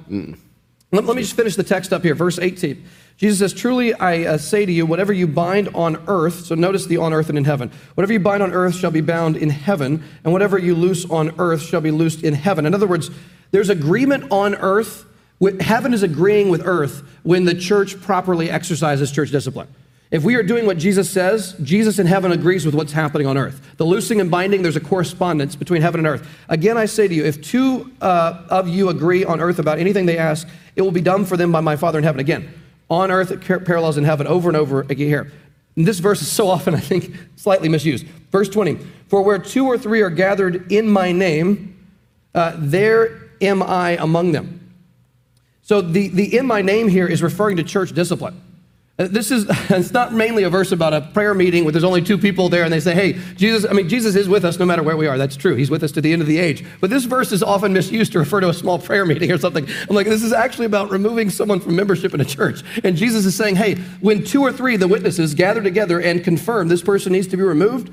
Let, 0.92 1.06
let, 1.06 1.16
me 1.16 1.22
just 1.22 1.36
finish 1.36 1.56
the 1.56 1.64
text 1.64 1.94
up 1.94 2.04
here, 2.04 2.16
verse 2.16 2.38
18. 2.38 2.84
Jesus 3.18 3.40
says, 3.40 3.54
Truly 3.54 3.94
I 3.94 4.24
uh, 4.24 4.38
say 4.38 4.66
to 4.66 4.72
you, 4.72 4.86
whatever 4.86 5.14
you 5.14 5.28
bind 5.28 5.70
on 5.70 6.02
earth, 6.08 6.46
so 6.46 6.56
notice 6.56 6.86
the 6.86 6.98
on 6.98 7.14
earth 7.14 7.30
and 7.30 7.38
in 7.38 7.46
heaven, 7.46 7.72
whatever 7.96 8.14
you 8.14 8.20
bind 8.20 8.44
on 8.44 8.52
earth 8.52 8.76
shall 8.76 8.92
be 8.92 9.02
bound 9.02 9.38
in 9.38 9.50
heaven, 9.50 10.04
and 10.24 10.34
whatever 10.34 10.58
you 10.58 10.76
loose 10.76 11.10
on 11.10 11.34
earth 11.40 11.62
shall 11.62 11.82
be 11.82 11.92
loosed 11.92 12.24
in 12.24 12.34
heaven. 12.34 12.66
In 12.66 12.74
other 12.74 12.88
words, 12.88 13.10
there's 13.52 13.70
agreement 13.70 14.32
on 14.32 14.56
earth. 14.56 15.06
Heaven 15.60 15.94
is 15.94 16.04
agreeing 16.04 16.50
with 16.50 16.62
earth 16.66 17.04
when 17.24 17.46
the 17.46 17.56
church 17.56 18.00
properly 18.02 18.50
exercises 18.50 19.12
church 19.12 19.32
discipline. 19.32 19.68
If 20.12 20.26
we 20.26 20.36
are 20.36 20.44
doing 20.44 20.66
what 20.66 20.78
Jesus 20.78 21.10
says, 21.10 21.56
Jesus 21.64 21.98
in 21.98 22.06
heaven 22.06 22.34
agrees 22.34 22.66
with 22.66 22.76
what's 22.76 22.92
happening 22.92 23.28
on 23.28 23.38
earth. 23.38 23.62
The 23.78 23.86
loosing 23.86 24.20
and 24.20 24.30
binding, 24.30 24.62
there's 24.62 24.76
a 24.76 24.82
correspondence 24.82 25.56
between 25.56 25.82
heaven 25.82 26.02
and 26.02 26.08
earth. 26.08 26.28
Again, 26.50 26.78
I 26.78 26.86
say 26.86 27.08
to 27.08 27.14
you, 27.14 27.24
if 27.24 27.42
two 27.42 27.90
uh, 28.02 28.44
of 28.50 28.68
you 28.68 28.90
agree 28.90 29.24
on 29.24 29.40
earth 29.40 29.58
about 29.58 29.80
anything 29.80 30.06
they 30.06 30.18
ask, 30.18 30.46
it 30.76 30.82
will 30.82 30.92
be 30.92 31.02
done 31.02 31.24
for 31.24 31.38
them 31.38 31.54
by 31.54 31.62
my 31.62 31.78
Father 31.78 31.98
in 31.98 32.04
heaven. 32.04 32.20
Again, 32.20 32.54
on 32.90 33.10
earth, 33.10 33.32
it 33.32 33.40
parallels 33.66 33.98
in 33.98 34.04
heaven 34.04 34.28
over 34.28 34.50
and 34.50 34.58
over 34.58 34.82
again 34.82 35.08
here. 35.08 35.32
And 35.78 35.88
this 35.88 36.00
verse 36.00 36.22
is 36.22 36.28
so 36.28 36.50
often, 36.50 36.76
I 36.76 36.82
think, 36.82 37.16
slightly 37.38 37.70
misused. 37.70 38.06
Verse 38.34 38.50
20 38.50 38.80
For 39.08 39.22
where 39.22 39.40
two 39.40 39.66
or 39.66 39.78
three 39.78 40.02
are 40.02 40.10
gathered 40.10 40.70
in 40.74 40.90
my 40.90 41.14
name, 41.14 41.78
uh, 42.36 42.56
there 42.58 43.30
am 43.40 43.64
I 43.64 43.92
among 43.92 44.34
them. 44.34 44.74
So 45.62 45.80
the, 45.80 46.10
the 46.10 46.38
in 46.38 46.46
my 46.46 46.62
name 46.62 46.90
here 46.90 47.08
is 47.08 47.24
referring 47.24 47.56
to 47.56 47.64
church 47.64 47.94
discipline. 47.94 48.42
Uh, 49.00 49.08
this 49.08 49.32
is, 49.32 49.46
it's 49.70 49.92
not 49.92 50.14
mainly 50.14 50.44
a 50.44 50.50
verse 50.50 50.72
about 50.72 50.94
a 50.94 51.02
prayer 51.02 51.34
meeting 51.34 51.64
where 51.64 51.72
there's 51.72 51.84
only 51.84 52.02
two 52.02 52.18
people 52.18 52.50
there 52.50 52.64
and 52.64 52.74
they 52.74 52.80
say, 52.80 52.94
hey, 52.94 53.14
Jesus, 53.36 53.70
I 53.70 53.74
mean, 53.74 53.90
Jesus 53.90 54.16
is 54.16 54.28
with 54.28 54.46
us 54.46 54.60
no 54.60 54.66
matter 54.66 54.84
where 54.84 54.98
we 54.98 55.08
are. 55.08 55.18
That's 55.18 55.36
true. 55.36 55.56
He's 55.56 55.70
with 55.70 55.84
us 55.84 55.92
to 55.94 56.02
the 56.02 56.12
end 56.14 56.22
of 56.22 56.28
the 56.28 56.38
age. 56.38 56.66
But 56.80 56.90
this 56.90 57.06
verse 57.06 57.32
is 57.32 57.42
often 57.42 57.74
misused 57.74 58.12
to 58.12 58.20
refer 58.20 58.42
to 58.42 58.50
a 58.50 58.54
small 58.54 58.80
prayer 58.80 59.06
meeting 59.06 59.32
or 59.32 59.38
something. 59.38 59.68
I'm 59.90 59.96
like, 59.96 60.08
this 60.08 60.24
is 60.24 60.34
actually 60.34 60.66
about 60.66 60.92
removing 60.92 61.30
someone 61.30 61.60
from 61.60 61.76
membership 61.76 62.14
in 62.14 62.22
a 62.22 62.26
church. 62.26 62.64
And 62.84 62.96
Jesus 62.96 63.26
is 63.26 63.36
saying, 63.36 63.56
hey, 63.56 63.76
when 64.02 64.24
two 64.24 64.42
or 64.42 64.52
three, 64.52 64.78
the 64.78 64.88
witnesses, 64.88 65.34
gather 65.34 65.64
together 65.64 66.00
and 66.00 66.24
confirm 66.24 66.68
this 66.68 66.82
person 66.82 67.14
needs 67.14 67.28
to 67.28 67.38
be 67.38 67.44
removed, 67.44 67.92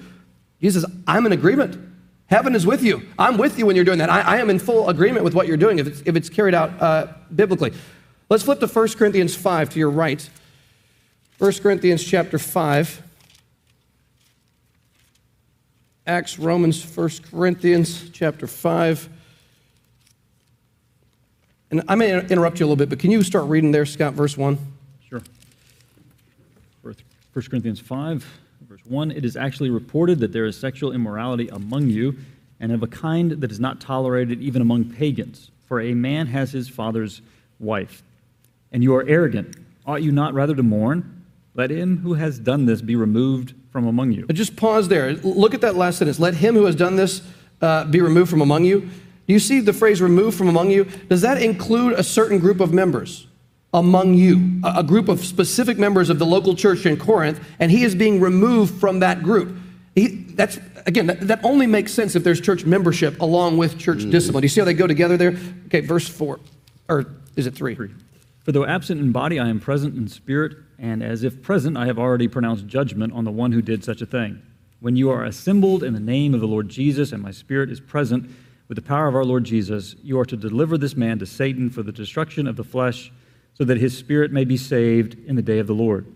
Jesus, 0.61 0.85
I'm 1.07 1.25
in 1.27 1.33
agreement. 1.33 1.89
Heaven 2.27 2.55
is 2.55 2.67
with 2.67 2.83
you. 2.83 3.03
I'm 3.19 3.39
with 3.39 3.59
you 3.59 3.65
when 3.65 3.75
you're 3.75 3.87
doing 3.87 3.99
that. 3.99 4.11
I, 4.11 4.21
I 4.21 4.37
am 4.39 4.51
in 4.51 4.59
full 4.59 4.89
agreement 4.89 5.25
with 5.25 5.35
what 5.35 5.47
you're 5.47 5.57
doing 5.57 5.79
if 5.79 5.87
it's, 5.87 6.03
if 6.05 6.15
it's 6.15 6.29
carried 6.29 6.55
out 6.55 6.83
uh, 6.83 7.07
biblically. 7.35 7.73
Let's 8.29 8.43
flip 8.43 8.61
to 8.61 8.67
1 8.67 8.89
Corinthians 8.91 9.35
5 9.35 9.71
to 9.71 9.79
your 9.79 9.91
right. 9.91 10.29
1 11.39 11.53
Corinthians 11.63 12.03
chapter 12.03 12.37
5. 12.37 13.01
Acts, 16.05 16.37
Romans, 16.37 16.83
1 16.97 17.11
Corinthians 17.31 18.11
chapter 18.11 18.49
5. 18.49 19.09
And 21.71 21.85
I 21.87 21.95
may 21.95 22.19
interrupt 22.19 22.59
you 22.59 22.67
a 22.67 22.67
little 22.67 22.77
bit, 22.77 22.89
but 22.89 22.99
can 22.99 23.13
you 23.13 23.23
start 23.23 23.45
reading 23.45 23.71
there, 23.71 23.87
Scott, 23.87 24.15
verse 24.15 24.37
1? 24.37 24.59
Sure. 25.09 25.23
1 26.83 26.95
Corinthians 27.35 27.79
5, 27.79 28.27
verse 28.63 28.81
1. 28.87 29.13
It 29.13 29.25
is 29.25 29.37
actually 29.37 29.71
reported 29.71 30.19
that 30.19 30.33
there 30.33 30.45
is 30.45 30.59
sexual 30.59 30.91
immorality 30.91 31.47
among 31.51 31.87
you, 31.89 32.17
and 32.59 32.73
of 32.73 32.83
a 32.83 32.89
kind 32.89 33.31
that 33.31 33.53
is 33.53 33.61
not 33.61 33.81
tolerated 33.81 34.41
even 34.41 34.61
among 34.61 34.87
pagans. 34.87 35.53
For 35.67 35.81
a 35.81 35.95
man 35.95 36.27
has 36.27 36.51
his 36.51 36.69
father's 36.69 37.23
wife. 37.61 38.03
And 38.73 38.83
you 38.83 38.97
are 38.97 39.07
arrogant. 39.07 39.57
Ought 39.87 40.03
you 40.03 40.11
not 40.11 40.35
rather 40.35 40.57
to 40.57 40.65
mourn? 40.65 41.15
Let 41.59 41.71
him 41.71 41.99
who 41.99 42.15
has 42.15 42.39
done 42.39 42.67
this 42.67 42.81
be 42.81 42.95
removed 42.95 43.53
from 43.73 43.89
among 43.89 44.13
you. 44.13 44.29
Just 44.29 44.55
pause 44.55 44.87
there. 44.87 45.15
Look 45.15 45.55
at 45.55 45.61
that 45.63 45.75
last 45.75 45.99
sentence. 45.99 46.21
Let 46.21 46.35
him 46.35 46.55
who 46.55 46.67
has 46.67 46.77
done 46.77 46.95
this 46.95 47.21
uh, 47.61 47.85
be 47.85 48.01
removed 48.01 48.31
from 48.31 48.41
among 48.41 48.65
you. 48.65 48.89
You 49.27 49.41
see 49.41 49.59
the 49.59 49.73
phrase 49.73 50.01
removed 50.01 50.39
from 50.39 50.49
among 50.49 50.71
you? 50.71 50.85
Does 50.85 51.23
that 51.23 51.43
include 51.43 51.95
a 51.95 52.05
certain 52.05 52.39
group 52.39 52.61
of 52.61 52.73
members 52.73 53.27
among 53.75 54.15
you? 54.15 54.61
A 54.65 54.85
group 54.85 55.09
of 55.09 55.25
specific 55.25 55.79
members 55.79 56.11
of 56.11 56.21
the 56.21 56.25
local 56.25 56.55
church 56.55 56.87
in 56.87 56.97
Corinth, 56.97 57.41
and 57.59 57.73
he 57.73 57.83
is 57.83 57.97
being 57.97 58.21
removed 58.21 58.79
from 58.79 59.01
that 59.01 59.25
group. 59.25 59.59
He, 59.97 60.07
that's 60.07 60.61
again, 60.87 61.07
that, 61.07 61.23
that, 61.23 61.45
only 61.45 61.67
makes 61.67 61.93
sense 61.93 62.15
if 62.15 62.23
there's 62.23 62.41
church 62.41 62.65
membership 62.65 63.21
along 63.21 63.59
with 63.59 63.77
church 63.77 63.99
mm-hmm. 63.99 64.11
discipline. 64.11 64.43
Do 64.43 64.45
you 64.45 64.49
see 64.49 64.61
how 64.61 64.65
they 64.65 64.75
go 64.75 64.87
together 64.87 65.17
there? 65.17 65.37
Okay, 65.67 65.81
verse 65.81 66.09
four, 66.09 66.39
or 66.89 67.07
is 67.35 67.49
it 67.49 67.57
three? 67.57 67.75
Three. 67.75 67.91
For 68.45 68.53
though 68.53 68.65
absent 68.65 69.01
in 69.01 69.11
body, 69.11 69.41
I 69.41 69.49
am 69.49 69.59
present 69.59 69.97
in 69.97 70.07
spirit 70.07 70.57
and 70.79 71.03
as 71.03 71.25
if 71.25 71.43
present, 71.43 71.77
I 71.77 71.87
have 71.87 71.99
already 71.99 72.29
pronounced 72.29 72.67
judgment 72.67 73.13
on 73.13 73.25
the 73.25 73.33
one 73.33 73.53
who 73.53 73.63
did 73.63 73.83
such 73.83 74.01
a 74.01 74.07
thing. 74.07 74.41
When 74.81 74.95
you 74.95 75.11
are 75.11 75.25
assembled 75.25 75.83
in 75.83 75.93
the 75.93 76.01
name 76.01 76.35
of 76.35 76.41
the 76.41 76.47
Lord 76.47 76.69
Jesus, 76.69 77.11
and 77.11 77.23
my 77.23 77.33
spirit 77.33 77.71
is 77.71 77.81
present 77.81 78.31
with 78.69 78.77
the 78.77 78.83
power 78.83 79.09
of 79.09 79.17
our 79.17 79.25
Lord 79.25 79.43
Jesus, 79.43 79.97
you 80.05 80.21
are 80.21 80.27
to 80.27 80.37
deliver 80.37 80.79
this 80.79 80.95
man 80.95 81.19
to 81.19 81.27
Satan 81.27 81.69
for 81.69 81.83
the 81.83 81.91
destruction 81.91 82.47
of 82.47 82.55
the 82.55 82.63
flesh, 82.63 83.11
so 83.55 83.65
that 83.65 83.79
his 83.79 83.97
spirit 83.97 84.31
may 84.31 84.45
be 84.45 84.57
saved 84.57 85.17
in 85.27 85.35
the 85.35 85.43
day 85.43 85.59
of 85.59 85.67
the 85.67 85.75
Lord. 85.75 86.07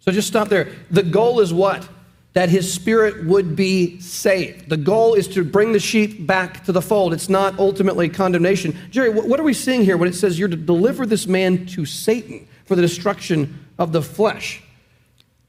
So 0.00 0.10
just 0.10 0.26
stop 0.26 0.48
there. 0.48 0.72
The 0.90 1.04
goal 1.04 1.38
is 1.38 1.54
what? 1.54 1.88
That 2.32 2.48
his 2.48 2.72
spirit 2.72 3.24
would 3.24 3.54
be 3.54 4.00
saved. 4.00 4.68
The 4.68 4.76
goal 4.76 5.14
is 5.14 5.28
to 5.28 5.44
bring 5.44 5.72
the 5.72 5.78
sheep 5.78 6.26
back 6.26 6.64
to 6.64 6.72
the 6.72 6.82
fold. 6.82 7.12
It's 7.12 7.28
not 7.28 7.56
ultimately 7.58 8.08
condemnation. 8.08 8.76
Jerry, 8.90 9.10
what 9.10 9.38
are 9.38 9.44
we 9.44 9.54
seeing 9.54 9.84
here 9.84 9.96
when 9.96 10.08
it 10.08 10.14
says 10.14 10.38
you're 10.38 10.48
to 10.48 10.56
deliver 10.56 11.06
this 11.06 11.28
man 11.28 11.66
to 11.66 11.84
Satan 11.84 12.48
for 12.64 12.74
the 12.74 12.82
destruction 12.82 13.67
of 13.78 13.92
the 13.92 14.02
flesh. 14.02 14.62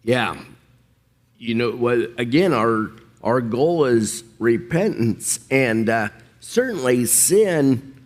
Yeah. 0.04 0.38
You 1.38 1.56
know, 1.56 1.88
again, 2.18 2.54
our 2.54 2.92
our 3.24 3.42
goal 3.42 3.86
is 3.86 4.24
repentance, 4.40 5.40
and 5.52 5.90
uh, 5.90 6.10
certainly 6.40 7.06
sin 7.06 8.02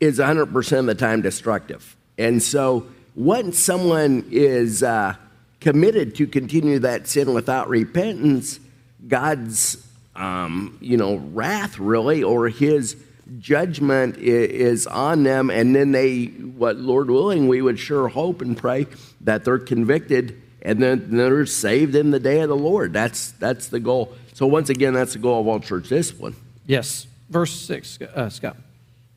is 0.00 0.18
100% 0.18 0.78
of 0.78 0.86
the 0.86 0.94
time 0.94 1.22
destructive. 1.22 1.96
And 2.18 2.42
so, 2.42 2.86
once 3.14 3.58
someone 3.58 4.26
is 4.30 4.82
uh, 4.82 5.14
committed 5.60 6.14
to 6.16 6.26
continue 6.26 6.78
that 6.80 7.06
sin 7.08 7.32
without 7.32 7.68
repentance, 7.68 8.60
God's 9.06 9.84
um, 10.14 10.76
you 10.80 10.96
know 10.96 11.16
wrath 11.16 11.78
really 11.78 12.22
or 12.22 12.48
His 12.48 12.96
judgment 13.38 14.16
is 14.16 14.86
on 14.86 15.22
them, 15.22 15.50
and 15.50 15.74
then 15.74 15.92
they, 15.92 16.26
what 16.26 16.76
Lord 16.76 17.10
willing, 17.10 17.48
we 17.48 17.60
would 17.60 17.78
sure 17.78 18.08
hope 18.08 18.40
and 18.40 18.56
pray 18.56 18.86
that 19.20 19.44
they're 19.44 19.58
convicted 19.58 20.40
and 20.62 20.82
then 20.82 21.16
they're 21.16 21.46
saved 21.46 21.94
in 21.94 22.10
the 22.10 22.20
day 22.20 22.40
of 22.40 22.48
the 22.48 22.56
Lord. 22.56 22.92
That's 22.92 23.32
that's 23.32 23.68
the 23.68 23.80
goal. 23.80 24.14
So 24.34 24.46
once 24.46 24.70
again, 24.70 24.94
that's 24.94 25.12
the 25.12 25.18
goal 25.18 25.40
of 25.40 25.46
all 25.46 25.60
church 25.60 25.88
discipline. 25.88 26.34
Yes, 26.66 27.06
verse 27.30 27.52
six, 27.52 27.98
uh, 28.00 28.28
Scott. 28.28 28.56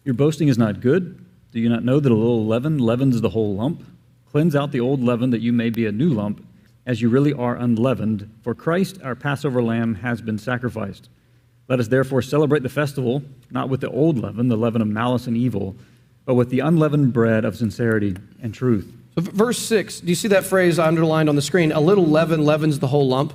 Your 0.04 0.14
boasting 0.14 0.48
is 0.48 0.58
not 0.58 0.82
good. 0.82 1.24
Do 1.52 1.60
you 1.60 1.70
not 1.70 1.84
know 1.84 2.00
that 2.00 2.12
a 2.12 2.16
little 2.16 2.46
leaven 2.46 2.78
leavens 2.78 3.20
the 3.22 3.30
whole 3.30 3.56
lump? 3.56 3.84
Cleanse 4.32 4.56
out 4.56 4.72
the 4.72 4.80
old 4.80 5.04
leaven 5.04 5.32
that 5.32 5.42
you 5.42 5.52
may 5.52 5.70
be 5.70 5.86
a 5.86 5.92
new 5.92 6.10
lump, 6.10 6.46
as 6.86 7.02
you 7.02 7.10
really 7.10 7.34
are 7.34 7.56
unleavened. 7.58 8.30
For 8.42 8.56
Christ, 8.56 9.02
our 9.04 9.16
Passover 9.16 9.62
lamb, 9.62 9.96
has 9.96 10.22
been 10.22 10.38
sacrificed. 10.38 11.10
Let 11.72 11.80
us 11.80 11.88
therefore 11.88 12.22
celebrate 12.22 12.64
the 12.64 12.70
festival, 12.70 13.24
not 13.50 13.70
with 13.70 13.80
the 13.80 13.90
old 13.90 14.18
leaven, 14.18 14.50
the 14.50 14.58
leaven 14.58 14.82
of 14.82 14.90
malice 14.90 15.26
and 15.26 15.38
evil, 15.38 15.78
but 16.26 16.36
with 16.36 16.50
the 16.50 16.60
unleavened 16.60 17.14
bread 17.14 17.46
of 17.46 17.56
sincerity 17.56 18.18
and 18.42 18.54
truth. 18.54 18.94
So, 19.16 19.22
verse 19.22 19.58
6, 19.58 20.02
do 20.02 20.10
you 20.10 20.16
see 20.16 20.28
that 20.28 20.44
phrase 20.44 20.80
underlined 20.80 21.30
on 21.30 21.38
the 21.38 21.42
screen? 21.42 21.72
A 21.72 21.80
little 21.80 22.06
leaven 22.06 22.44
leavens 22.44 22.80
the 22.80 22.88
whole 22.88 23.08
lump. 23.08 23.34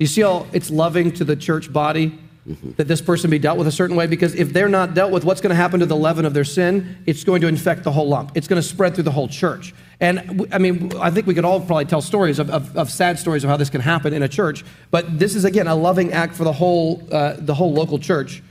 You 0.00 0.08
see 0.08 0.22
how 0.22 0.48
it's 0.52 0.72
loving 0.72 1.12
to 1.12 1.24
the 1.24 1.36
church 1.36 1.72
body 1.72 2.18
mm-hmm. 2.50 2.72
that 2.72 2.88
this 2.88 3.00
person 3.00 3.30
be 3.30 3.38
dealt 3.38 3.58
with 3.58 3.66
a 3.66 3.72
certain 3.72 3.96
way? 3.96 4.06
Because 4.06 4.34
if 4.34 4.52
they're 4.52 4.68
not 4.68 4.94
dealt 4.94 5.12
with, 5.12 5.24
what's 5.24 5.40
going 5.40 5.50
to 5.50 5.56
happen 5.56 5.80
to 5.80 5.86
the 5.86 5.96
leaven 5.96 6.24
of 6.24 6.34
their 6.34 6.44
sin? 6.44 6.98
It's 7.06 7.24
going 7.24 7.40
to 7.40 7.46
infect 7.46 7.84
the 7.84 7.92
whole 7.92 8.08
lump, 8.08 8.32
it's 8.34 8.48
going 8.48 8.60
to 8.60 8.66
spread 8.66 8.94
through 8.94 9.04
the 9.04 9.10
whole 9.10 9.28
church. 9.28 9.74
And 10.00 10.48
I 10.50 10.58
mean, 10.58 10.92
I 10.98 11.10
think 11.10 11.26
we 11.26 11.34
could 11.34 11.44
all 11.44 11.60
probably 11.60 11.84
tell 11.84 12.00
stories 12.00 12.38
of, 12.38 12.48
of, 12.48 12.74
of, 12.76 12.90
sad 12.90 13.18
stories 13.18 13.44
of 13.44 13.50
how 13.50 13.58
this 13.58 13.68
can 13.68 13.82
happen 13.82 14.14
in 14.14 14.22
a 14.22 14.28
church. 14.28 14.64
But 14.90 15.18
this 15.18 15.34
is, 15.34 15.44
again, 15.44 15.66
a 15.66 15.74
loving 15.74 16.12
act 16.12 16.34
for 16.34 16.44
the 16.44 16.52
whole, 16.52 17.06
uh, 17.12 17.34
the 17.36 17.54
whole 17.54 17.72
local 17.72 17.98
church. 17.98 18.42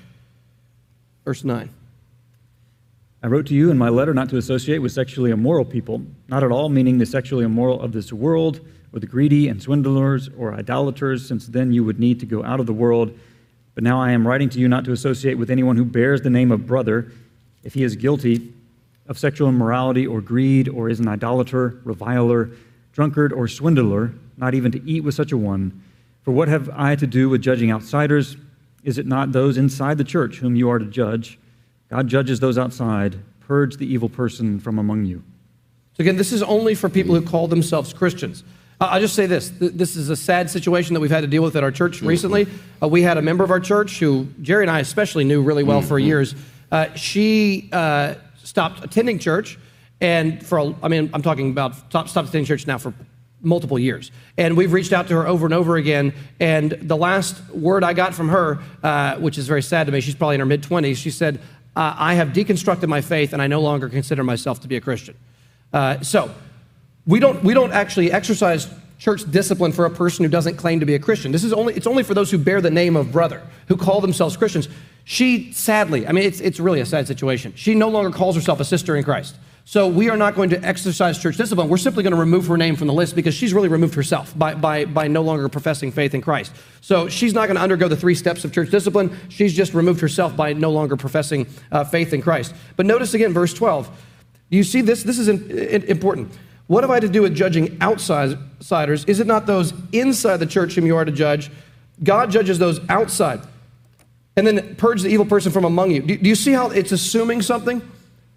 Verse 1.25 1.43
9. 1.43 1.69
I 3.21 3.27
wrote 3.27 3.47
to 3.47 3.53
you 3.53 3.69
in 3.69 3.77
my 3.77 3.89
letter 3.89 4.13
not 4.13 4.29
to 4.29 4.38
associate 4.38 4.77
with 4.77 4.91
sexually 4.93 5.31
immoral 5.31 5.65
people, 5.65 6.03
not 6.29 6.43
at 6.43 6.51
all 6.51 6.69
meaning 6.69 6.99
the 6.99 7.05
sexually 7.05 7.43
immoral 7.43 7.81
of 7.81 7.91
this 7.91 8.13
world, 8.13 8.62
or 8.93 8.99
the 8.99 9.07
greedy 9.07 9.49
and 9.49 9.62
swindlers, 9.62 10.29
or 10.38 10.53
idolaters, 10.53 11.27
since 11.27 11.47
then 11.47 11.73
you 11.73 11.83
would 11.83 11.99
need 11.99 12.19
to 12.21 12.25
go 12.25 12.43
out 12.43 12.59
of 12.59 12.65
the 12.65 12.73
world. 12.73 13.17
But 13.75 13.84
now 13.84 14.01
I 14.01 14.12
am 14.12 14.27
writing 14.27 14.49
to 14.49 14.60
you 14.60 14.67
not 14.67 14.86
to 14.86 14.91
associate 14.91 15.36
with 15.36 15.49
anyone 15.49 15.77
who 15.77 15.86
bears 15.86 16.21
the 16.21 16.29
name 16.29 16.51
of 16.51 16.67
brother, 16.67 17.12
if 17.63 17.73
he 17.73 17.84
is 17.84 17.95
guilty 17.95 18.53
of 19.08 19.17
sexual 19.17 19.49
immorality 19.49 20.05
or 20.05 20.21
greed, 20.21 20.69
or 20.69 20.89
is 20.89 20.99
an 20.99 21.08
idolater, 21.08 21.79
reviler, 21.84 22.51
drunkard, 22.93 23.34
or 23.34 23.47
swindler, 23.47 24.13
not 24.38 24.53
even 24.53 24.71
to 24.71 24.89
eat 24.89 25.01
with 25.01 25.15
such 25.15 25.32
a 25.32 25.38
one. 25.38 25.82
For 26.23 26.32
what 26.32 26.47
have 26.47 26.69
I 26.73 26.95
to 26.95 27.08
do 27.08 27.29
with 27.29 27.41
judging 27.41 27.71
outsiders? 27.71 28.38
Is 28.84 28.97
it 28.97 29.08
not 29.08 29.32
those 29.32 29.58
inside 29.58 29.97
the 29.97 30.03
church 30.03 30.38
whom 30.38 30.55
you 30.55 30.69
are 30.69 30.79
to 30.79 30.86
judge? 30.86 31.39
God 31.89 32.08
judges 32.08 32.39
those 32.39 32.58
outside. 32.58 33.17
Purge 33.39 33.77
the 33.77 33.91
evil 33.91 34.10
person 34.10 34.60
from 34.60 34.77
among 34.77 35.05
you. 35.05 35.23
So, 35.93 36.01
again, 36.01 36.17
this 36.17 36.32
is 36.32 36.43
only 36.43 36.75
for 36.75 36.88
people 36.88 37.15
who 37.15 37.21
call 37.21 37.47
themselves 37.47 37.93
Christians. 37.93 38.43
I'll 38.81 39.01
just 39.01 39.15
say 39.15 39.25
this 39.25 39.51
this 39.59 39.97
is 39.97 40.09
a 40.09 40.15
sad 40.15 40.49
situation 40.49 40.93
that 40.93 41.01
we've 41.01 41.11
had 41.11 41.21
to 41.21 41.27
deal 41.27 41.43
with 41.43 41.55
at 41.57 41.63
our 41.63 41.71
church 41.71 41.97
mm-hmm. 41.97 42.07
recently. 42.07 42.47
Uh, 42.81 42.87
we 42.87 43.01
had 43.01 43.17
a 43.17 43.21
member 43.21 43.43
of 43.43 43.51
our 43.51 43.59
church 43.59 43.99
who 43.99 44.27
Jerry 44.41 44.63
and 44.63 44.71
I 44.71 44.79
especially 44.79 45.25
knew 45.25 45.41
really 45.41 45.63
well 45.63 45.81
for 45.81 45.99
mm-hmm. 45.99 46.07
years. 46.07 46.35
Uh, 46.71 46.93
she 46.93 47.69
uh, 47.73 48.15
stopped 48.43 48.83
attending 48.83 49.19
church, 49.19 49.57
and 49.99 50.45
for 50.45 50.59
a, 50.59 50.75
I 50.81 50.87
mean, 50.87 51.09
I'm 51.13 51.21
talking 51.21 51.49
about 51.51 51.75
stopped, 51.75 52.09
stopped 52.09 52.29
attending 52.29 52.45
church 52.45 52.67
now 52.67 52.77
for 52.77 52.93
multiple 53.41 53.79
years. 53.79 54.11
And 54.37 54.55
we've 54.55 54.73
reached 54.73 54.93
out 54.93 55.07
to 55.07 55.15
her 55.15 55.27
over 55.27 55.45
and 55.45 55.53
over 55.53 55.77
again. 55.77 56.13
And 56.39 56.71
the 56.71 56.97
last 56.97 57.49
word 57.51 57.83
I 57.83 57.93
got 57.93 58.13
from 58.13 58.29
her, 58.29 58.59
uh, 58.83 59.15
which 59.15 59.37
is 59.37 59.47
very 59.47 59.61
sad 59.61 59.87
to 59.87 59.93
me, 59.93 60.01
she's 60.01 60.15
probably 60.15 60.35
in 60.35 60.39
her 60.39 60.45
mid 60.45 60.61
20s, 60.61 60.97
she 60.97 61.09
said, 61.09 61.39
uh, 61.75 61.95
I 61.97 62.15
have 62.15 62.29
deconstructed 62.29 62.87
my 62.87 63.01
faith 63.01 63.31
and 63.31 63.41
I 63.41 63.47
no 63.47 63.61
longer 63.61 63.87
consider 63.87 64.23
myself 64.23 64.59
to 64.61 64.67
be 64.67 64.75
a 64.75 64.81
Christian. 64.81 65.15
Uh, 65.71 66.01
so 66.01 66.33
we 67.10 67.19
don't, 67.19 67.43
we 67.43 67.56
don't 67.56 67.72
actually 67.72 68.12
exercise 68.12 68.67
church 69.00 69.30
discipline 69.32 69.72
for 69.72 69.86
a 69.86 69.89
person 69.89 70.24
who 70.24 70.30
doesn't 70.30 70.58
claim 70.58 70.80
to 70.80 70.86
be 70.86 70.93
a 70.93 71.00
Christian. 71.00 71.32
This 71.32 71.43
is 71.43 71.52
only, 71.52 71.74
it's 71.74 71.88
only 71.88 72.04
for 72.04 72.13
those 72.13 72.30
who 72.30 72.38
bear 72.38 72.62
the 72.62 72.69
name 72.69 72.95
of 72.95 73.12
brother, 73.12 73.41
who 73.67 73.78
call 73.78 74.00
themselves 74.00 74.38
Christians. 74.38 74.69
She, 75.06 75.52
sadly, 75.52 76.08
I 76.08 76.12
mean, 76.12 76.24
it's, 76.24 76.39
it's 76.39 76.60
really 76.60 76.82
a 76.82 76.86
sad 76.86 77.08
situation. 77.08 77.54
She 77.56 77.74
no 77.74 77.89
longer 77.89 78.15
calls 78.15 78.36
herself 78.36 78.60
a 78.60 78.63
sister 78.65 78.95
in 78.95 79.04
Christ. 79.04 79.36
So 79.65 79.88
we 79.88 80.12
are 80.12 80.17
not 80.17 80.36
going 80.36 80.52
to 80.52 80.63
exercise 80.63 81.17
church 81.17 81.36
discipline. 81.36 81.67
We're 81.67 81.78
simply 81.78 82.04
going 82.04 82.13
to 82.13 82.19
remove 82.19 82.45
her 82.45 82.58
name 82.58 82.76
from 82.76 82.86
the 82.86 82.93
list 82.93 83.15
because 83.15 83.34
she's 83.34 83.56
really 83.56 83.69
removed 83.69 83.95
herself 83.95 84.38
by, 84.38 84.54
by, 84.54 84.86
by 84.86 85.08
no 85.08 85.24
longer 85.24 85.50
professing 85.50 85.91
faith 85.91 86.13
in 86.13 86.22
Christ. 86.22 86.54
So 86.82 87.10
she's 87.10 87.34
not 87.34 87.48
going 87.48 87.56
to 87.56 87.63
undergo 87.63 87.88
the 87.88 87.98
three 87.98 88.15
steps 88.15 88.45
of 88.45 88.54
church 88.54 88.69
discipline. 88.69 89.17
She's 89.30 89.56
just 89.56 89.74
removed 89.74 90.00
herself 90.02 90.36
by 90.36 90.54
no 90.54 90.69
longer 90.69 90.95
professing 90.95 91.48
uh, 91.72 91.86
faith 91.86 92.13
in 92.13 92.22
Christ. 92.22 92.54
But 92.76 92.86
notice 92.86 93.15
again, 93.15 93.34
verse 93.34 93.54
12. 93.54 93.89
You 94.50 94.63
see 94.63 94.82
this? 94.82 95.02
This 95.02 95.17
is 95.17 95.28
important. 95.28 96.32
What 96.69 96.84
have 96.84 96.91
I 96.91 96.99
to 96.99 97.10
do 97.10 97.23
with 97.23 97.34
judging 97.34 97.82
outsiders? 97.82 99.03
Is 99.05 99.19
it 99.19 99.25
not 99.25 99.47
those 99.47 99.73
inside 99.91 100.38
the 100.38 100.45
church 100.45 100.75
whom 100.75 100.86
you 100.86 100.95
are 100.97 101.03
to 101.03 101.12
judge? 101.12 101.49
God 102.03 102.29
judges 102.29 102.60
those 102.60 102.79
outside 102.89 103.41
and 104.38 104.45
then 104.45 104.75
purge 104.75 105.01
the 105.01 105.10
evil 105.10 105.25
person 105.25 105.51
from 105.51 105.65
among 105.65 105.89
you. 105.89 106.03
Do, 106.03 106.29
you 106.29 106.36
see 106.36 106.51
how 106.51 106.69
it's 106.69 106.91
assuming 106.91 107.41
something? 107.41 107.82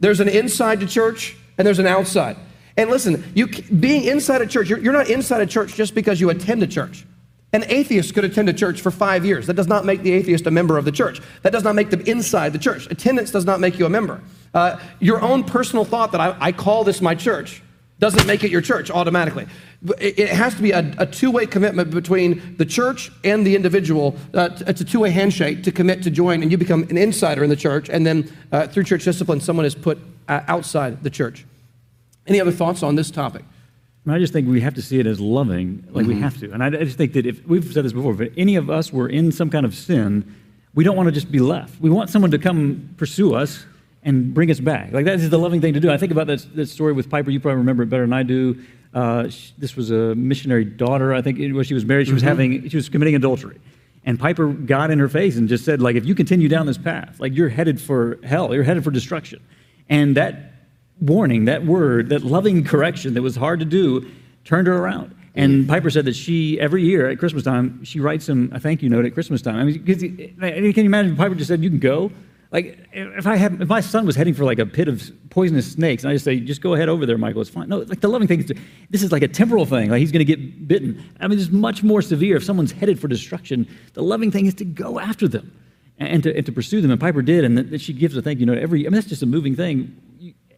There's 0.00 0.18
an 0.18 0.30
inside 0.30 0.80
to 0.80 0.86
church 0.86 1.36
and 1.58 1.66
there's 1.66 1.78
an 1.78 1.86
outside. 1.86 2.38
And 2.78 2.88
listen, 2.88 3.22
you 3.34 3.48
being 3.48 4.04
inside 4.04 4.40
a 4.40 4.46
church, 4.46 4.70
you're, 4.70 4.78
you're 4.78 4.94
not 4.94 5.10
inside 5.10 5.42
a 5.42 5.46
church 5.46 5.74
just 5.74 5.94
because 5.94 6.18
you 6.18 6.30
attend 6.30 6.62
a 6.62 6.66
church. 6.66 7.04
An 7.52 7.64
atheist 7.68 8.14
could 8.14 8.24
attend 8.24 8.48
a 8.48 8.54
church 8.54 8.80
for 8.80 8.90
five 8.90 9.26
years. 9.26 9.46
That 9.46 9.56
does 9.56 9.68
not 9.68 9.84
make 9.84 10.00
the 10.00 10.12
atheist 10.14 10.46
a 10.46 10.50
member 10.50 10.78
of 10.78 10.86
the 10.86 10.92
church. 10.92 11.20
That 11.42 11.52
does 11.52 11.64
not 11.64 11.74
make 11.74 11.90
them 11.90 12.00
inside 12.06 12.54
the 12.54 12.58
church. 12.58 12.90
Attendance 12.90 13.30
does 13.30 13.44
not 13.44 13.60
make 13.60 13.78
you 13.78 13.84
a 13.84 13.90
member. 13.90 14.22
Uh, 14.54 14.78
your 15.00 15.20
own 15.20 15.44
personal 15.44 15.84
thought 15.84 16.12
that 16.12 16.20
I, 16.22 16.34
I 16.40 16.52
call 16.52 16.82
this 16.82 17.02
my 17.02 17.14
church 17.14 17.62
doesn't 18.02 18.26
make 18.26 18.42
it 18.42 18.50
your 18.50 18.60
church 18.60 18.90
automatically. 18.90 19.46
It 20.00 20.28
has 20.30 20.56
to 20.56 20.62
be 20.62 20.72
a, 20.72 20.92
a 20.98 21.06
two 21.06 21.30
way 21.30 21.46
commitment 21.46 21.92
between 21.92 22.56
the 22.56 22.66
church 22.66 23.12
and 23.22 23.46
the 23.46 23.54
individual. 23.54 24.16
Uh, 24.34 24.48
it's 24.66 24.80
a 24.80 24.84
two 24.84 24.98
way 24.98 25.10
handshake 25.10 25.62
to 25.62 25.70
commit 25.70 26.02
to 26.02 26.10
join, 26.10 26.42
and 26.42 26.50
you 26.50 26.58
become 26.58 26.82
an 26.90 26.98
insider 26.98 27.44
in 27.44 27.48
the 27.48 27.54
church. 27.54 27.88
And 27.88 28.04
then 28.04 28.28
uh, 28.50 28.66
through 28.66 28.84
church 28.84 29.04
discipline, 29.04 29.40
someone 29.40 29.64
is 29.64 29.76
put 29.76 30.00
uh, 30.26 30.40
outside 30.48 31.04
the 31.04 31.10
church. 31.10 31.46
Any 32.26 32.40
other 32.40 32.50
thoughts 32.50 32.82
on 32.82 32.96
this 32.96 33.08
topic? 33.08 33.44
I 34.08 34.18
just 34.18 34.32
think 34.32 34.48
we 34.48 34.60
have 34.62 34.74
to 34.74 34.82
see 34.82 34.98
it 34.98 35.06
as 35.06 35.20
loving, 35.20 35.86
like 35.92 36.04
mm-hmm. 36.04 36.14
we 36.16 36.20
have 36.20 36.40
to. 36.40 36.50
And 36.50 36.60
I, 36.60 36.66
I 36.66 36.84
just 36.84 36.98
think 36.98 37.12
that 37.12 37.24
if 37.24 37.46
we've 37.46 37.72
said 37.72 37.84
this 37.84 37.92
before, 37.92 38.20
if 38.20 38.32
any 38.36 38.56
of 38.56 38.68
us 38.68 38.92
were 38.92 39.08
in 39.08 39.30
some 39.30 39.48
kind 39.48 39.64
of 39.64 39.76
sin, 39.76 40.34
we 40.74 40.82
don't 40.82 40.96
want 40.96 41.06
to 41.06 41.12
just 41.12 41.30
be 41.30 41.38
left. 41.38 41.80
We 41.80 41.88
want 41.88 42.10
someone 42.10 42.32
to 42.32 42.38
come 42.38 42.94
pursue 42.96 43.36
us 43.36 43.64
and 44.02 44.34
bring 44.34 44.50
us 44.50 44.60
back. 44.60 44.92
Like 44.92 45.04
that 45.04 45.20
is 45.20 45.30
the 45.30 45.38
loving 45.38 45.60
thing 45.60 45.74
to 45.74 45.80
do. 45.80 45.90
I 45.90 45.96
think 45.96 46.12
about 46.12 46.26
that, 46.26 46.44
that 46.56 46.66
story 46.66 46.92
with 46.92 47.08
Piper. 47.08 47.30
You 47.30 47.40
probably 47.40 47.58
remember 47.58 47.82
it 47.84 47.86
better 47.86 48.02
than 48.02 48.12
I 48.12 48.22
do. 48.22 48.62
Uh, 48.92 49.28
she, 49.28 49.52
this 49.58 49.76
was 49.76 49.90
a 49.90 50.14
missionary 50.14 50.64
daughter. 50.64 51.14
I 51.14 51.22
think 51.22 51.38
when 51.38 51.64
she 51.64 51.74
was 51.74 51.84
married, 51.84 52.06
she 52.06 52.10
mm-hmm. 52.10 52.16
was 52.16 52.22
having 52.22 52.68
she 52.68 52.76
was 52.76 52.88
committing 52.88 53.14
adultery, 53.14 53.58
and 54.04 54.18
Piper 54.18 54.48
got 54.48 54.90
in 54.90 54.98
her 54.98 55.08
face 55.08 55.36
and 55.36 55.48
just 55.48 55.64
said, 55.64 55.80
like, 55.80 55.96
if 55.96 56.04
you 56.04 56.14
continue 56.14 56.48
down 56.48 56.66
this 56.66 56.78
path, 56.78 57.18
like 57.18 57.34
you're 57.34 57.48
headed 57.48 57.80
for 57.80 58.18
hell, 58.22 58.54
you're 58.54 58.64
headed 58.64 58.84
for 58.84 58.90
destruction. 58.90 59.40
And 59.88 60.16
that 60.16 60.52
warning, 61.00 61.46
that 61.46 61.64
word, 61.64 62.10
that 62.10 62.22
loving 62.22 62.64
correction 62.64 63.14
that 63.14 63.22
was 63.22 63.36
hard 63.36 63.60
to 63.60 63.66
do, 63.66 64.10
turned 64.44 64.66
her 64.66 64.76
around. 64.76 65.14
And 65.34 65.66
Piper 65.66 65.88
said 65.88 66.04
that 66.04 66.14
she, 66.14 66.60
every 66.60 66.84
year 66.84 67.08
at 67.08 67.18
Christmas 67.18 67.42
time, 67.42 67.82
she 67.84 68.00
writes 68.00 68.28
him 68.28 68.50
a 68.52 68.60
thank 68.60 68.82
you 68.82 68.90
note 68.90 69.06
at 69.06 69.14
Christmas 69.14 69.40
time. 69.40 69.56
I 69.56 69.64
mean, 69.64 69.84
can 69.84 70.84
you 70.84 70.84
imagine 70.84 71.16
Piper 71.16 71.34
just 71.34 71.48
said, 71.48 71.62
you 71.62 71.70
can 71.70 71.78
go? 71.78 72.12
Like, 72.52 72.86
if 72.92 73.26
I 73.26 73.36
had, 73.36 73.62
if 73.62 73.68
my 73.68 73.80
son 73.80 74.04
was 74.04 74.14
heading 74.14 74.34
for 74.34 74.44
like 74.44 74.58
a 74.58 74.66
pit 74.66 74.86
of 74.86 75.10
poisonous 75.30 75.72
snakes, 75.72 76.04
and 76.04 76.10
I 76.10 76.14
just 76.14 76.26
say, 76.26 76.38
just 76.38 76.60
go 76.60 76.74
ahead 76.74 76.90
over 76.90 77.06
there, 77.06 77.16
Michael, 77.16 77.40
it's 77.40 77.48
fine. 77.48 77.70
No, 77.70 77.78
like 77.78 78.02
the 78.02 78.08
loving 78.08 78.28
thing 78.28 78.40
is, 78.40 78.46
to, 78.46 78.54
this 78.90 79.02
is 79.02 79.10
like 79.10 79.22
a 79.22 79.28
temporal 79.28 79.64
thing. 79.64 79.88
Like 79.88 80.00
he's 80.00 80.12
going 80.12 80.24
to 80.24 80.36
get 80.36 80.68
bitten. 80.68 81.02
I 81.18 81.28
mean, 81.28 81.38
it's 81.38 81.50
much 81.50 81.82
more 81.82 82.02
severe. 82.02 82.36
If 82.36 82.44
someone's 82.44 82.72
headed 82.72 83.00
for 83.00 83.08
destruction, 83.08 83.66
the 83.94 84.02
loving 84.02 84.30
thing 84.30 84.44
is 84.44 84.52
to 84.54 84.66
go 84.66 85.00
after 85.00 85.26
them 85.26 85.50
and 85.96 86.22
to, 86.24 86.36
and 86.36 86.44
to 86.44 86.52
pursue 86.52 86.82
them. 86.82 86.90
And 86.90 87.00
Piper 87.00 87.22
did, 87.22 87.44
and 87.44 87.80
she 87.80 87.94
gives 87.94 88.14
a 88.18 88.22
thank 88.22 88.38
you 88.38 88.44
note 88.44 88.58
every. 88.58 88.80
I 88.80 88.90
mean, 88.90 88.94
that's 88.96 89.08
just 89.08 89.22
a 89.22 89.26
moving 89.26 89.56
thing 89.56 89.96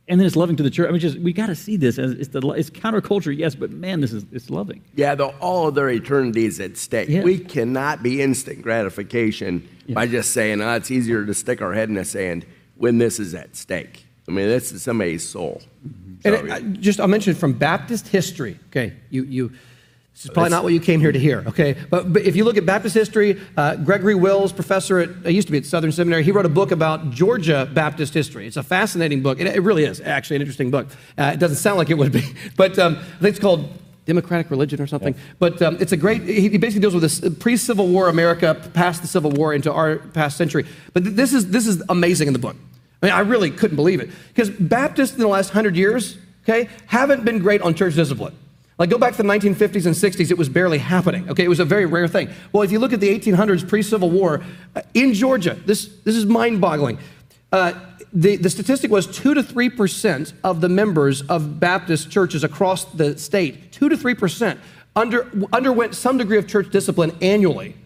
and 0.07 0.21
then 0.21 0.27
it's 0.27 0.37
loving 0.37 0.57
to 0.57 0.63
the 0.63 0.71
church. 0.71 0.89
I 0.89 0.91
mean, 0.91 1.01
just 1.01 1.19
we 1.19 1.33
got 1.33 1.47
to 1.47 1.55
see 1.55 1.77
this 1.77 1.99
as 1.99 2.13
it's, 2.13 2.29
the, 2.29 2.47
it's 2.51 2.71
counterculture, 2.71 3.37
yes, 3.37 3.55
but 3.55 3.71
man, 3.71 4.01
this 4.01 4.13
is 4.13 4.25
it's 4.33 4.51
loving. 4.51 4.83
Yeah, 4.95 5.15
the, 5.15 5.29
all 5.39 5.69
of 5.69 5.75
their 5.75 5.89
eternity 5.89 6.45
is 6.45 6.61
at 6.61 6.77
stake. 6.77 7.09
Yeah. 7.09 7.23
We 7.23 7.39
cannot 7.39 8.03
be 8.03 8.21
instant 8.21 8.63
gratification 8.63 9.67
yeah. 9.87 9.95
by 9.95 10.07
just 10.07 10.33
saying, 10.33 10.61
"Oh, 10.61 10.75
it's 10.75 10.91
easier 10.91 11.25
to 11.25 11.35
stick 11.35 11.63
our 11.63 11.73
head 11.73 11.89
in 11.89 11.95
the 11.95 12.05
sand 12.05 12.45
when 12.77 12.99
this 12.99 13.19
is 13.19 13.35
at 13.35 13.57
stake." 13.57 14.05
I 14.29 14.33
mean, 14.33 14.49
this 14.49 14.73
is 14.73 14.83
somebody's 14.83 15.27
soul. 15.27 15.63
Mm-hmm. 15.87 16.15
And 16.27 16.35
it, 16.35 16.51
I, 16.51 16.61
just 16.61 17.01
I'll 17.01 17.09
mention 17.09 17.35
from 17.35 17.55
Baptist 17.55 18.09
history. 18.09 18.59
Okay, 18.69 18.95
you 19.11 19.25
you 19.25 19.53
This 20.15 20.27
is 20.27 20.31
probably 20.31 20.51
not 20.51 20.63
what 20.63 20.73
you 20.73 20.79
came 20.79 21.01
here 21.01 21.11
to 21.11 21.19
hear, 21.19 21.43
okay? 21.49 21.77
But, 21.91 22.13
but 22.13 22.23
if 22.23 22.37
you 22.37 22.45
look 22.45 22.57
at 22.57 22.65
Baptist 22.65 22.95
history, 22.95 23.41
uh, 23.57 23.75
Gregory 23.77 24.15
Wills, 24.15 24.53
professor 24.53 25.01
at, 25.01 25.11
uh, 25.27 25.29
used 25.29 25.49
to 25.49 25.53
be 25.53 25.59
at 25.59 25.67
Southern 25.67 25.91
Seminary, 25.91 26.23
he 26.23 26.31
wrote 26.31 26.47
a 26.47 26.51
book 26.51 26.71
about 26.71 27.11
Georgia 27.11 27.69
Baptist 27.75 28.15
history. 28.15 28.47
It's 28.47 28.57
a 28.57 28.63
fascinating 28.63 29.23
book. 29.23 29.41
It, 29.41 29.49
it 29.49 29.61
really 29.61 29.85
is, 29.85 30.01
actually, 30.01 30.37
an 30.37 30.43
interesting 30.43 30.71
book. 30.71 30.87
Uh, 31.19 31.33
it 31.35 31.41
doesn't 31.41 31.57
sound 31.57 31.79
like 31.79 31.91
it 31.91 31.99
would 31.99 32.13
be, 32.13 32.23
but 32.57 32.79
um, 32.79 32.97
I 32.97 33.23
think 33.23 33.31
it's 33.31 33.41
called 33.41 33.69
Democratic 34.07 34.51
Religion 34.51 34.81
or 34.81 34.87
something. 34.87 35.15
Yeah. 35.15 35.21
But 35.41 35.61
um, 35.63 35.79
it's 35.81 35.91
a 35.91 35.97
great, 35.97 36.23
he, 36.23 36.49
he 36.49 36.59
basically 36.59 36.83
deals 36.83 36.95
with 36.95 37.03
this 37.03 37.37
pre 37.41 37.57
Civil 37.57 37.89
War 37.89 38.09
America, 38.09 38.55
past 38.73 39.03
the 39.03 39.09
Civil 39.09 39.33
War 39.33 39.53
into 39.53 39.73
our 39.73 39.97
past 39.97 40.37
century. 40.37 40.65
But 40.93 41.03
th- 41.03 41.17
this, 41.17 41.33
is, 41.33 41.51
this 41.51 41.67
is 41.67 41.83
amazing 41.89 42.29
in 42.29 42.35
the 42.35 42.39
book. 42.39 42.55
I 43.03 43.07
mean, 43.07 43.15
I 43.15 43.21
really 43.21 43.51
couldn't 43.51 43.77
believe 43.77 44.01
it. 44.01 44.11
Because 44.29 44.49
Baptists 44.49 45.15
in 45.15 45.21
the 45.21 45.29
last 45.29 45.51
hundred 45.51 45.77
years, 45.77 46.19
okay, 46.45 46.69
haven't 46.87 47.25
been 47.25 47.41
great 47.41 47.63
on 47.63 47.75
church 47.75 47.97
discipline. 47.97 48.37
Like, 48.77 48.91
go 48.91 48.99
back 48.99 49.15
to 49.15 49.23
the 49.23 49.29
1950s 49.29 49.87
and 49.87 49.95
60s, 49.95 50.31
it 50.31 50.39
was 50.39 50.49
barely 50.49 50.79
happening. 50.79 51.29
Okay, 51.31 51.45
it 51.45 51.49
was 51.49 51.61
a 51.61 51.65
very 51.65 51.87
rare 51.87 52.09
thing. 52.09 52.29
Well, 52.53 52.63
if 52.63 52.73
you 52.73 52.81
look 52.81 52.93
at 52.93 53.01
the 53.01 53.09
1800s, 53.09 53.69
pre 53.69 53.83
Civil 53.83 54.11
War, 54.11 54.43
uh, 54.75 54.83
in 54.95 55.15
Georgia, 55.15 55.55
this, 55.65 55.87
this 56.05 56.17
is 56.17 56.27
mind 56.27 56.61
boggling. 56.61 56.99
Uh, 57.53 57.73
the, 58.13 58.37
the 58.37 58.51
statistic 58.51 58.91
was 58.91 59.07
2 59.07 59.35
to 59.35 59.43
3% 59.43 60.33
of 60.43 60.61
the 60.61 60.69
members 60.69 61.23
of 61.23 61.61
Baptist 61.61 62.11
churches 62.11 62.43
across 62.43 62.85
the 62.85 63.17
state, 63.17 63.71
2 63.73 63.91
to 63.91 63.97
3%, 63.97 64.59
under, 64.97 65.31
underwent 65.53 65.95
some 65.95 66.19
degree 66.19 66.39
of 66.39 66.49
church 66.49 66.71
discipline 66.71 67.17
annually. 67.23 67.77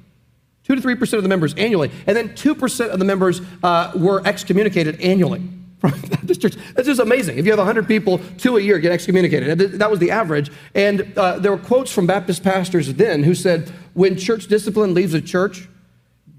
2 0.64 0.74
to 0.74 0.80
3% 0.80 1.12
of 1.14 1.22
the 1.22 1.28
members 1.28 1.54
annually. 1.54 1.90
And 2.06 2.16
then 2.16 2.30
2% 2.30 2.90
of 2.90 2.98
the 2.98 3.04
members 3.04 3.42
uh, 3.62 3.92
were 3.94 4.22
excommunicated 4.26 5.00
annually 5.00 5.42
from 5.78 5.92
Baptist 6.10 6.42
church. 6.42 6.56
That's 6.74 6.86
just 6.86 7.00
amazing. 7.00 7.38
If 7.38 7.44
you 7.44 7.52
have 7.52 7.58
100 7.58 7.86
people, 7.86 8.20
two 8.36 8.56
a 8.56 8.60
year 8.60 8.78
get 8.78 8.92
excommunicated. 8.92 9.58
That 9.78 9.90
was 9.90 9.98
the 9.98 10.10
average. 10.10 10.50
And 10.74 11.12
uh, 11.16 11.38
there 11.38 11.52
were 11.52 11.58
quotes 11.58 11.92
from 11.92 12.06
Baptist 12.06 12.42
pastors 12.42 12.92
then 12.94 13.22
who 13.22 13.34
said, 13.34 13.72
when 13.94 14.16
church 14.16 14.46
discipline 14.48 14.94
leaves 14.94 15.14
a 15.14 15.20
church, 15.20 15.68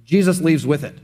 Jesus 0.05 0.41
leaves 0.41 0.65
with 0.65 0.83
it. 0.83 0.97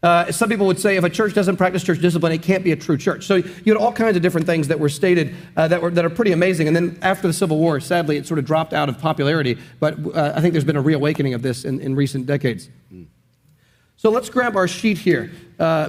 Uh, 0.00 0.30
some 0.30 0.48
people 0.48 0.66
would 0.66 0.78
say 0.78 0.96
if 0.96 1.02
a 1.02 1.10
church 1.10 1.34
doesn't 1.34 1.56
practice 1.56 1.82
church 1.82 1.98
discipline, 2.00 2.30
it 2.30 2.40
can't 2.40 2.62
be 2.62 2.70
a 2.70 2.76
true 2.76 2.96
church. 2.96 3.26
So 3.26 3.36
you 3.36 3.72
had 3.72 3.76
all 3.76 3.92
kinds 3.92 4.16
of 4.16 4.22
different 4.22 4.46
things 4.46 4.68
that 4.68 4.78
were 4.78 4.88
stated 4.88 5.34
uh, 5.56 5.66
that, 5.68 5.82
were, 5.82 5.90
that 5.90 6.04
are 6.04 6.10
pretty 6.10 6.30
amazing. 6.30 6.68
And 6.68 6.76
then 6.76 6.98
after 7.02 7.26
the 7.26 7.32
Civil 7.32 7.58
War, 7.58 7.80
sadly, 7.80 8.16
it 8.16 8.26
sort 8.26 8.38
of 8.38 8.44
dropped 8.44 8.72
out 8.72 8.88
of 8.88 8.98
popularity. 8.98 9.58
But 9.80 9.98
uh, 10.14 10.34
I 10.36 10.40
think 10.40 10.52
there's 10.52 10.64
been 10.64 10.76
a 10.76 10.80
reawakening 10.80 11.34
of 11.34 11.42
this 11.42 11.64
in, 11.64 11.80
in 11.80 11.96
recent 11.96 12.26
decades. 12.26 12.68
So 13.96 14.10
let's 14.10 14.30
grab 14.30 14.54
our 14.54 14.68
sheet 14.68 14.98
here. 14.98 15.32
Uh, 15.58 15.88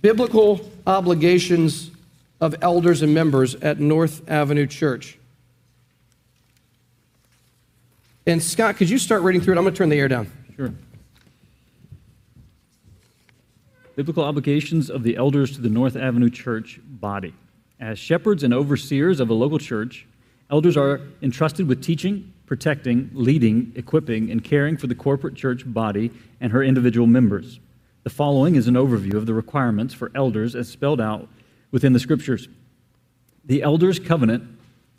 biblical 0.00 0.60
obligations 0.86 1.90
of 2.40 2.54
elders 2.62 3.02
and 3.02 3.14
members 3.14 3.54
at 3.56 3.80
North 3.80 4.28
Avenue 4.28 4.66
Church. 4.66 5.18
And 8.26 8.42
Scott, 8.42 8.76
could 8.76 8.90
you 8.90 8.98
start 8.98 9.22
reading 9.22 9.40
through 9.40 9.54
it? 9.54 9.58
I'm 9.58 9.64
going 9.64 9.74
to 9.74 9.78
turn 9.78 9.88
the 9.88 9.98
air 9.98 10.08
down. 10.08 10.30
Sure. 10.54 10.72
Biblical 13.96 14.22
obligations 14.22 14.90
of 14.90 15.02
the 15.02 15.16
elders 15.16 15.56
to 15.56 15.60
the 15.60 15.68
North 15.68 15.96
Avenue 15.96 16.30
Church 16.30 16.78
body. 16.84 17.34
As 17.80 17.98
shepherds 17.98 18.44
and 18.44 18.52
overseers 18.52 19.18
of 19.18 19.30
a 19.30 19.34
local 19.34 19.58
church, 19.58 20.06
elders 20.50 20.76
are 20.76 21.00
entrusted 21.22 21.66
with 21.66 21.82
teaching, 21.82 22.32
protecting, 22.46 23.10
leading, 23.12 23.72
equipping, 23.76 24.30
and 24.30 24.44
caring 24.44 24.76
for 24.76 24.86
the 24.86 24.94
corporate 24.94 25.34
church 25.34 25.62
body 25.66 26.10
and 26.40 26.52
her 26.52 26.62
individual 26.62 27.06
members. 27.06 27.60
The 28.08 28.14
following 28.14 28.54
is 28.54 28.68
an 28.68 28.74
overview 28.74 29.16
of 29.16 29.26
the 29.26 29.34
requirements 29.34 29.92
for 29.92 30.10
elders 30.14 30.56
as 30.56 30.66
spelled 30.66 30.98
out 30.98 31.28
within 31.70 31.92
the 31.92 32.00
scriptures. 32.00 32.48
The 33.44 33.62
elders' 33.62 33.98
covenant 33.98 34.44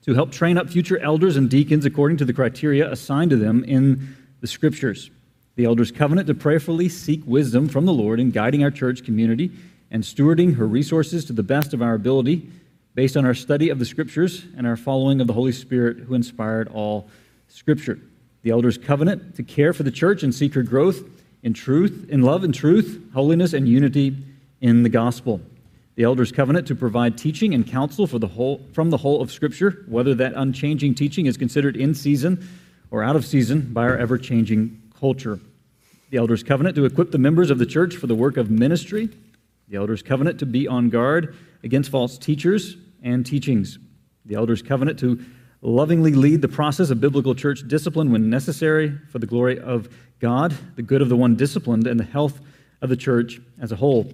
to 0.04 0.14
help 0.14 0.32
train 0.32 0.60
up 0.60 0.70
future 0.70 1.00
elders 1.00 1.36
and 1.36 1.50
deacons 1.50 1.86
according 1.86 2.18
to 2.18 2.26
the 2.26 2.34
criteria 2.34 2.88
assigned 2.88 3.32
to 3.32 3.36
them 3.36 3.64
in 3.64 4.16
the 4.42 4.48
scriptures. 4.48 5.10
The 5.56 5.66
elders' 5.66 5.92
covenant 5.92 6.28
to 6.28 6.36
prayerfully 6.36 6.88
seek 6.88 7.24
wisdom 7.26 7.68
from 7.68 7.88
the 7.88 7.94
Lord 7.94 8.20
in 8.20 8.30
guiding 8.30 8.64
our 8.64 8.70
church 8.70 9.04
community 9.04 9.54
and 9.90 10.04
stewarding 10.04 10.58
her 10.58 10.68
resources 10.68 11.26
to 11.26 11.34
the 11.34 11.42
best 11.42 11.74
of 11.74 11.82
our 11.82 11.96
ability 11.96 12.48
based 12.94 13.18
on 13.18 13.26
our 13.26 13.34
study 13.34 13.70
of 13.70 13.80
the 13.80 13.86
scriptures 13.86 14.46
and 14.56 14.68
our 14.68 14.78
following 14.78 15.20
of 15.20 15.26
the 15.26 15.34
Holy 15.34 15.52
Spirit 15.52 15.98
who 15.98 16.14
inspired 16.14 16.68
all 16.68 17.10
scripture. 17.48 18.00
The 18.44 18.52
elders' 18.52 18.78
covenant 18.78 19.36
to 19.38 19.42
care 19.42 19.74
for 19.74 19.82
the 19.82 19.90
church 19.90 20.22
and 20.22 20.32
seek 20.32 20.54
her 20.54 20.62
growth 20.62 21.04
in 21.44 21.54
truth, 21.54 22.08
in 22.10 22.22
love 22.22 22.44
and 22.44 22.54
truth, 22.54 23.02
holiness 23.14 23.54
and 23.54 23.68
unity 23.68 24.16
in 24.62 24.84
the 24.84 24.90
gospel. 24.90 25.42
The 25.96 26.04
elders' 26.04 26.32
covenant 26.32 26.68
to 26.68 26.76
provide 26.76 27.18
teaching 27.18 27.54
and 27.54 27.68
counsel 27.68 28.08
for 28.08 28.20
the 28.20 28.28
whole, 28.28 28.62
from 28.74 28.90
the 28.90 28.98
whole 28.98 29.22
of 29.22 29.32
Scripture, 29.32 29.84
whether 29.88 30.16
that 30.16 30.34
unchanging 30.36 30.96
teaching 30.96 31.26
is 31.26 31.38
considered 31.38 31.76
in 31.76 31.94
season 31.94 32.48
or 32.92 33.04
out 33.04 33.16
of 33.16 33.26
season 33.26 33.74
by 33.74 33.84
our 33.84 33.98
ever 33.98 34.18
changing 34.18 34.82
culture. 34.98 35.40
The 36.10 36.18
elders' 36.18 36.44
covenant 36.44 36.76
to 36.78 36.86
equip 36.86 37.12
the 37.12 37.18
members 37.18 37.52
of 37.52 37.60
the 37.60 37.66
church 37.66 37.96
for 37.96 38.08
the 38.08 38.16
work 38.16 38.38
of 38.38 38.50
ministry. 38.50 39.10
The 39.68 39.78
elders' 39.78 40.02
covenant 40.02 40.40
to 40.40 40.46
be 40.46 40.68
on 40.68 40.90
guard 40.90 41.36
against 41.64 41.92
false 41.92 42.18
teachers 42.18 42.78
and 43.04 43.26
teachings. 43.26 43.78
The 44.26 44.36
elders' 44.36 44.62
covenant 44.62 45.00
to 45.00 45.24
lovingly 45.62 46.14
lead 46.14 46.42
the 46.42 46.48
process 46.48 46.90
of 46.90 47.02
biblical 47.02 47.36
church 47.36 47.68
discipline 47.68 48.12
when 48.12 48.30
necessary 48.30 48.98
for 49.12 49.20
the 49.20 49.28
glory 49.28 49.60
of 49.60 49.90
God, 50.20 50.56
the 50.76 50.82
good 50.82 51.02
of 51.02 51.10
the 51.10 51.16
one 51.16 51.36
disciplined, 51.36 51.88
and 51.88 52.00
the 52.00 52.06
health 52.06 52.40
of 52.82 52.90
the 52.90 52.98
church 52.98 53.40
as 53.60 53.72
a 53.72 53.76
whole. 53.76 54.12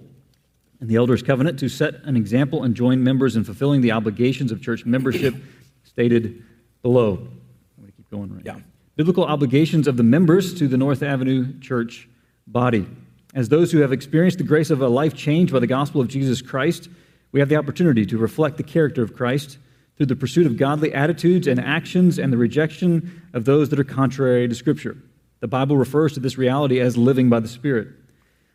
And 0.80 0.88
the 0.88 0.96
elders' 0.96 1.22
covenant 1.22 1.58
to 1.60 1.68
set 1.68 1.94
an 2.04 2.16
example 2.16 2.62
and 2.62 2.74
join 2.74 3.02
members 3.02 3.36
in 3.36 3.44
fulfilling 3.44 3.80
the 3.80 3.92
obligations 3.92 4.52
of 4.52 4.62
church 4.62 4.84
membership 4.84 5.34
stated 5.84 6.42
below. 6.82 7.14
I'm 7.14 7.82
going 7.82 7.86
to 7.86 7.92
keep 7.92 8.10
going 8.10 8.34
right 8.34 8.42
yeah. 8.44 8.52
now. 8.52 8.62
Biblical 8.96 9.24
obligations 9.24 9.86
of 9.86 9.96
the 9.96 10.02
members 10.02 10.54
to 10.54 10.68
the 10.68 10.76
North 10.76 11.02
Avenue 11.02 11.58
church 11.60 12.08
body. 12.46 12.86
As 13.34 13.48
those 13.48 13.70
who 13.72 13.78
have 13.78 13.92
experienced 13.92 14.38
the 14.38 14.44
grace 14.44 14.70
of 14.70 14.80
a 14.80 14.88
life 14.88 15.14
changed 15.14 15.52
by 15.52 15.58
the 15.58 15.66
gospel 15.66 16.00
of 16.00 16.08
Jesus 16.08 16.40
Christ, 16.40 16.88
we 17.32 17.40
have 17.40 17.48
the 17.48 17.56
opportunity 17.56 18.06
to 18.06 18.16
reflect 18.16 18.56
the 18.56 18.62
character 18.62 19.02
of 19.02 19.14
Christ 19.14 19.58
through 19.96 20.06
the 20.06 20.16
pursuit 20.16 20.46
of 20.46 20.56
godly 20.56 20.94
attitudes 20.94 21.46
and 21.46 21.60
actions 21.60 22.18
and 22.18 22.32
the 22.32 22.36
rejection 22.36 23.22
of 23.32 23.44
those 23.44 23.68
that 23.70 23.78
are 23.78 23.84
contrary 23.84 24.48
to 24.48 24.54
Scripture. 24.54 24.96
The 25.40 25.48
Bible 25.48 25.76
refers 25.76 26.12
to 26.14 26.20
this 26.20 26.38
reality 26.38 26.80
as 26.80 26.96
living 26.96 27.28
by 27.28 27.40
the 27.40 27.48
Spirit. 27.48 27.88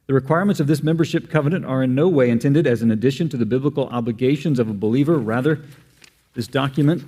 The 0.08 0.14
requirements 0.14 0.60
of 0.60 0.68
this 0.68 0.84
membership 0.84 1.30
covenant 1.30 1.66
are 1.66 1.84
in 1.84 1.96
no 1.96 2.10
way 2.10 2.30
intended 2.30 2.68
as 2.68 2.82
an 2.82 2.92
addition 2.92 3.30
to 3.30 3.38
the 3.38 3.46
biblical 3.46 3.88
obligations 3.88 4.60
of 4.60 4.70
a 4.70 4.74
believer. 4.74 5.18
Rather, 5.18 5.62
this 6.34 6.48
document 6.48 7.04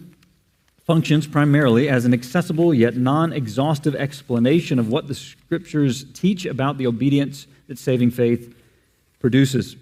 functions 0.85 1.25
primarily 1.25 1.89
as 1.89 2.05
an 2.05 2.13
accessible 2.13 2.73
yet 2.73 2.95
non 2.95 3.33
exhaustive 3.33 3.95
explanation 3.95 4.79
of 4.79 4.89
what 4.89 5.07
the 5.07 5.15
Scriptures 5.15 6.05
teach 6.13 6.45
about 6.45 6.77
the 6.77 6.87
obedience 6.87 7.47
that 7.67 7.79
saving 7.79 8.11
faith 8.11 8.55
produces. 9.19 9.75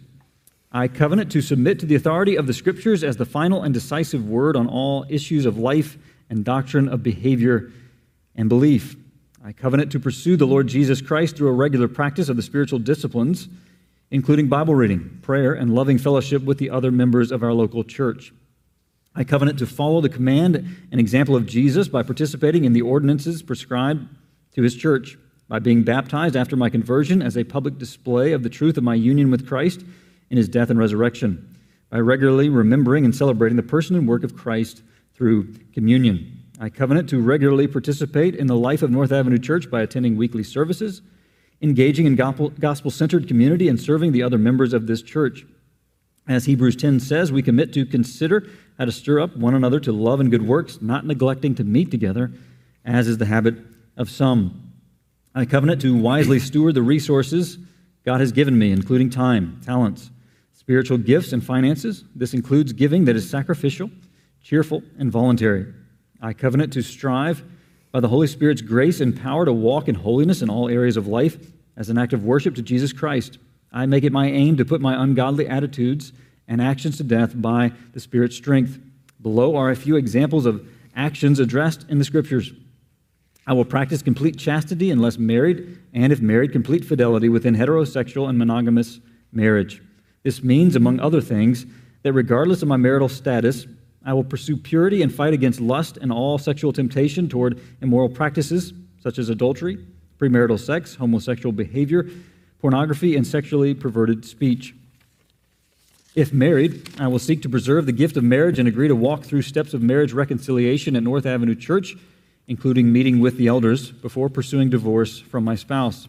I 0.72 0.88
covenant 0.88 1.32
to 1.34 1.42
submit 1.42 1.80
to 1.80 1.86
the 1.86 1.96
authority 1.96 2.38
of 2.38 2.48
the 2.48 2.54
Scriptures 2.54 3.04
as 3.04 3.18
the 3.18 3.26
final 3.26 3.64
and 3.64 3.74
decisive 3.74 4.28
word 4.28 4.56
on 4.56 4.68
all 4.68 5.06
issues 5.10 5.46
of 5.46 5.58
life 5.58 5.98
and 6.30 6.46
doctrine 6.46 6.88
of 6.88 7.04
behavior 7.04 7.72
and 8.36 8.48
belief. 8.48 8.96
I 9.44 9.54
covenant 9.54 9.92
to 9.94 10.00
pursue 10.00 10.38
the 10.38 10.46
Lord 10.46 10.68
Jesus 10.68 11.02
Christ 11.02 11.36
through 11.36 11.48
a 11.48 11.54
regular 11.54 11.88
practice 11.88 12.30
of 12.30 12.36
the 12.36 12.44
spiritual 12.44 12.78
disciplines, 12.78 13.50
including 14.12 14.50
Bible 14.50 14.76
reading, 14.76 15.18
prayer, 15.24 15.54
and 15.54 15.74
loving 15.74 15.98
fellowship 15.98 16.44
with 16.44 16.60
the 16.60 16.70
other 16.70 16.92
members 16.92 17.32
of 17.32 17.42
our 17.42 17.52
local 17.52 17.84
church. 17.84 18.32
I 19.16 19.24
covenant 19.24 19.58
to 19.58 19.66
follow 19.66 20.00
the 20.00 20.10
command 20.10 20.58
and 20.92 21.00
example 21.00 21.36
of 21.36 21.48
Jesus 21.48 21.88
by 21.88 22.04
participating 22.04 22.66
in 22.66 22.74
the 22.74 22.84
ordinances 22.84 23.42
prescribed 23.42 24.08
to 24.54 24.62
his 24.62 24.76
church, 24.76 25.18
by 25.48 25.58
being 25.58 25.84
baptized 25.84 26.36
after 26.36 26.56
my 26.56 26.70
conversion 26.70 27.24
as 27.24 27.36
a 27.36 27.44
public 27.44 27.80
display 27.80 28.34
of 28.34 28.44
the 28.44 28.50
truth 28.50 28.78
of 28.78 28.84
my 28.84 28.94
union 28.94 29.32
with 29.32 29.48
Christ 29.48 29.82
in 30.30 30.38
his 30.38 30.50
death 30.50 30.70
and 30.70 30.78
resurrection, 30.78 31.58
by 31.90 32.00
regularly 32.00 32.50
remembering 32.50 33.06
and 33.06 33.16
celebrating 33.16 33.56
the 33.56 33.64
person 33.64 33.96
and 33.96 34.08
work 34.08 34.24
of 34.24 34.36
Christ 34.36 34.84
through 35.16 35.56
communion. 35.74 36.41
I 36.64 36.70
covenant 36.70 37.10
to 37.10 37.20
regularly 37.20 37.68
participate 37.68 38.36
in 38.36 38.46
the 38.46 38.56
life 38.56 38.84
of 38.84 38.92
North 38.92 39.12
Avenue 39.12 39.40
Church 39.40 39.68
by 39.72 39.82
attending 39.82 40.16
weekly 40.16 40.44
services, 40.44 41.02
engaging 41.60 42.06
in 42.06 42.16
gospel 42.16 42.92
centered 42.92 43.28
community, 43.28 43.68
and 43.68 43.82
serving 43.82 44.12
the 44.12 44.22
other 44.22 44.38
members 44.38 44.72
of 44.72 44.86
this 44.86 45.02
church. 45.02 45.44
As 46.28 46.46
Hebrews 46.46 46.76
10 46.76 47.00
says, 47.00 47.32
we 47.32 47.42
commit 47.42 47.74
to 47.74 47.84
consider 47.84 48.48
how 48.78 48.86
to 48.86 48.92
stir 48.92 49.20
up 49.20 49.36
one 49.36 49.56
another 49.56 49.80
to 49.80 49.92
love 49.92 50.20
and 50.20 50.30
good 50.30 50.46
works, 50.46 50.80
not 50.84 51.04
neglecting 51.04 51.56
to 51.56 51.64
meet 51.64 51.90
together, 51.90 52.32
as 52.86 53.08
is 53.08 53.18
the 53.18 53.26
habit 53.26 53.56
of 53.98 54.08
some. 54.08 54.72
I 55.34 55.46
covenant 55.46 55.82
to 55.82 55.98
wisely 55.98 56.38
steward 56.38 56.76
the 56.76 56.84
resources 56.84 57.58
God 58.06 58.20
has 58.20 58.32
given 58.32 58.56
me, 58.56 58.72
including 58.72 59.10
time, 59.10 59.60
talents, 59.66 60.12
spiritual 60.54 61.00
gifts, 61.00 61.34
and 61.34 61.44
finances. 61.44 62.04
This 62.16 62.36
includes 62.36 62.72
giving 62.72 63.06
that 63.06 63.16
is 63.16 63.28
sacrificial, 63.28 63.90
cheerful, 64.44 64.84
and 65.00 65.12
voluntary. 65.12 65.74
I 66.22 66.34
covenant 66.34 66.74
to 66.74 66.82
strive 66.82 67.44
by 67.92 68.00
the 68.00 68.08
Holy 68.08 68.28
Spirit's 68.28 68.62
grace 68.62 69.02
and 69.02 69.20
power 69.20 69.46
to 69.46 69.54
walk 69.54 69.88
in 69.88 69.96
holiness 69.96 70.42
in 70.42 70.50
all 70.50 70.70
areas 70.70 70.98
of 70.98 71.08
life 71.08 71.38
as 71.76 71.90
an 71.90 71.98
act 71.98 72.14
of 72.14 72.24
worship 72.24 72.56
to 72.56 72.62
Jesus 72.62 72.94
Christ. 72.94 73.38
I 73.72 73.86
make 73.86 74.04
it 74.04 74.12
my 74.12 74.28
aim 74.28 74.58
to 74.58 74.66
put 74.66 74.82
my 74.82 75.02
ungodly 75.02 75.48
attitudes 75.48 76.14
and 76.48 76.62
actions 76.62 76.98
to 76.98 77.04
death 77.04 77.34
by 77.36 77.72
the 77.94 78.00
Spirit's 78.00 78.36
strength. 78.36 78.80
Below 79.22 79.56
are 79.56 79.72
a 79.72 79.76
few 79.76 79.96
examples 79.96 80.46
of 80.46 80.68
actions 80.96 81.40
addressed 81.40 81.86
in 81.90 81.98
the 81.98 82.06
Scriptures 82.06 82.52
I 83.48 83.54
will 83.54 83.66
practice 83.66 84.02
complete 84.02 84.38
chastity 84.38 84.92
unless 84.92 85.18
married, 85.18 85.80
and 85.94 86.14
if 86.14 86.22
married, 86.22 86.52
complete 86.52 86.86
fidelity 86.86 87.28
within 87.28 87.56
heterosexual 87.56 88.30
and 88.30 88.38
monogamous 88.38 89.00
marriage. 89.32 89.82
This 90.24 90.44
means, 90.44 90.76
among 90.76 91.00
other 91.00 91.22
things, 91.22 91.66
that 92.04 92.14
regardless 92.14 92.62
of 92.62 92.68
my 92.68 92.78
marital 92.78 93.10
status, 93.10 93.66
I 94.06 94.14
will 94.14 94.24
pursue 94.24 94.58
purity 94.58 95.02
and 95.02 95.14
fight 95.14 95.34
against 95.34 95.62
lust 95.62 95.98
and 95.98 96.12
all 96.12 96.38
sexual 96.38 96.74
temptation 96.74 97.30
toward 97.30 97.60
immoral 97.82 98.10
practices 98.10 98.74
such 99.02 99.18
as 99.18 99.30
adultery, 99.30 99.78
premarital 100.20 100.60
sex, 100.60 100.96
homosexual 100.96 101.52
behavior, 101.52 102.08
pornography, 102.60 103.16
and 103.16 103.26
sexually 103.26 103.74
perverted 103.74 104.24
speech. 104.26 104.76
If 106.14 106.34
married, 106.34 106.90
I 107.00 107.08
will 107.08 107.20
seek 107.20 107.42
to 107.44 107.50
preserve 107.50 107.86
the 107.86 107.92
gift 107.92 108.18
of 108.18 108.24
marriage 108.24 108.60
and 108.60 108.68
agree 108.68 108.88
to 108.88 108.96
walk 108.96 109.24
through 109.24 109.44
steps 109.44 109.74
of 109.74 109.82
marriage 109.82 110.14
reconciliation 110.14 110.96
at 110.96 111.04
North 111.04 111.26
Avenue 111.26 111.56
Church, 111.56 111.96
including 112.48 112.92
meeting 112.92 113.20
with 113.20 113.38
the 113.38 113.48
elders 113.48 113.92
before 113.92 114.30
pursuing 114.30 114.70
divorce 114.70 115.20
from 115.20 115.44
my 115.44 115.56
spouse. 115.56 116.08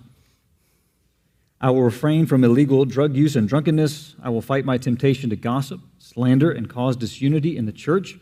I 1.60 1.70
will 1.70 1.84
refrain 1.84 2.26
from 2.26 2.42
illegal 2.42 2.84
drug 2.84 3.14
use 3.14 3.36
and 3.36 3.48
drunkenness. 3.48 4.16
I 4.20 4.30
will 4.30 4.42
fight 4.42 4.64
my 4.64 4.76
temptation 4.76 5.30
to 5.30 5.36
gossip, 5.36 5.80
slander, 6.12 6.50
and 6.50 6.68
cause 6.68 6.96
disunity 6.96 7.56
in 7.56 7.66
the 7.66 7.72
church. 7.72 8.18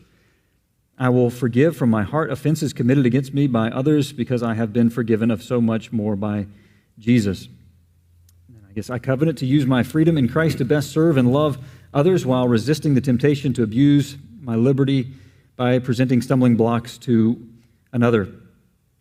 I 0.97 1.09
will 1.09 1.29
forgive 1.29 1.75
from 1.75 1.89
my 1.89 2.03
heart 2.03 2.31
offenses 2.31 2.73
committed 2.73 3.05
against 3.05 3.33
me 3.33 3.47
by 3.47 3.69
others 3.69 4.13
because 4.13 4.43
I 4.43 4.53
have 4.53 4.71
been 4.71 4.89
forgiven 4.89 5.31
of 5.31 5.41
so 5.41 5.59
much 5.59 5.91
more 5.91 6.15
by 6.15 6.47
Jesus. 6.99 7.47
And 8.47 8.63
I 8.69 8.73
guess 8.73 8.89
I 8.89 8.99
covenant 8.99 9.37
to 9.39 9.45
use 9.45 9.65
my 9.65 9.83
freedom 9.83 10.17
in 10.17 10.27
Christ 10.27 10.59
to 10.59 10.65
best 10.65 10.91
serve 10.91 11.17
and 11.17 11.33
love 11.33 11.57
others 11.93 12.25
while 12.25 12.47
resisting 12.47 12.93
the 12.93 13.01
temptation 13.01 13.51
to 13.53 13.63
abuse 13.63 14.15
my 14.41 14.55
liberty 14.55 15.11
by 15.55 15.79
presenting 15.79 16.21
stumbling 16.21 16.55
blocks 16.55 16.97
to 16.99 17.47
another. 17.91 18.27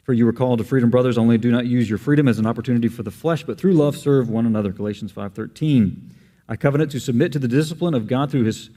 For 0.03 0.13
you 0.13 0.25
were 0.25 0.33
called 0.33 0.59
to 0.59 0.65
freedom, 0.65 0.91
brothers, 0.91 1.19
only 1.19 1.39
do 1.39 1.53
not 1.53 1.67
use 1.67 1.89
your 1.89 1.99
freedom 1.99 2.27
as 2.27 2.39
an 2.39 2.47
opportunity 2.47 2.89
for 2.89 3.03
the 3.03 3.11
flesh, 3.11 3.45
but 3.45 3.59
through 3.59 3.75
love 3.75 3.97
serve 3.97 4.29
one 4.29 4.47
another. 4.47 4.73
Galatians 4.73 5.13
5:13. 5.13 6.11
I 6.51 6.57
covenant 6.57 6.91
to 6.91 7.01
submit 7.01 7.31
to 7.33 7.39
the 7.39 7.47
discipline 7.47 7.95
of 7.95 8.09
God 8.09 8.33
through 8.33 8.43
his 8.43 8.71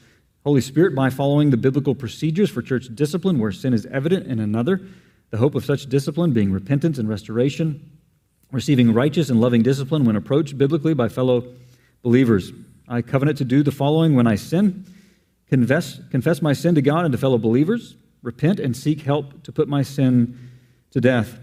Holy 0.45 0.61
Spirit 0.61 0.93
by 0.93 1.09
following 1.09 1.49
the 1.49 1.57
biblical 1.57 1.95
procedures 1.95 2.51
for 2.51 2.61
church 2.61 2.87
discipline 2.93 3.39
where 3.39 3.51
sin 3.51 3.73
is 3.73 3.87
evident 3.87 4.27
in 4.27 4.39
another, 4.39 4.79
the 5.31 5.37
hope 5.37 5.55
of 5.55 5.65
such 5.65 5.87
discipline 5.87 6.33
being 6.33 6.51
repentance 6.51 6.99
and 6.99 7.09
restoration, 7.09 7.89
receiving 8.51 8.93
righteous 8.93 9.31
and 9.31 9.41
loving 9.41 9.63
discipline 9.63 10.05
when 10.05 10.15
approached 10.15 10.55
biblically 10.55 10.93
by 10.93 11.09
fellow 11.09 11.43
believers. 12.03 12.51
I 12.87 13.01
covenant 13.01 13.39
to 13.39 13.45
do 13.45 13.63
the 13.63 13.71
following 13.71 14.15
when 14.15 14.27
I 14.27 14.35
sin 14.35 14.85
confess, 15.49 15.99
confess 16.11 16.43
my 16.43 16.53
sin 16.53 16.75
to 16.75 16.81
God 16.81 17.05
and 17.05 17.11
to 17.11 17.17
fellow 17.17 17.39
believers, 17.39 17.95
repent 18.21 18.59
and 18.59 18.77
seek 18.77 19.01
help 19.01 19.41
to 19.43 19.51
put 19.51 19.67
my 19.67 19.81
sin 19.81 20.37
to 20.91 21.01
death. 21.01 21.39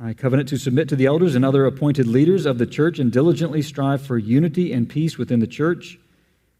I 0.00 0.12
covenant 0.12 0.48
to 0.50 0.58
submit 0.58 0.88
to 0.90 0.96
the 0.96 1.06
elders 1.06 1.34
and 1.34 1.44
other 1.44 1.66
appointed 1.66 2.06
leaders 2.06 2.46
of 2.46 2.58
the 2.58 2.66
church 2.66 3.00
and 3.00 3.10
diligently 3.10 3.62
strive 3.62 4.00
for 4.00 4.16
unity 4.16 4.72
and 4.72 4.88
peace 4.88 5.18
within 5.18 5.40
the 5.40 5.46
church. 5.46 5.98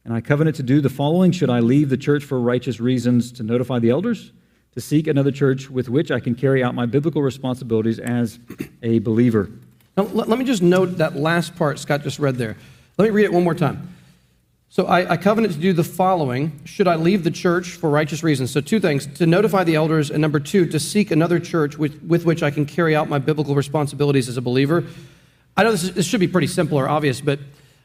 And 0.05 0.12
I 0.12 0.20
covenant 0.20 0.57
to 0.57 0.64
do 0.64 0.80
the 0.80 0.89
following 0.89 1.30
should 1.30 1.49
I 1.49 1.61
leave 1.61 1.89
the 1.89 1.97
church 1.97 2.24
for 2.24 2.41
righteous 2.41 2.80
reasons 2.80 3.30
to 3.32 3.45
notify 3.45 3.78
the 3.78 3.91
elders, 3.91 4.32
to 4.72 4.80
seek 4.80 5.07
another 5.07 5.30
church 5.30 5.70
with 5.70 5.89
which 5.89 6.11
I 6.11 6.18
can 6.18 6.34
carry 6.34 6.64
out 6.64 6.74
my 6.74 6.86
biblical 6.86 7.22
responsibilities 7.22 8.01
as 8.01 8.41
a 8.82 8.99
believer. 8.99 9.49
Now, 9.97 10.05
let, 10.05 10.36
me 10.36 10.45
just 10.45 10.62
note 10.62 10.99
that 10.99 11.14
last 11.14 11.55
part 11.55 11.78
Scott 11.78 12.03
just 12.03 12.18
read 12.18 12.36
there. 12.36 12.57
Let 12.97 13.05
me 13.05 13.11
read 13.11 13.24
it 13.24 13.32
one 13.32 13.45
more 13.45 13.55
time. 13.55 13.95
So 14.71 14.85
I, 14.85 15.12
I, 15.12 15.16
covenant 15.16 15.55
to 15.55 15.59
do 15.59 15.73
the 15.73 15.83
following 15.83 16.61
should 16.64 16.87
I 16.87 16.97
leave 16.97 17.25
the 17.25 17.31
church 17.31 17.71
for 17.71 17.89
righteous 17.89 18.23
reasons. 18.23 18.51
So, 18.51 18.61
two 18.61 18.79
things 18.81 19.07
to 19.19 19.27
notify 19.27 19.64
the 19.64 19.75
elders, 19.75 20.11
and 20.11 20.21
number 20.21 20.39
two, 20.39 20.66
to 20.66 20.79
seek 20.79 21.11
another 21.11 21.41
church 21.41 21.79
with, 21.79 22.03
with 22.03 22.27
which 22.27 22.43
I 22.43 22.51
can 22.51 22.66
carry 22.66 22.95
out 22.95 23.09
my 23.09 23.19
biblical 23.19 23.55
responsibilities 23.55 24.29
as 24.29 24.37
a 24.37 24.43
believer. 24.43 24.85
I 25.57 25.64
know 25.64 25.71
this, 25.71 25.85
is, 25.85 25.93
this 25.95 26.07
should 26.07 26.21
be 26.21 26.29
pretty 26.29 26.49
simple 26.49 26.79
or 26.79 26.87
obvious, 26.87 27.21
but 27.23 27.41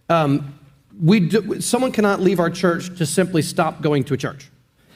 um, 0.10 0.60
we 1.02 1.22
do, 1.22 1.62
someone 1.62 1.94
cannot 1.94 2.20
leave 2.20 2.40
our 2.40 2.50
church 2.50 2.96
to 2.98 3.06
simply 3.06 3.42
stop 3.42 3.82
going 3.82 4.04
to 4.04 4.14
a 4.14 4.18
church. 4.18 4.50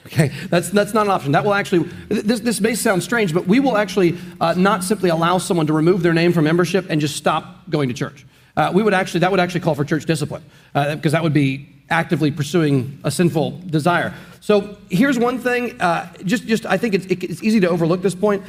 Okay, 0.08 0.32
that's, 0.50 0.70
that's 0.70 0.94
not 0.94 1.06
an 1.06 1.12
option. 1.12 1.32
That 1.32 1.46
will 1.46 1.54
actually, 1.54 1.90
this, 2.10 2.42
this 2.42 2.62
may 2.62 2.76
sound 2.76 3.02
strange, 3.02 3.34
but 3.34 3.48
we 3.48 3.60
will 3.60 3.78
actually 3.78 4.18
uh, 4.40 4.54
not 4.54 4.84
simply 4.84 5.10
allow 5.10 5.38
someone 5.38 5.68
to 5.68 5.74
remove 5.74 6.04
their 6.04 6.14
name 6.14 6.34
from 6.34 6.44
membership 6.44 6.86
and 6.90 7.02
just 7.02 7.16
stop 7.16 7.70
going 7.70 7.90
to 7.90 7.96
church. 7.96 8.26
Uh, 8.56 8.72
we 8.74 8.84
would 8.84 8.94
actually, 8.94 9.22
that 9.22 9.32
would 9.32 9.40
actually 9.40 9.62
call 9.62 9.76
for 9.76 9.86
church 9.86 10.06
discipline, 10.06 10.44
because 10.74 11.14
uh, 11.14 11.18
that 11.18 11.24
would 11.24 11.34
be 11.34 11.77
actively 11.90 12.32
pursuing 12.32 13.00
a 13.04 13.12
sinful 13.12 13.62
desire. 13.68 14.14
So 14.42 14.78
here's 14.90 15.20
one 15.20 15.40
thing. 15.40 15.80
Uh, 15.82 16.12
just, 16.24 16.46
just 16.46 16.66
I 16.66 16.78
think 16.78 16.94
it's, 16.94 17.06
it's 17.08 17.44
easy 17.44 17.60
to 17.62 17.70
overlook 17.70 18.02
this 18.02 18.16
point. 18.16 18.44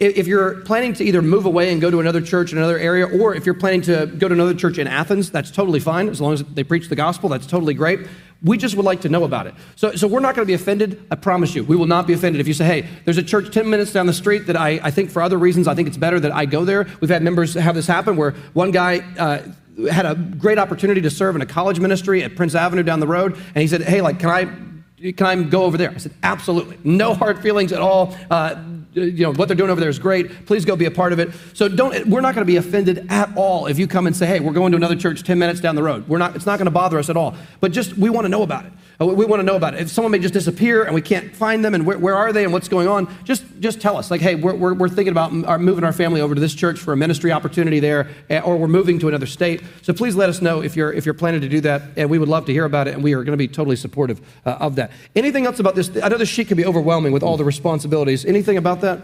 If 0.00 0.28
you're 0.28 0.60
planning 0.60 0.92
to 0.94 1.04
either 1.04 1.20
move 1.20 1.44
away 1.44 1.72
and 1.72 1.80
go 1.80 1.90
to 1.90 1.98
another 1.98 2.20
church 2.20 2.52
in 2.52 2.58
another 2.58 2.78
area, 2.78 3.04
or 3.04 3.34
if 3.34 3.44
you're 3.44 3.54
planning 3.54 3.82
to 3.82 4.06
go 4.06 4.28
to 4.28 4.34
another 4.34 4.54
church 4.54 4.78
in 4.78 4.86
Athens, 4.86 5.30
that's 5.30 5.50
totally 5.50 5.80
fine. 5.80 6.08
As 6.08 6.20
long 6.20 6.34
as 6.34 6.44
they 6.44 6.62
preach 6.62 6.88
the 6.88 6.94
gospel, 6.94 7.28
that's 7.28 7.46
totally 7.48 7.74
great. 7.74 8.06
We 8.44 8.56
just 8.56 8.76
would 8.76 8.86
like 8.86 9.00
to 9.00 9.08
know 9.08 9.24
about 9.24 9.48
it. 9.48 9.54
So, 9.74 9.96
so 9.96 10.06
we're 10.06 10.20
not 10.20 10.36
going 10.36 10.46
to 10.46 10.48
be 10.48 10.54
offended. 10.54 11.04
I 11.10 11.16
promise 11.16 11.52
you. 11.56 11.64
We 11.64 11.74
will 11.74 11.88
not 11.88 12.06
be 12.06 12.12
offended 12.12 12.40
if 12.40 12.46
you 12.46 12.54
say, 12.54 12.64
hey, 12.64 12.88
there's 13.04 13.18
a 13.18 13.22
church 13.24 13.52
10 13.52 13.68
minutes 13.68 13.92
down 13.92 14.06
the 14.06 14.12
street 14.12 14.46
that 14.46 14.56
I, 14.56 14.78
I 14.84 14.92
think 14.92 15.10
for 15.10 15.20
other 15.20 15.36
reasons, 15.36 15.66
I 15.66 15.74
think 15.74 15.88
it's 15.88 15.96
better 15.96 16.20
that 16.20 16.30
I 16.32 16.44
go 16.44 16.64
there. 16.64 16.86
We've 17.00 17.10
had 17.10 17.22
members 17.22 17.54
have 17.54 17.74
this 17.74 17.88
happen 17.88 18.16
where 18.16 18.30
one 18.52 18.70
guy, 18.70 19.00
uh, 19.18 19.42
had 19.86 20.06
a 20.06 20.14
great 20.14 20.58
opportunity 20.58 21.00
to 21.02 21.10
serve 21.10 21.36
in 21.36 21.42
a 21.42 21.46
college 21.46 21.78
ministry 21.78 22.22
at 22.22 22.34
Prince 22.36 22.54
Avenue 22.54 22.82
down 22.82 23.00
the 23.00 23.06
road, 23.06 23.34
and 23.34 23.62
he 23.62 23.68
said, 23.68 23.82
"Hey, 23.82 24.00
like, 24.00 24.18
can 24.18 24.30
I 24.30 25.12
can 25.12 25.26
I 25.26 25.42
go 25.42 25.64
over 25.64 25.76
there?" 25.76 25.92
I 25.92 25.98
said, 25.98 26.12
"Absolutely, 26.22 26.78
no 26.82 27.14
hard 27.14 27.40
feelings 27.40 27.72
at 27.72 27.80
all. 27.80 28.16
Uh, 28.30 28.56
you 28.94 29.22
know 29.22 29.32
what 29.32 29.46
they're 29.46 29.56
doing 29.56 29.70
over 29.70 29.80
there 29.80 29.90
is 29.90 29.98
great. 29.98 30.46
Please 30.46 30.64
go 30.64 30.74
be 30.74 30.86
a 30.86 30.90
part 30.90 31.12
of 31.12 31.20
it." 31.20 31.30
So 31.54 31.68
don't. 31.68 32.06
We're 32.06 32.20
not 32.20 32.34
going 32.34 32.46
to 32.46 32.50
be 32.50 32.56
offended 32.56 33.06
at 33.08 33.30
all 33.36 33.66
if 33.66 33.78
you 33.78 33.86
come 33.86 34.06
and 34.06 34.16
say, 34.16 34.26
"Hey, 34.26 34.40
we're 34.40 34.52
going 34.52 34.72
to 34.72 34.76
another 34.76 34.96
church 34.96 35.22
10 35.22 35.38
minutes 35.38 35.60
down 35.60 35.76
the 35.76 35.82
road." 35.82 36.08
We're 36.08 36.18
not. 36.18 36.34
It's 36.34 36.46
not 36.46 36.58
going 36.58 36.66
to 36.66 36.72
bother 36.72 36.98
us 36.98 37.08
at 37.08 37.16
all. 37.16 37.34
But 37.60 37.72
just 37.72 37.96
we 37.96 38.10
want 38.10 38.24
to 38.24 38.28
know 38.28 38.42
about 38.42 38.66
it. 38.66 38.72
Uh, 39.00 39.06
we 39.06 39.24
want 39.24 39.38
to 39.38 39.44
know 39.44 39.54
about 39.54 39.74
it. 39.74 39.80
If 39.80 39.90
someone 39.90 40.10
may 40.10 40.18
just 40.18 40.34
disappear 40.34 40.82
and 40.82 40.92
we 40.92 41.00
can't 41.00 41.34
find 41.34 41.64
them 41.64 41.72
and 41.72 41.86
where, 41.86 41.98
where 41.98 42.16
are 42.16 42.32
they 42.32 42.42
and 42.42 42.52
what's 42.52 42.68
going 42.68 42.88
on, 42.88 43.06
just, 43.22 43.44
just 43.60 43.80
tell 43.80 43.96
us. 43.96 44.10
Like, 44.10 44.20
hey, 44.20 44.34
we're, 44.34 44.54
we're, 44.54 44.74
we're 44.74 44.88
thinking 44.88 45.12
about 45.12 45.32
moving 45.32 45.84
our 45.84 45.92
family 45.92 46.20
over 46.20 46.34
to 46.34 46.40
this 46.40 46.52
church 46.52 46.80
for 46.80 46.92
a 46.92 46.96
ministry 46.96 47.30
opportunity 47.30 47.78
there, 47.78 48.08
eh, 48.28 48.40
or 48.40 48.56
we're 48.56 48.66
moving 48.66 48.98
to 48.98 49.08
another 49.08 49.26
state. 49.26 49.62
So 49.82 49.92
please 49.92 50.16
let 50.16 50.28
us 50.28 50.42
know 50.42 50.62
if 50.62 50.74
you're, 50.74 50.92
if 50.92 51.06
you're 51.06 51.14
planning 51.14 51.40
to 51.42 51.48
do 51.48 51.60
that, 51.60 51.82
and 51.96 52.10
we 52.10 52.18
would 52.18 52.28
love 52.28 52.46
to 52.46 52.52
hear 52.52 52.64
about 52.64 52.88
it, 52.88 52.94
and 52.94 53.04
we 53.04 53.12
are 53.12 53.22
going 53.22 53.34
to 53.34 53.36
be 53.36 53.46
totally 53.46 53.76
supportive 53.76 54.20
uh, 54.44 54.56
of 54.58 54.74
that. 54.76 54.90
Anything 55.14 55.46
else 55.46 55.60
about 55.60 55.76
this? 55.76 55.90
I 56.02 56.08
know 56.08 56.18
this 56.18 56.28
sheet 56.28 56.48
can 56.48 56.56
be 56.56 56.66
overwhelming 56.66 57.12
with 57.12 57.22
all 57.22 57.36
the 57.36 57.44
responsibilities. 57.44 58.24
Anything 58.24 58.56
about 58.56 58.80
that? 58.80 59.00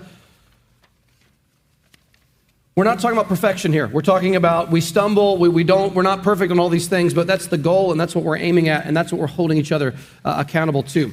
We're 2.76 2.84
not 2.84 2.98
talking 2.98 3.16
about 3.16 3.28
perfection 3.28 3.72
here. 3.72 3.86
We're 3.86 4.02
talking 4.02 4.34
about 4.34 4.68
we 4.68 4.80
stumble, 4.80 5.38
we, 5.38 5.48
we 5.48 5.62
don't, 5.62 5.94
we're 5.94 6.02
not 6.02 6.24
perfect 6.24 6.50
on 6.50 6.58
all 6.58 6.68
these 6.68 6.88
things, 6.88 7.14
but 7.14 7.28
that's 7.28 7.46
the 7.46 7.58
goal 7.58 7.92
and 7.92 8.00
that's 8.00 8.16
what 8.16 8.24
we're 8.24 8.36
aiming 8.36 8.68
at 8.68 8.84
and 8.84 8.96
that's 8.96 9.12
what 9.12 9.20
we're 9.20 9.28
holding 9.28 9.58
each 9.58 9.70
other 9.70 9.94
uh, 10.24 10.42
accountable 10.44 10.82
to. 10.82 11.12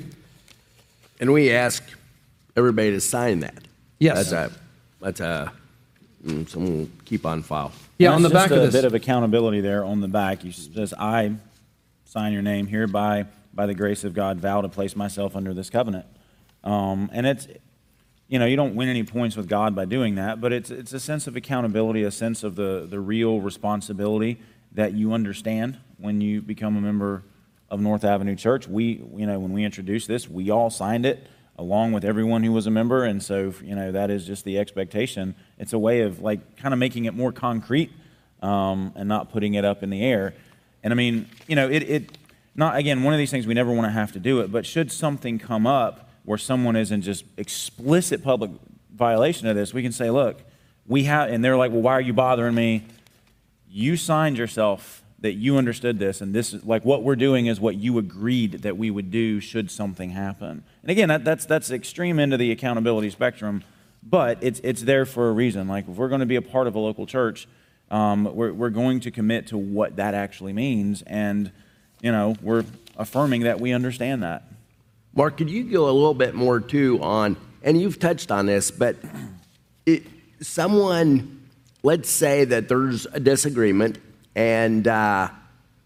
And 1.19 1.31
we 1.31 1.51
ask 1.51 1.83
everybody 2.57 2.89
to 2.91 2.99
sign 2.99 3.41
that. 3.41 3.63
Yes. 3.99 4.31
That's 4.31 4.53
a, 4.53 4.59
that's 4.99 5.19
a, 5.19 5.53
mm, 6.25 6.49
someone 6.49 6.91
keep 7.05 7.27
on 7.27 7.43
file. 7.43 7.71
Yeah, 7.99 8.13
on 8.13 8.23
the 8.23 8.31
back 8.31 8.49
of 8.49 8.57
this. 8.57 8.73
a 8.73 8.77
bit 8.79 8.85
of 8.85 8.95
accountability 8.95 9.61
there 9.61 9.85
on 9.85 10.01
the 10.01 10.07
back. 10.07 10.43
You 10.43 10.51
says, 10.51 10.95
I 10.97 11.33
sign 12.05 12.33
your 12.33 12.41
name 12.41 12.65
hereby 12.65 13.25
by 13.53 13.67
the 13.67 13.75
grace 13.75 14.03
of 14.03 14.15
God, 14.15 14.39
vow 14.39 14.61
to 14.61 14.69
place 14.69 14.95
myself 14.95 15.35
under 15.35 15.53
this 15.53 15.69
covenant. 15.69 16.07
Um, 16.63 17.11
and 17.13 17.27
it's, 17.27 17.47
you 18.31 18.39
know, 18.39 18.45
you 18.45 18.55
don't 18.55 18.75
win 18.75 18.87
any 18.87 19.03
points 19.03 19.35
with 19.35 19.49
God 19.49 19.75
by 19.75 19.83
doing 19.83 20.15
that, 20.15 20.39
but 20.39 20.53
it's, 20.53 20.71
it's 20.71 20.93
a 20.93 21.01
sense 21.01 21.27
of 21.27 21.35
accountability, 21.35 22.03
a 22.03 22.11
sense 22.11 22.45
of 22.45 22.55
the, 22.55 22.87
the 22.89 22.97
real 22.97 23.41
responsibility 23.41 24.39
that 24.71 24.93
you 24.93 25.11
understand 25.11 25.77
when 25.97 26.21
you 26.21 26.41
become 26.41 26.77
a 26.77 26.81
member 26.81 27.23
of 27.69 27.81
North 27.81 28.05
Avenue 28.05 28.37
Church. 28.37 28.69
We, 28.69 29.03
you 29.17 29.25
know, 29.25 29.37
when 29.37 29.51
we 29.51 29.65
introduced 29.65 30.07
this, 30.07 30.29
we 30.29 30.49
all 30.49 30.69
signed 30.69 31.05
it 31.05 31.27
along 31.57 31.91
with 31.91 32.05
everyone 32.05 32.41
who 32.41 32.53
was 32.53 32.67
a 32.67 32.71
member, 32.71 33.03
and 33.03 33.21
so, 33.21 33.53
you 33.61 33.75
know, 33.75 33.91
that 33.91 34.09
is 34.09 34.25
just 34.25 34.45
the 34.45 34.57
expectation. 34.57 35.35
It's 35.59 35.73
a 35.73 35.79
way 35.79 35.99
of, 35.99 36.21
like, 36.21 36.55
kind 36.55 36.73
of 36.73 36.79
making 36.79 37.03
it 37.03 37.13
more 37.13 37.33
concrete 37.33 37.91
um, 38.41 38.93
and 38.95 39.09
not 39.09 39.29
putting 39.33 39.55
it 39.55 39.65
up 39.65 39.83
in 39.83 39.89
the 39.89 40.01
air. 40.01 40.35
And 40.83 40.93
I 40.93 40.95
mean, 40.95 41.27
you 41.47 41.57
know, 41.57 41.69
it, 41.69 41.83
it, 41.83 42.17
not, 42.55 42.77
again, 42.77 43.03
one 43.03 43.13
of 43.13 43.17
these 43.17 43.29
things 43.29 43.45
we 43.45 43.55
never 43.55 43.73
want 43.73 43.87
to 43.87 43.91
have 43.91 44.13
to 44.13 44.21
do 44.21 44.39
it, 44.39 44.53
but 44.53 44.65
should 44.65 44.89
something 44.89 45.37
come 45.37 45.67
up, 45.67 46.07
where 46.23 46.37
someone 46.37 46.75
is 46.75 46.91
in 46.91 47.01
just 47.01 47.25
explicit 47.37 48.23
public 48.23 48.51
violation 48.93 49.47
of 49.47 49.55
this, 49.55 49.73
we 49.73 49.81
can 49.81 49.91
say, 49.91 50.09
look, 50.09 50.41
we 50.87 51.03
have, 51.05 51.29
and 51.29 51.43
they're 51.43 51.57
like, 51.57 51.71
well, 51.71 51.81
why 51.81 51.93
are 51.93 52.01
you 52.01 52.13
bothering 52.13 52.55
me? 52.55 52.83
You 53.69 53.97
signed 53.97 54.37
yourself 54.37 55.01
that 55.21 55.33
you 55.33 55.57
understood 55.57 55.99
this, 55.99 56.19
and 56.21 56.33
this 56.33 56.53
is 56.53 56.65
like 56.65 56.83
what 56.83 57.03
we're 57.03 57.15
doing 57.15 57.45
is 57.45 57.59
what 57.59 57.75
you 57.75 57.99
agreed 57.99 58.63
that 58.63 58.75
we 58.75 58.89
would 58.89 59.11
do 59.11 59.39
should 59.39 59.69
something 59.69 60.09
happen. 60.09 60.63
And 60.81 60.91
again, 60.91 61.09
that, 61.09 61.23
that's 61.23 61.45
that's 61.45 61.69
extreme 61.69 62.19
end 62.19 62.33
of 62.33 62.39
the 62.39 62.51
accountability 62.51 63.11
spectrum, 63.11 63.63
but 64.03 64.39
it's 64.41 64.59
it's 64.63 64.81
there 64.81 65.05
for 65.05 65.29
a 65.29 65.31
reason. 65.31 65.67
Like 65.67 65.87
if 65.87 65.95
we're 65.95 66.09
going 66.09 66.21
to 66.21 66.25
be 66.25 66.37
a 66.37 66.41
part 66.41 66.67
of 66.67 66.75
a 66.75 66.79
local 66.79 67.05
church, 67.05 67.47
um, 67.91 68.23
we're 68.35 68.51
we're 68.51 68.71
going 68.71 68.99
to 69.01 69.11
commit 69.11 69.47
to 69.47 69.57
what 69.57 69.95
that 69.97 70.15
actually 70.15 70.53
means, 70.53 71.03
and 71.03 71.51
you 72.01 72.11
know 72.11 72.35
we're 72.41 72.65
affirming 72.97 73.41
that 73.41 73.59
we 73.59 73.73
understand 73.73 74.23
that. 74.23 74.43
Mark, 75.13 75.37
could 75.37 75.49
you 75.49 75.63
go 75.65 75.89
a 75.89 75.91
little 75.91 76.13
bit 76.13 76.33
more 76.33 76.61
too 76.61 77.01
on, 77.01 77.35
and 77.63 77.79
you've 77.79 77.99
touched 77.99 78.31
on 78.31 78.45
this, 78.45 78.71
but 78.71 78.95
it, 79.85 80.03
someone, 80.39 81.47
let's 81.83 82.09
say 82.09 82.45
that 82.45 82.69
there's 82.69 83.05
a 83.07 83.19
disagreement, 83.19 83.97
and 84.35 84.87
uh, 84.87 85.29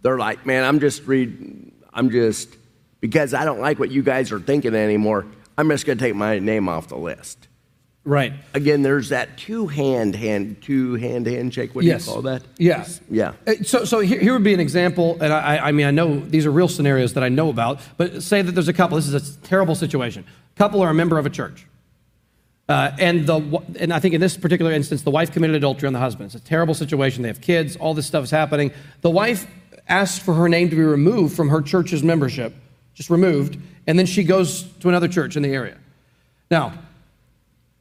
they're 0.03 0.19
like, 0.19 0.45
"Man, 0.45 0.63
I'm 0.63 0.79
just 0.79 1.07
read, 1.07 1.71
I'm 1.91 2.11
just 2.11 2.55
because 3.01 3.33
I 3.33 3.45
don't 3.45 3.59
like 3.59 3.79
what 3.79 3.89
you 3.89 4.03
guys 4.03 4.31
are 4.31 4.39
thinking 4.39 4.75
anymore. 4.75 5.25
I'm 5.57 5.69
just 5.69 5.87
going 5.87 5.97
to 5.97 6.03
take 6.03 6.15
my 6.15 6.37
name 6.37 6.69
off 6.69 6.87
the 6.87 6.97
list." 6.97 7.47
Right. 8.05 8.33
Again, 8.53 8.83
there's 8.83 9.09
that 9.09 9.35
two 9.35 9.65
hand 9.65 10.15
hand 10.15 10.61
two 10.61 10.93
hand 10.93 11.25
handshake. 11.25 11.73
What 11.73 11.81
do 11.81 11.87
yes. 11.87 12.05
you 12.05 12.13
call 12.13 12.21
that? 12.21 12.43
Yes. 12.59 13.01
Yeah. 13.09 13.33
Uh, 13.47 13.55
So, 13.63 13.83
so 13.83 13.99
here, 13.99 14.19
here 14.19 14.33
would 14.33 14.43
be 14.43 14.53
an 14.53 14.59
example, 14.59 15.17
and 15.19 15.33
I, 15.33 15.57
I 15.57 15.71
mean, 15.71 15.87
I 15.87 15.91
know 15.91 16.19
these 16.19 16.45
are 16.45 16.51
real 16.51 16.67
scenarios 16.67 17.13
that 17.13 17.23
I 17.23 17.29
know 17.29 17.49
about, 17.49 17.79
but 17.97 18.21
say 18.21 18.43
that 18.43 18.51
there's 18.51 18.67
a 18.67 18.73
couple, 18.73 18.95
this 18.95 19.07
is 19.07 19.37
a 19.37 19.41
terrible 19.41 19.73
situation. 19.73 20.23
Couple 20.55 20.81
are 20.81 20.91
a 20.91 20.93
member 20.93 21.17
of 21.17 21.25
a 21.25 21.31
church. 21.31 21.65
Uh, 22.69 22.91
and, 22.99 23.25
the, 23.25 23.63
and 23.79 23.91
I 23.91 23.99
think 23.99 24.13
in 24.13 24.21
this 24.21 24.37
particular 24.37 24.71
instance, 24.71 25.01
the 25.01 25.11
wife 25.11 25.31
committed 25.31 25.55
adultery 25.55 25.87
on 25.87 25.93
the 25.93 25.99
husband. 25.99 26.27
It's 26.27 26.35
a 26.35 26.47
terrible 26.47 26.75
situation. 26.75 27.23
They 27.23 27.29
have 27.29 27.41
kids, 27.41 27.75
all 27.75 27.95
this 27.95 28.05
stuff 28.05 28.23
is 28.23 28.31
happening. 28.31 28.71
The 29.01 29.09
wife 29.09 29.47
asked 29.87 30.21
for 30.21 30.35
her 30.35 30.47
name 30.47 30.69
to 30.69 30.75
be 30.75 30.83
removed 30.83 31.35
from 31.35 31.49
her 31.49 31.61
church's 31.61 32.03
membership, 32.03 32.53
just 32.93 33.09
removed, 33.09 33.57
and 33.87 33.97
then 33.97 34.05
she 34.05 34.23
goes 34.23 34.63
to 34.79 34.89
another 34.89 35.07
church 35.07 35.35
in 35.35 35.41
the 35.41 35.49
area. 35.49 35.77
Now, 36.51 36.73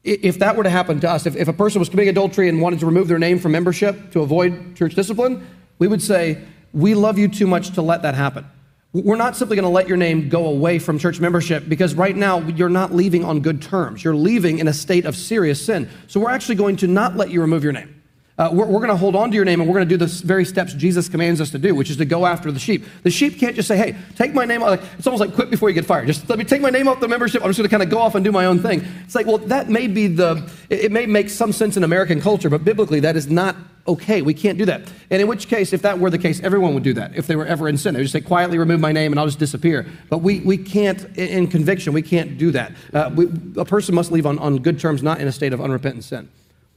if 0.05 0.39
that 0.39 0.55
were 0.57 0.63
to 0.63 0.71
happen 0.71 1.01
to 1.01 1.11
us, 1.11 1.27
if, 1.27 1.35
if 1.35 1.49
a 1.49 1.53
person 1.53 1.79
was 1.79 1.89
committing 1.89 2.11
adultery 2.11 2.49
and 2.49 2.61
wanted 2.61 2.79
to 2.81 2.87
remove 2.87 3.09
their 3.09 3.19
name 3.19 3.39
from 3.39 3.53
membership 3.53 4.13
to 4.13 4.21
avoid 4.21 4.77
church 4.77 4.95
discipline, 4.95 5.47
we 5.79 5.89
would 5.89 6.03
say, 6.03 6.43
We 6.73 6.95
love 6.95 7.19
you 7.19 7.29
too 7.29 7.47
much 7.47 7.71
to 7.75 7.83
let 7.83 8.03
that 8.03 8.15
happen. 8.15 8.47
We're 8.93 9.17
not 9.17 9.35
simply 9.35 9.57
going 9.57 9.65
to 9.65 9.71
let 9.71 9.89
your 9.89 9.97
name 9.97 10.29
go 10.29 10.47
away 10.47 10.79
from 10.79 11.01
church 11.01 11.19
membership 11.19 11.69
because 11.69 11.97
right 11.97 12.15
now 12.15 12.39
you're 12.41 12.69
not 12.69 12.95
leaving 12.95 13.25
on 13.25 13.41
good 13.41 13.61
terms. 13.61 14.05
You're 14.05 14.15
leaving 14.15 14.59
in 14.59 14.69
a 14.69 14.73
state 14.73 15.05
of 15.05 15.17
serious 15.17 15.65
sin. 15.65 15.89
So 16.07 16.21
we're 16.21 16.31
actually 16.31 16.55
going 16.55 16.77
to 16.77 16.87
not 16.87 17.17
let 17.17 17.31
you 17.31 17.41
remove 17.41 17.65
your 17.65 17.73
name. 17.73 18.04
Uh, 18.37 18.51
we're 18.53 18.67
we're 18.67 18.81
going 18.81 18.89
to 18.89 18.97
hold 18.97 19.15
on 19.15 19.31
to 19.31 19.37
your 19.37 19.45
name 19.45 19.61
and 19.61 19.71
we're 19.71 19.77
going 19.77 19.89
to 19.89 19.97
do 19.97 20.05
the 20.05 20.11
very 20.27 20.45
steps 20.45 20.73
Jesus 20.75 21.09
commands 21.09 21.41
us 21.41 21.51
to 21.51 21.59
do, 21.59 21.73
which 21.73 21.89
is 21.89 21.99
to 21.99 22.05
go 22.05 22.27
after 22.27 22.51
the 22.51 22.59
sheep. 22.59 22.85
The 23.05 23.11
sheep 23.11 23.39
can't 23.39 23.55
just 23.55 23.69
say, 23.69 23.77
hey, 23.77 23.97
take 24.17 24.35
my 24.35 24.45
name 24.45 24.61
off. 24.61 24.81
It's 24.99 25.07
almost 25.07 25.21
like 25.21 25.35
quit 25.35 25.51
before 25.51 25.69
you 25.69 25.75
get 25.75 25.85
fired. 25.85 26.09
Just 26.09 26.29
let 26.29 26.37
me 26.37 26.45
take 26.45 26.61
my 26.61 26.71
name 26.71 26.89
off 26.89 26.99
the 26.99 27.07
membership. 27.07 27.43
I'm 27.43 27.51
just 27.51 27.59
going 27.59 27.69
to 27.69 27.71
kind 27.71 27.83
of 27.85 27.91
go 27.91 27.99
off 27.99 28.17
and 28.17 28.25
do 28.25 28.33
my 28.33 28.47
own 28.47 28.59
thing. 28.59 28.85
It's 29.05 29.15
like, 29.15 29.27
well, 29.27 29.39
that 29.39 29.69
may 29.69 29.87
be 29.87 30.09
the, 30.09 30.51
it, 30.69 30.87
it 30.87 30.93
may 30.93 31.07
make 31.07 31.31
some 31.31 31.53
sense 31.53 31.77
in 31.77 31.85
American 31.85 32.21
culture, 32.21 32.51
but 32.51 32.65
biblically 32.65 32.99
that 33.01 33.15
is 33.15 33.31
not 33.31 33.55
okay. 33.87 34.21
We 34.21 34.35
can't 34.35 34.59
do 34.59 34.65
that. 34.65 34.83
And 35.11 35.23
in 35.23 35.29
which 35.29 35.47
case, 35.47 35.73
if 35.73 35.83
that 35.83 36.01
were 36.01 36.11
the 36.11 36.19
case, 36.19 36.41
everyone 36.43 36.75
would 36.75 36.83
do 36.83 36.95
that. 36.95 37.15
If 37.15 37.29
they 37.29 37.37
were 37.37 37.47
ever 37.47 37.69
in 37.69 37.79
sin, 37.79 37.95
they 37.95 38.01
would 38.01 38.05
just 38.05 38.15
say, 38.15 38.21
quietly 38.21 38.59
remove 38.59 38.81
my 38.81 38.91
name 38.91 39.13
and 39.13 39.21
I'll 39.21 39.27
just 39.27 39.39
disappear. 39.39 39.87
But 40.11 40.19
we, 40.19 40.41
we 40.41 40.59
can't, 40.59 41.05
in 41.17 41.29
in 41.29 41.47
conviction, 41.47 41.93
we 41.93 42.03
can't 42.03 42.37
do 42.37 42.51
that. 42.51 42.73
Uh, 42.93 43.13
we, 43.15 43.29
a 43.57 43.65
person 43.65 43.95
must 43.95 44.11
leave 44.11 44.27
on, 44.27 44.41
on 44.41 44.59
good 44.59 44.81
terms, 44.81 45.05
not 45.05 45.21
in 45.21 45.29
a 45.29 45.33
state 45.33 45.53
of 45.53 45.61
unrepentant 45.61 46.03
sin. 46.03 46.29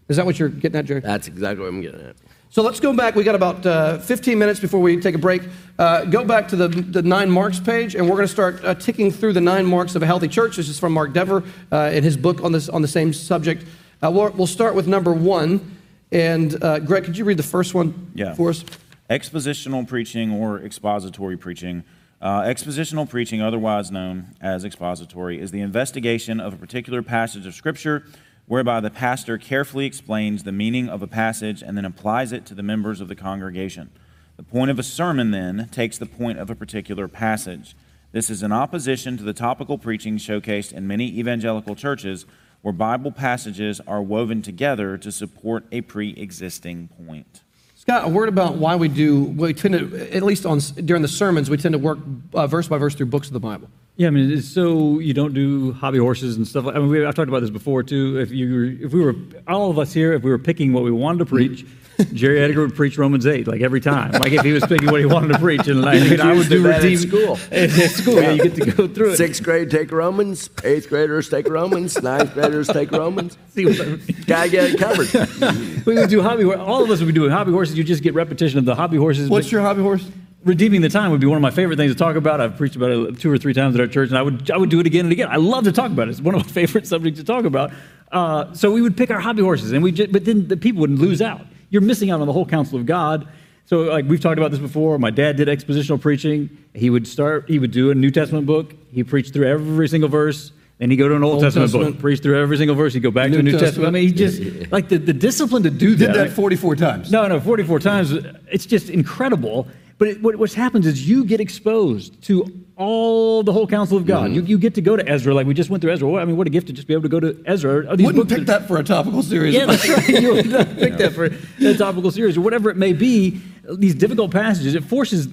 Is 0.10 0.16
that 0.18 0.26
what 0.26 0.40
you're 0.40 0.50
getting 0.50 0.78
at, 0.80 0.86
Jerry? 0.86 1.02
That's 1.02 1.28
exactly 1.28 1.64
what 1.64 1.70
I'm 1.70 1.82
getting 1.82 2.02
at. 2.02 2.16
So 2.50 2.62
let's 2.62 2.80
go 2.80 2.94
back. 2.94 3.16
We 3.16 3.24
got 3.26 3.36
about 3.36 3.66
uh, 3.66 4.00
15 4.00 4.40
minutes 4.40 4.60
before 4.60 4.80
we 4.80 5.00
take 5.02 5.16
a 5.16 5.18
break. 5.18 5.44
Uh, 5.78 6.06
go 6.06 6.24
back 6.24 6.48
to 6.50 6.56
the, 6.56 6.70
the 6.70 7.02
nine 7.02 7.30
marks 7.30 7.60
page, 7.60 7.94
and 7.94 8.06
we're 8.06 8.16
going 8.16 8.28
to 8.28 8.32
start 8.34 8.64
uh, 8.64 8.74
ticking 8.74 9.12
through 9.12 9.34
the 9.34 9.42
nine 9.42 9.66
marks 9.66 9.96
of 9.96 10.04
a 10.04 10.06
healthy 10.06 10.30
church. 10.30 10.56
This 10.56 10.70
is 10.70 10.80
from 10.80 10.94
Mark 10.94 11.12
Dever 11.12 11.44
uh, 11.74 11.92
in 11.94 12.04
his 12.06 12.16
book 12.16 12.42
on 12.44 12.54
this 12.54 12.70
on 12.70 12.82
the 12.82 12.88
same 12.88 13.12
subject. 13.12 13.66
Uh, 14.02 14.10
we'll, 14.10 14.30
we'll 14.32 14.48
start 14.48 14.76
with 14.76 14.88
number 14.88 15.12
one. 15.14 15.76
And 16.14 16.64
uh, 16.64 16.80
Greg, 16.80 17.04
could 17.04 17.18
you 17.18 17.26
read 17.26 17.36
the 17.38 17.44
first 17.44 17.74
one 17.74 18.12
Yeah. 18.16 18.34
for 18.34 18.50
us? 18.50 18.64
Expositional 19.10 19.86
preaching 19.86 20.32
or 20.32 20.60
expository 20.62 21.36
preaching. 21.36 21.84
Uh, 22.22 22.42
expositional 22.44 23.08
preaching, 23.10 23.42
otherwise 23.42 23.92
known 23.92 24.28
as 24.40 24.64
expository, 24.64 25.40
is 25.40 25.52
the 25.52 25.60
investigation 25.62 26.40
of 26.40 26.54
a 26.54 26.58
particular 26.58 27.02
passage 27.04 27.46
of 27.46 27.54
Scripture 27.54 28.06
whereby 28.48 28.80
the 28.80 28.90
pastor 28.90 29.38
carefully 29.38 29.86
explains 29.86 30.44
the 30.44 30.52
meaning 30.52 30.90
of 30.90 31.02
a 31.02 31.08
passage 31.08 31.62
and 31.62 31.78
then 31.78 31.86
applies 31.86 32.32
it 32.32 32.46
to 32.46 32.56
the 32.56 32.64
members 32.64 33.02
of 33.02 33.08
the 33.08 33.16
congregation. 33.16 33.90
The 34.38 34.44
point 34.44 34.72
of 34.72 34.80
a 34.80 34.84
sermon, 34.84 35.32
then, 35.32 35.68
takes 35.72 35.98
the 35.98 36.06
point 36.06 36.40
of 36.40 36.50
a 36.50 36.56
particular 36.56 37.08
passage. 37.08 37.76
This 38.12 38.30
is 38.30 38.42
in 38.42 38.52
opposition 38.52 39.18
to 39.18 39.24
the 39.24 39.34
topical 39.34 39.78
preaching 39.78 40.18
showcased 40.18 40.72
in 40.72 40.88
many 40.88 41.08
evangelical 41.20 41.76
churches 41.76 42.26
where 42.62 42.72
Bible 42.74 43.12
passages 43.12 43.82
are 43.88 44.02
woven 44.02 44.42
together 44.42 44.98
to 44.98 45.12
support 45.12 45.66
a 45.72 45.82
pre 45.82 46.12
existing 46.12 46.90
point. 47.06 47.42
Scott, 47.76 48.06
a 48.06 48.10
word 48.10 48.30
about 48.30 48.56
why 48.56 48.76
we 48.76 48.88
do, 48.88 49.24
we 49.24 49.54
tend 49.54 49.74
to, 49.74 50.16
at 50.16 50.24
least 50.24 50.46
on, 50.46 50.60
during 50.84 51.02
the 51.02 51.08
sermons, 51.08 51.50
we 51.50 51.58
tend 51.58 51.74
to 51.74 51.80
work 51.80 52.00
uh, 52.34 52.48
verse 52.48 52.68
by 52.68 52.78
verse 52.78 52.96
through 52.96 53.06
books 53.08 53.28
of 53.28 53.34
the 53.34 53.40
Bible. 53.40 53.70
Yeah, 53.98 54.08
I 54.08 54.12
mean, 54.12 54.32
it's 54.32 54.48
so 54.48 55.00
you 55.00 55.16
don't 55.16 55.34
do 55.34 55.74
hobby 55.74 55.98
horses 55.98 56.38
and 56.38 56.48
stuff. 56.48 56.66
Like, 56.66 56.76
I 56.76 56.80
mean, 56.80 56.90
we, 56.90 57.04
I've 57.04 57.16
talked 57.16 57.30
about 57.30 57.42
this 57.42 57.50
before 57.50 57.82
too. 57.82 58.20
If 58.20 58.30
you, 58.32 58.54
were, 58.54 58.86
if 58.86 58.94
we 58.94 59.02
were, 59.04 59.16
all 59.48 59.72
of 59.72 59.80
us 59.80 59.92
here, 59.92 60.14
if 60.14 60.22
we 60.22 60.30
were 60.30 60.38
picking 60.38 60.72
what 60.72 60.84
we 60.84 60.92
wanted 60.92 61.18
to 61.20 61.26
preach, 61.26 61.66
Jerry 62.14 62.40
Edgar 62.42 62.62
would 62.62 62.76
preach 62.76 62.96
Romans 63.00 63.26
eight 63.26 63.48
like 63.48 63.62
every 63.62 63.82
time. 63.82 64.12
Like 64.12 64.32
if 64.34 64.44
he 64.44 64.52
was 64.52 64.64
picking 64.68 64.92
what 64.92 65.00
he 65.00 65.08
wanted 65.08 65.30
to 65.34 65.40
preach, 65.40 65.68
and 65.68 65.82
like, 65.82 66.00
You 66.00 66.18
I 66.22 66.28
would 66.28 66.38
used 66.38 66.50
do 66.52 66.62
that 66.62 66.86
at 66.86 66.98
school. 67.00 67.40
At, 67.52 67.72
at 67.76 67.90
school, 67.90 68.22
yeah, 68.22 68.32
you 68.34 68.44
get 68.44 68.56
to 68.64 68.72
go 68.72 68.88
through 68.88 69.14
it. 69.14 69.18
Sixth 69.18 69.42
grade 69.42 69.72
take 69.72 69.92
Romans, 69.92 70.48
eighth 70.64 70.90
graders 70.90 71.28
take 71.28 71.50
Romans, 71.50 72.00
ninth 72.00 72.36
graders 72.36 72.68
take 72.68 72.92
Romans. 72.92 73.36
See 73.56 73.66
what 73.66 73.82
I 73.82 73.86
mean? 73.86 74.02
Gotta 74.28 74.50
get 74.52 74.74
it 74.76 74.80
covered. 74.80 75.86
we 75.88 75.96
would 75.96 76.10
do 76.12 76.22
hobby. 76.22 76.44
hor- 76.44 76.58
All 76.60 76.84
of 76.84 76.92
us 76.92 77.00
would 77.00 77.08
be 77.08 77.14
doing 77.14 77.32
hobby 77.32 77.52
horses. 77.52 77.76
You 77.76 77.84
just 77.84 78.04
get 78.04 78.14
repetition 78.14 78.60
of 78.60 78.66
the 78.66 78.76
hobby 78.76 78.98
horses. 78.98 79.28
What's 79.28 79.48
but 79.48 79.52
your 79.54 79.62
hobby 79.62 79.82
horse? 79.82 80.08
Redeeming 80.44 80.82
the 80.82 80.90
time 80.90 81.12
would 81.12 81.20
be 81.22 81.28
one 81.28 81.38
of 81.38 81.42
my 81.42 81.52
favorite 81.52 81.78
things 81.78 81.92
to 81.92 81.98
talk 81.98 82.16
about. 82.16 82.40
I've 82.42 82.58
preached 82.58 82.76
about 82.76 82.92
it 82.92 83.20
two 83.20 83.32
or 83.32 83.38
three 83.38 83.54
times 83.54 83.76
at 83.76 83.82
our 83.82 83.88
church, 83.88 84.10
and 84.10 84.18
I 84.18 84.22
would 84.22 84.50
I 84.52 84.58
would 84.58 84.70
do 84.70 84.80
it 84.80 84.88
again 84.88 85.06
and 85.06 85.12
again. 85.12 85.30
I 85.30 85.38
love 85.38 85.64
to 85.66 85.72
talk 85.72 85.92
about 85.92 86.08
it. 86.08 86.12
It's 86.12 86.22
one 86.22 86.36
of 86.36 86.46
my 86.46 86.52
favorite 86.52 86.88
subjects 86.88 87.20
to 87.20 87.26
talk 87.26 87.46
about. 87.46 87.72
Uh, 88.12 88.54
so 88.54 88.72
we 88.72 88.82
would 88.82 88.96
pick 88.96 89.12
our 89.12 89.20
hobby 89.20 89.42
horses, 89.42 89.72
and 89.74 89.84
we 89.84 89.92
just, 89.92 90.12
but 90.12 90.26
then 90.26 90.48
the 90.48 90.58
people 90.58 90.82
wouldn't 90.82 91.00
lose 91.00 91.22
out. 91.22 91.42
You're 91.70 91.82
missing 91.82 92.10
out 92.12 92.22
on 92.22 92.28
the 92.28 92.34
whole 92.34 92.46
counsel 92.46 92.80
of 92.80 92.86
God. 92.86 93.28
So 93.66 93.82
like 93.82 94.06
we've 94.08 94.22
talked 94.22 94.38
about 94.38 94.52
this 94.52 94.62
before. 94.62 94.98
My 94.98 95.12
dad 95.12 95.36
did 95.36 95.50
expositional 95.50 96.00
preaching. 96.00 96.50
He 96.74 96.90
would 96.90 97.06
start. 97.06 97.50
He 97.50 97.60
would 97.60 97.72
do 97.72 97.92
a 97.92 97.96
New 97.96 98.12
Testament 98.12 98.46
book. 98.46 98.74
He 98.92 99.04
preached 99.04 99.34
through 99.34 99.48
every 99.48 99.90
single 99.90 100.10
verse. 100.10 100.54
Then 100.78 100.92
he'd 100.92 100.98
go 100.98 101.10
to 101.10 101.16
an 101.16 101.24
Old, 101.24 101.34
Old 101.36 101.44
Testament, 101.44 101.72
Testament. 101.72 101.94
book, 101.96 102.02
preach 102.02 102.22
through 102.22 102.40
every 102.40 102.56
single 102.56 102.76
verse. 102.76 102.94
He'd 102.94 103.02
go 103.02 103.10
back 103.10 103.32
New 103.32 103.38
to 103.38 103.44
the 103.44 103.44
New 103.44 103.60
Testament. 103.60 103.74
Testament. 103.74 103.88
I 103.88 104.00
mean, 104.00 104.08
he 104.08 104.14
just 104.14 104.72
like 104.72 104.90
the, 104.90 104.98
the 105.00 105.12
discipline 105.14 105.64
to 105.64 105.72
do 105.72 105.96
Did 105.96 106.10
that. 106.10 106.28
that 106.28 106.30
44 106.32 106.76
times. 106.76 107.12
No, 107.12 107.28
no, 107.28 107.40
44 107.40 107.80
times. 107.80 108.12
It's 108.52 108.66
just 108.68 108.90
incredible. 108.90 109.68
But 109.98 110.08
it, 110.10 110.22
what, 110.22 110.36
what 110.36 110.54
happens 110.54 110.86
is 110.86 111.08
you 111.08 111.26
get 111.26 111.40
exposed 111.40 112.22
to 112.24 112.64
all 112.76 113.42
the 113.42 113.52
whole 113.52 113.66
counsel 113.66 113.98
of 113.98 114.06
God. 114.06 114.26
Mm-hmm. 114.26 114.36
You, 114.36 114.42
you 114.44 114.58
get 114.60 114.76
to 114.76 114.82
go 114.82 114.96
to 114.96 115.08
Ezra, 115.10 115.34
like 115.34 115.48
we 115.48 115.56
just 115.56 115.72
went 115.72 115.82
through 115.82 115.92
Ezra. 115.92 116.08
Well, 116.08 116.22
I 116.22 116.26
mean, 116.26 116.38
what 116.38 116.46
a 116.46 116.52
gift 116.52 116.68
to 116.68 116.74
just 116.74 116.88
be 116.88 116.94
able 116.94 117.04
to 117.04 117.10
go 117.10 117.20
to 117.20 117.42
Ezra. 117.46 117.88
Wouldn't 117.90 118.30
pick 118.30 118.46
that 118.46 118.68
for 118.68 118.78
a 118.78 118.84
topical 118.84 119.24
series. 119.24 119.56
Yeah, 119.56 119.66
that's 119.66 119.88
right. 119.90 120.08
You 120.22 120.34
would 120.36 120.50
not 120.50 120.78
pick 120.78 120.98
that 120.98 121.14
for 121.14 121.26
a 121.26 121.74
topical 121.74 122.12
series 122.12 122.38
or 122.38 122.42
whatever 122.42 122.70
it 122.70 122.78
may 122.78 122.94
be. 122.94 123.42
These 123.70 123.96
difficult 123.96 124.32
passages, 124.32 124.76
it 124.76 124.84
forces 124.84 125.28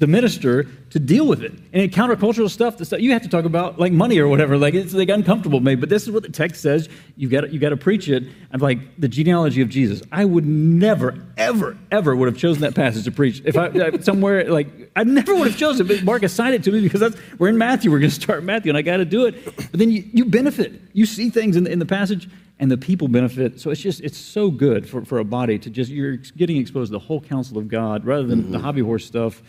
the 0.00 0.06
minister 0.06 0.64
to 0.88 0.98
deal 0.98 1.26
with 1.26 1.42
it. 1.42 1.52
And 1.52 1.82
in 1.82 1.90
countercultural 1.90 2.48
stuff, 2.48 2.78
the 2.78 2.86
stuff 2.86 3.00
you 3.00 3.12
have 3.12 3.20
to 3.22 3.28
talk 3.28 3.44
about 3.44 3.78
like 3.78 3.92
money 3.92 4.18
or 4.18 4.28
whatever. 4.28 4.56
Like 4.56 4.72
it's 4.72 4.94
like 4.94 5.10
uncomfortable 5.10 5.60
maybe, 5.60 5.78
but 5.78 5.90
this 5.90 6.04
is 6.04 6.10
what 6.10 6.22
the 6.22 6.30
text 6.30 6.62
says. 6.62 6.88
You 7.16 7.28
got 7.28 7.52
you 7.52 7.60
got 7.60 7.68
to 7.68 7.76
preach 7.76 8.08
it. 8.08 8.24
I'm 8.50 8.60
like 8.60 8.78
the 8.98 9.08
genealogy 9.08 9.60
of 9.60 9.68
Jesus. 9.68 10.02
I 10.10 10.24
would 10.24 10.46
never, 10.46 11.22
ever, 11.36 11.76
ever 11.92 12.16
would 12.16 12.28
have 12.28 12.38
chosen 12.38 12.62
that 12.62 12.74
passage 12.74 13.04
to 13.04 13.12
preach. 13.12 13.42
If 13.44 13.58
I 13.58 13.98
somewhere 13.98 14.50
like 14.50 14.90
I 14.96 15.04
never 15.04 15.34
would 15.34 15.48
have 15.48 15.58
chosen 15.58 15.84
it, 15.84 15.88
but 15.88 16.02
Mark 16.02 16.22
assigned 16.22 16.54
it 16.54 16.64
to 16.64 16.72
me 16.72 16.80
because 16.80 17.00
that's 17.00 17.16
we're 17.38 17.48
in 17.48 17.58
Matthew. 17.58 17.90
We're 17.90 18.00
going 18.00 18.10
to 18.10 18.20
start 18.20 18.42
Matthew, 18.42 18.70
and 18.70 18.78
I 18.78 18.82
got 18.82 18.96
to 18.96 19.04
do 19.04 19.26
it. 19.26 19.44
But 19.44 19.78
then 19.78 19.90
you, 19.90 20.02
you 20.12 20.24
benefit. 20.24 20.80
You 20.94 21.04
see 21.04 21.28
things 21.28 21.56
in 21.56 21.64
the, 21.64 21.70
in 21.70 21.78
the 21.78 21.86
passage. 21.86 22.28
And 22.62 22.70
the 22.70 22.76
people 22.76 23.08
benefit. 23.08 23.58
So 23.58 23.70
it's 23.70 23.80
just, 23.80 24.02
it's 24.02 24.18
so 24.18 24.50
good 24.50 24.86
for, 24.86 25.02
for 25.06 25.18
a 25.18 25.24
body 25.24 25.58
to 25.58 25.70
just, 25.70 25.90
you're 25.90 26.16
getting 26.18 26.58
exposed 26.58 26.90
to 26.90 26.92
the 26.92 26.98
whole 26.98 27.22
counsel 27.22 27.56
of 27.56 27.68
God 27.68 28.04
rather 28.04 28.26
than 28.26 28.42
mm-hmm. 28.42 28.52
the 28.52 28.58
hobby 28.58 28.82
horse 28.82 29.06
stuff. 29.06 29.42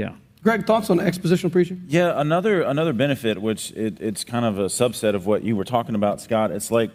Yeah. 0.00 0.14
Greg, 0.42 0.66
thoughts 0.66 0.88
on 0.88 0.96
expositional 0.96 1.52
preaching? 1.52 1.84
Yeah, 1.86 2.18
another 2.18 2.62
another 2.62 2.94
benefit, 2.94 3.42
which 3.42 3.72
it, 3.72 4.00
it's 4.00 4.24
kind 4.24 4.46
of 4.46 4.58
a 4.58 4.66
subset 4.66 5.14
of 5.14 5.26
what 5.26 5.44
you 5.44 5.54
were 5.54 5.64
talking 5.64 5.94
about, 5.94 6.22
Scott. 6.22 6.50
It's 6.50 6.70
like 6.70 6.90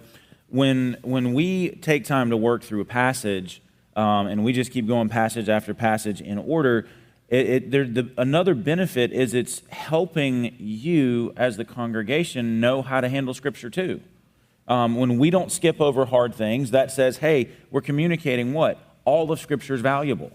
when 0.50 0.98
when 1.04 1.36
we 1.36 1.70
take 1.76 2.06
time 2.06 2.32
to 2.32 2.38
work 2.38 2.64
through 2.64 2.82
a 2.82 2.86
passage, 2.86 3.62
um, 3.96 4.26
and 4.26 4.44
we 4.44 4.54
just 4.54 4.72
keep 4.72 4.88
going 4.88 5.10
passage 5.10 5.50
after 5.50 5.76
passage 5.76 6.20
in 6.20 6.40
order. 6.40 6.88
It, 7.30 7.50
it, 7.50 7.72
there, 7.72 7.86
the, 7.86 8.10
another 8.18 8.56
benefit 8.56 9.12
is 9.12 9.36
it's 9.36 9.62
helping 9.70 10.56
you 10.58 11.32
as 11.38 11.58
the 11.58 11.66
congregation 11.66 12.60
know 12.60 12.82
how 12.82 13.02
to 13.02 13.10
handle 13.10 13.36
Scripture 13.36 13.70
too. 13.70 14.02
Um, 14.68 14.96
when 14.96 15.20
we 15.20 15.30
don't 15.30 15.52
skip 15.52 15.80
over 15.80 16.06
hard 16.06 16.34
things, 16.34 16.72
that 16.72 16.92
says, 16.92 17.18
hey, 17.18 17.50
we're 17.70 17.82
communicating 17.82 18.54
what? 18.54 18.80
All 19.06 19.32
of 19.32 19.40
Scripture 19.40 19.74
is 19.76 19.82
valuable. 19.82 20.32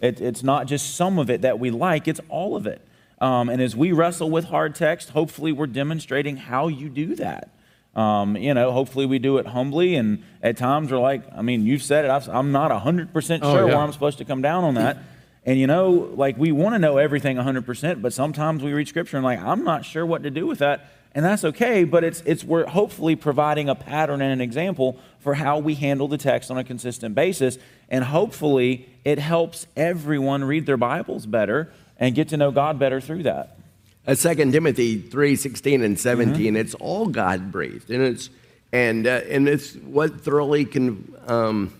It, 0.00 0.20
it's 0.20 0.42
not 0.42 0.66
just 0.66 0.94
some 0.96 1.18
of 1.18 1.30
it 1.30 1.42
that 1.42 1.58
we 1.58 1.70
like, 1.70 2.06
it's 2.08 2.20
all 2.28 2.56
of 2.56 2.66
it. 2.66 2.80
Um, 3.20 3.48
and 3.48 3.62
as 3.62 3.76
we 3.76 3.92
wrestle 3.92 4.28
with 4.30 4.46
hard 4.46 4.74
text, 4.74 5.10
hopefully 5.10 5.52
we're 5.52 5.68
demonstrating 5.68 6.36
how 6.36 6.68
you 6.68 6.88
do 6.88 7.14
that. 7.16 7.50
Um, 7.94 8.36
you 8.36 8.54
know, 8.54 8.72
hopefully 8.72 9.06
we 9.06 9.18
do 9.18 9.36
it 9.38 9.46
humbly, 9.46 9.94
and 9.96 10.24
at 10.42 10.56
times 10.56 10.90
we're 10.90 10.98
like, 10.98 11.22
I 11.36 11.42
mean, 11.42 11.64
you've 11.66 11.82
said 11.82 12.04
it, 12.04 12.10
I've, 12.10 12.28
I'm 12.28 12.50
not 12.50 12.70
100% 12.70 13.12
sure 13.12 13.38
Oh, 13.44 13.54
yeah. 13.58 13.64
where 13.64 13.76
I'm 13.76 13.92
supposed 13.92 14.18
to 14.18 14.24
come 14.24 14.42
down 14.42 14.64
on 14.64 14.74
that. 14.74 14.98
And 15.44 15.58
you 15.58 15.66
know, 15.66 15.90
like 16.14 16.36
we 16.38 16.52
want 16.52 16.74
to 16.74 16.78
know 16.78 16.98
everything 16.98 17.36
100%, 17.36 18.00
but 18.02 18.12
sometimes 18.12 18.62
we 18.62 18.72
read 18.72 18.88
scripture 18.88 19.16
and 19.16 19.24
like, 19.24 19.40
I'm 19.40 19.62
not 19.64 19.84
sure 19.84 20.06
what 20.06 20.22
to 20.22 20.30
do 20.30 20.46
with 20.46 20.58
that. 20.60 20.88
and 21.14 21.24
that's 21.24 21.44
okay, 21.44 21.84
but 21.84 22.02
it's, 22.04 22.22
it's 22.24 22.42
we're 22.44 22.64
hopefully 22.66 23.14
providing 23.16 23.68
a 23.68 23.74
pattern 23.74 24.22
and 24.22 24.32
an 24.32 24.40
example 24.40 24.98
for 25.18 25.34
how 25.34 25.58
we 25.58 25.74
handle 25.74 26.08
the 26.08 26.16
text 26.16 26.50
on 26.50 26.56
a 26.58 26.64
consistent 26.64 27.14
basis. 27.14 27.58
And 27.92 28.02
hopefully, 28.02 28.88
it 29.04 29.18
helps 29.18 29.66
everyone 29.76 30.42
read 30.44 30.64
their 30.64 30.78
Bibles 30.78 31.26
better 31.26 31.70
and 31.98 32.14
get 32.14 32.30
to 32.30 32.38
know 32.38 32.50
God 32.50 32.78
better 32.78 33.02
through 33.02 33.24
that. 33.24 33.58
Uh, 34.06 34.14
2 34.14 34.34
Timothy 34.50 34.98
3 34.98 35.36
16 35.36 35.82
and 35.82 36.00
17, 36.00 36.56
it's 36.56 36.74
all 36.74 37.06
God 37.06 37.52
breathed. 37.52 37.90
And 37.90 38.02
it's, 38.02 38.30
and, 38.72 39.06
uh, 39.06 39.20
and 39.28 39.46
it's 39.46 39.74
what 39.74 40.22
thoroughly 40.22 40.64
can, 40.64 41.14
um, 41.26 41.74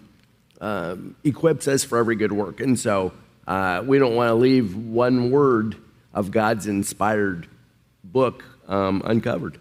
um, 0.60 1.16
equips 1.24 1.66
us 1.66 1.82
for 1.82 1.96
every 1.96 2.14
good 2.14 2.30
work. 2.30 2.60
And 2.60 2.78
so 2.78 3.12
uh, 3.46 3.82
we 3.84 3.98
don't 3.98 4.14
want 4.14 4.28
to 4.28 4.34
leave 4.34 4.76
one 4.76 5.30
word 5.30 5.76
of 6.12 6.30
God's 6.30 6.66
inspired 6.66 7.48
book 8.04 8.44
um, 8.68 9.00
uncovered. 9.04 9.58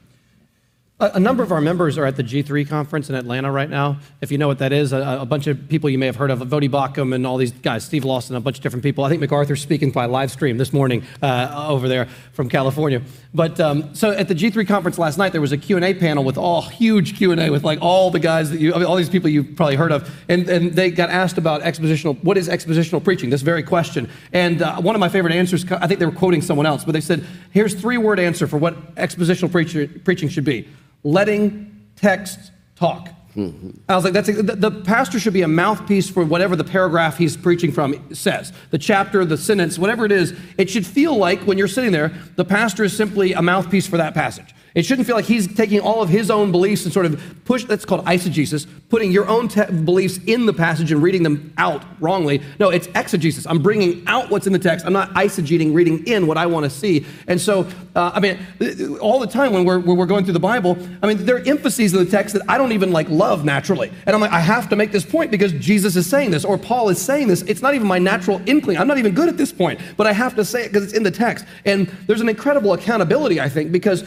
A, 1.01 1.19
number 1.19 1.41
of 1.41 1.51
our 1.51 1.61
members 1.61 1.97
are 1.97 2.05
at 2.05 2.15
the 2.15 2.23
G3 2.23 2.69
conference 2.69 3.09
in 3.09 3.15
Atlanta 3.15 3.51
right 3.51 3.71
now. 3.71 3.97
If 4.21 4.31
you 4.31 4.37
know 4.37 4.47
what 4.47 4.59
that 4.59 4.71
is, 4.71 4.93
a, 4.93 5.17
a 5.21 5.25
bunch 5.25 5.47
of 5.47 5.67
people 5.67 5.89
you 5.89 5.97
may 5.97 6.05
have 6.05 6.15
heard 6.15 6.29
of, 6.29 6.41
Voddie 6.41 6.69
Baucham 6.69 7.15
and 7.15 7.25
all 7.25 7.37
these 7.37 7.51
guys, 7.51 7.83
Steve 7.83 8.05
Lawson, 8.05 8.35
a 8.35 8.39
bunch 8.39 8.57
of 8.57 8.63
different 8.63 8.83
people. 8.83 9.03
I 9.03 9.09
think 9.09 9.19
MacArthur's 9.19 9.63
speaking 9.63 9.89
by 9.89 10.05
live 10.05 10.29
stream 10.29 10.59
this 10.59 10.71
morning 10.71 11.03
uh, 11.23 11.65
over 11.67 11.87
there 11.87 12.05
from 12.33 12.49
California. 12.49 13.01
But 13.33 13.59
um, 13.59 13.95
so 13.95 14.11
at 14.11 14.27
the 14.27 14.35
G3 14.35 14.67
conference 14.67 14.99
last 14.99 15.17
night, 15.17 15.31
there 15.31 15.41
was 15.41 15.51
a 15.51 15.57
Q&A 15.57 15.95
panel 15.95 16.23
with 16.23 16.37
all 16.37 16.61
huge 16.61 17.17
Q&A 17.17 17.49
with 17.49 17.63
like 17.63 17.79
all 17.81 18.11
the 18.11 18.19
guys 18.19 18.51
that 18.51 18.59
you, 18.59 18.71
I 18.71 18.77
mean, 18.77 18.85
all 18.85 18.95
these 18.95 19.09
people 19.09 19.27
you've 19.27 19.55
probably 19.55 19.77
heard 19.77 19.91
of. 19.91 20.07
And, 20.29 20.47
and 20.47 20.73
they 20.73 20.91
got 20.91 21.09
asked 21.09 21.39
about 21.39 21.63
expositional, 21.63 22.23
what 22.23 22.37
is 22.37 22.47
expositional 22.47 23.03
preaching? 23.03 23.31
This 23.31 23.41
very 23.41 23.63
question. 23.63 24.07
And 24.33 24.61
uh, 24.61 24.79
one 24.79 24.95
of 24.95 24.99
my 24.99 25.09
favorite 25.09 25.33
answers, 25.33 25.65
I 25.71 25.87
think 25.87 25.99
they 25.99 26.05
were 26.05 26.11
quoting 26.11 26.43
someone 26.43 26.67
else, 26.67 26.83
but 26.83 26.91
they 26.91 27.01
said, 27.01 27.25
here's 27.49 27.73
three 27.73 27.97
word 27.97 28.19
answer 28.19 28.45
for 28.45 28.57
what 28.57 28.93
expositional 28.97 29.51
preacher, 29.51 29.87
preaching 29.87 30.29
should 30.29 30.45
be 30.45 30.67
letting 31.03 31.89
text 31.95 32.51
talk. 32.75 33.09
Mm-hmm. 33.35 33.69
I 33.87 33.95
was 33.95 34.03
like, 34.03 34.13
that's 34.13 34.27
a, 34.27 34.43
the, 34.43 34.55
the, 34.55 34.71
pastor 34.71 35.17
should 35.17 35.33
be 35.33 35.41
a 35.41 35.47
mouthpiece 35.47 36.09
for 36.09 36.25
whatever 36.25 36.57
the 36.57 36.65
paragraph 36.65 37.17
he's 37.17 37.37
preaching 37.37 37.71
from 37.71 38.13
says. 38.13 38.51
The 38.71 38.77
chapter, 38.77 39.23
the 39.23 39.37
sentence, 39.37 39.79
whatever 39.79 40.05
it 40.05 40.11
is, 40.11 40.33
it 40.57 40.69
should 40.69 40.85
feel 40.85 41.15
like 41.15 41.39
when 41.41 41.57
you're 41.57 41.69
sitting 41.69 41.93
there, 41.93 42.11
the 42.35 42.43
pastor 42.43 42.83
is 42.83 42.95
simply 42.95 43.31
a 43.31 43.41
mouthpiece 43.41 43.87
for 43.87 43.95
that 43.97 44.13
passage. 44.13 44.53
It 44.73 44.85
shouldn't 44.85 45.05
feel 45.05 45.17
like 45.17 45.25
he's 45.25 45.53
taking 45.53 45.81
all 45.81 46.01
of 46.01 46.07
his 46.07 46.31
own 46.31 46.51
beliefs 46.51 46.85
and 46.85 46.93
sort 46.93 47.05
of 47.05 47.21
push, 47.43 47.65
that's 47.65 47.83
called 47.83 48.05
eisegesis, 48.05 48.65
putting 48.89 49.11
your 49.11 49.27
own 49.27 49.49
te- 49.49 49.65
beliefs 49.65 50.17
in 50.27 50.45
the 50.45 50.53
passage 50.53 50.93
and 50.93 51.03
reading 51.03 51.23
them 51.23 51.53
out 51.57 51.83
wrongly. 51.99 52.41
No, 52.57 52.69
it's 52.69 52.87
exegesis. 52.95 53.45
I'm 53.45 53.61
bringing 53.61 54.03
out 54.07 54.29
what's 54.29 54.47
in 54.47 54.53
the 54.53 54.59
text. 54.59 54.85
I'm 54.85 54.93
not 54.93 55.09
eisegeting, 55.11 55.73
reading 55.73 56.07
in 56.07 56.25
what 56.25 56.37
I 56.37 56.45
want 56.45 56.63
to 56.63 56.69
see. 56.69 57.05
And 57.27 57.39
so, 57.39 57.67
uh, 57.95 58.11
I 58.13 58.21
mean, 58.21 58.39
all 59.01 59.19
the 59.19 59.27
time 59.27 59.51
when 59.51 59.65
we're, 59.65 59.79
when 59.79 59.97
we're 59.97 60.05
going 60.05 60.23
through 60.23 60.33
the 60.33 60.39
Bible, 60.39 60.77
I 61.03 61.07
mean, 61.07 61.25
there 61.25 61.35
are 61.35 61.45
emphases 61.45 61.93
in 61.93 61.99
the 61.99 62.09
text 62.09 62.33
that 62.33 62.43
I 62.47 62.57
don't 62.57 62.71
even 62.71 62.93
like 62.93 63.09
love 63.09 63.43
naturally. 63.43 63.91
And 64.05 64.15
I'm 64.15 64.21
like, 64.21 64.31
I 64.31 64.39
have 64.39 64.69
to 64.69 64.77
make 64.77 64.93
this 64.93 65.05
point 65.05 65.31
because 65.31 65.51
Jesus 65.53 65.97
is 65.97 66.09
saying 66.09 66.31
this 66.31 66.45
or 66.45 66.57
Paul 66.57 66.87
is 66.87 67.01
saying 67.01 67.27
this. 67.27 67.41
It's 67.41 67.61
not 67.61 67.75
even 67.75 67.87
my 67.87 67.99
natural 67.99 68.41
inkling. 68.45 68.77
I'm 68.77 68.87
not 68.87 68.97
even 68.97 69.13
good 69.13 69.27
at 69.27 69.35
this 69.35 69.51
point, 69.51 69.81
but 69.97 70.07
I 70.07 70.13
have 70.13 70.33
to 70.35 70.45
say 70.45 70.63
it 70.63 70.69
because 70.69 70.85
it's 70.85 70.93
in 70.93 71.03
the 71.03 71.11
text. 71.11 71.45
And 71.65 71.87
there's 72.07 72.21
an 72.21 72.29
incredible 72.29 72.71
accountability, 72.71 73.41
I 73.41 73.49
think, 73.49 73.73
because 73.73 74.05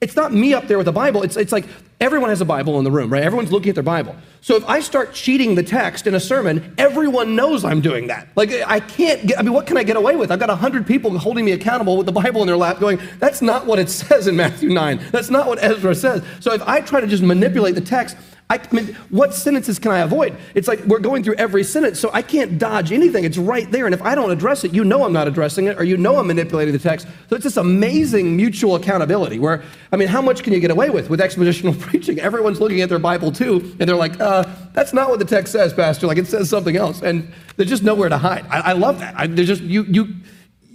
it's 0.00 0.14
not 0.14 0.32
me 0.32 0.54
up 0.54 0.68
there 0.68 0.78
with 0.78 0.86
a 0.86 0.92
Bible. 0.92 1.22
It's, 1.22 1.36
it's 1.36 1.50
like 1.50 1.64
everyone 2.00 2.30
has 2.30 2.40
a 2.40 2.44
Bible 2.44 2.78
in 2.78 2.84
the 2.84 2.90
room, 2.90 3.12
right? 3.12 3.22
Everyone's 3.22 3.50
looking 3.50 3.70
at 3.70 3.74
their 3.74 3.82
Bible. 3.82 4.14
So 4.40 4.54
if 4.54 4.64
I 4.68 4.78
start 4.78 5.12
cheating 5.12 5.56
the 5.56 5.62
text 5.64 6.06
in 6.06 6.14
a 6.14 6.20
sermon, 6.20 6.72
everyone 6.78 7.34
knows 7.34 7.64
I'm 7.64 7.80
doing 7.80 8.06
that. 8.06 8.28
Like, 8.36 8.52
I 8.66 8.78
can't 8.78 9.26
get, 9.26 9.38
I 9.38 9.42
mean, 9.42 9.52
what 9.52 9.66
can 9.66 9.76
I 9.76 9.82
get 9.82 9.96
away 9.96 10.14
with? 10.14 10.30
I've 10.30 10.38
got 10.38 10.50
100 10.50 10.86
people 10.86 11.18
holding 11.18 11.44
me 11.44 11.50
accountable 11.50 11.96
with 11.96 12.06
the 12.06 12.12
Bible 12.12 12.40
in 12.42 12.46
their 12.46 12.56
lap 12.56 12.78
going, 12.78 13.00
that's 13.18 13.42
not 13.42 13.66
what 13.66 13.80
it 13.80 13.90
says 13.90 14.28
in 14.28 14.36
Matthew 14.36 14.70
9. 14.70 15.08
That's 15.10 15.30
not 15.30 15.48
what 15.48 15.62
Ezra 15.62 15.94
says. 15.94 16.22
So 16.38 16.52
if 16.52 16.62
I 16.62 16.80
try 16.80 17.00
to 17.00 17.06
just 17.06 17.22
manipulate 17.22 17.74
the 17.74 17.80
text, 17.80 18.16
I, 18.50 18.56
I, 18.56 18.74
mean, 18.74 18.94
what 19.10 19.34
sentences 19.34 19.78
can 19.78 19.92
I 19.92 19.98
avoid? 19.98 20.34
It's 20.54 20.68
like 20.68 20.82
we're 20.84 21.00
going 21.00 21.22
through 21.22 21.34
every 21.34 21.62
sentence, 21.62 22.00
so 22.00 22.10
I 22.14 22.22
can't 22.22 22.58
dodge 22.58 22.92
anything. 22.92 23.24
It's 23.24 23.36
right 23.36 23.70
there. 23.70 23.84
And 23.84 23.94
if 23.94 24.00
I 24.00 24.14
don't 24.14 24.30
address 24.30 24.64
it, 24.64 24.72
you 24.72 24.84
know 24.84 25.04
I'm 25.04 25.12
not 25.12 25.28
addressing 25.28 25.66
it, 25.66 25.78
or 25.78 25.84
you 25.84 25.98
know 25.98 26.16
I'm 26.16 26.28
manipulating 26.28 26.72
the 26.72 26.78
text. 26.78 27.06
So 27.28 27.36
it's 27.36 27.44
this 27.44 27.58
amazing 27.58 28.36
mutual 28.36 28.74
accountability 28.76 29.38
where, 29.38 29.62
I 29.92 29.96
mean, 29.96 30.08
how 30.08 30.22
much 30.22 30.42
can 30.42 30.54
you 30.54 30.60
get 30.60 30.70
away 30.70 30.88
with 30.88 31.10
with 31.10 31.20
expositional 31.20 31.78
preaching? 31.80 32.20
Everyone's 32.20 32.58
looking 32.58 32.80
at 32.80 32.88
their 32.88 32.98
Bible 32.98 33.32
too, 33.32 33.76
and 33.78 33.88
they're 33.88 33.96
like, 33.96 34.18
uh, 34.18 34.44
that's 34.72 34.94
not 34.94 35.10
what 35.10 35.18
the 35.18 35.26
text 35.26 35.52
says, 35.52 35.74
Pastor. 35.74 36.06
Like, 36.06 36.18
it 36.18 36.26
says 36.26 36.48
something 36.48 36.76
else. 36.76 37.02
And 37.02 37.30
there's 37.56 37.68
just 37.68 37.82
nowhere 37.82 38.08
to 38.08 38.18
hide. 38.18 38.46
I, 38.48 38.60
I 38.60 38.72
love 38.72 38.98
that. 39.00 39.14
I, 39.14 39.26
there's 39.26 39.48
just, 39.48 39.62
you, 39.62 39.82
you, 39.84 40.14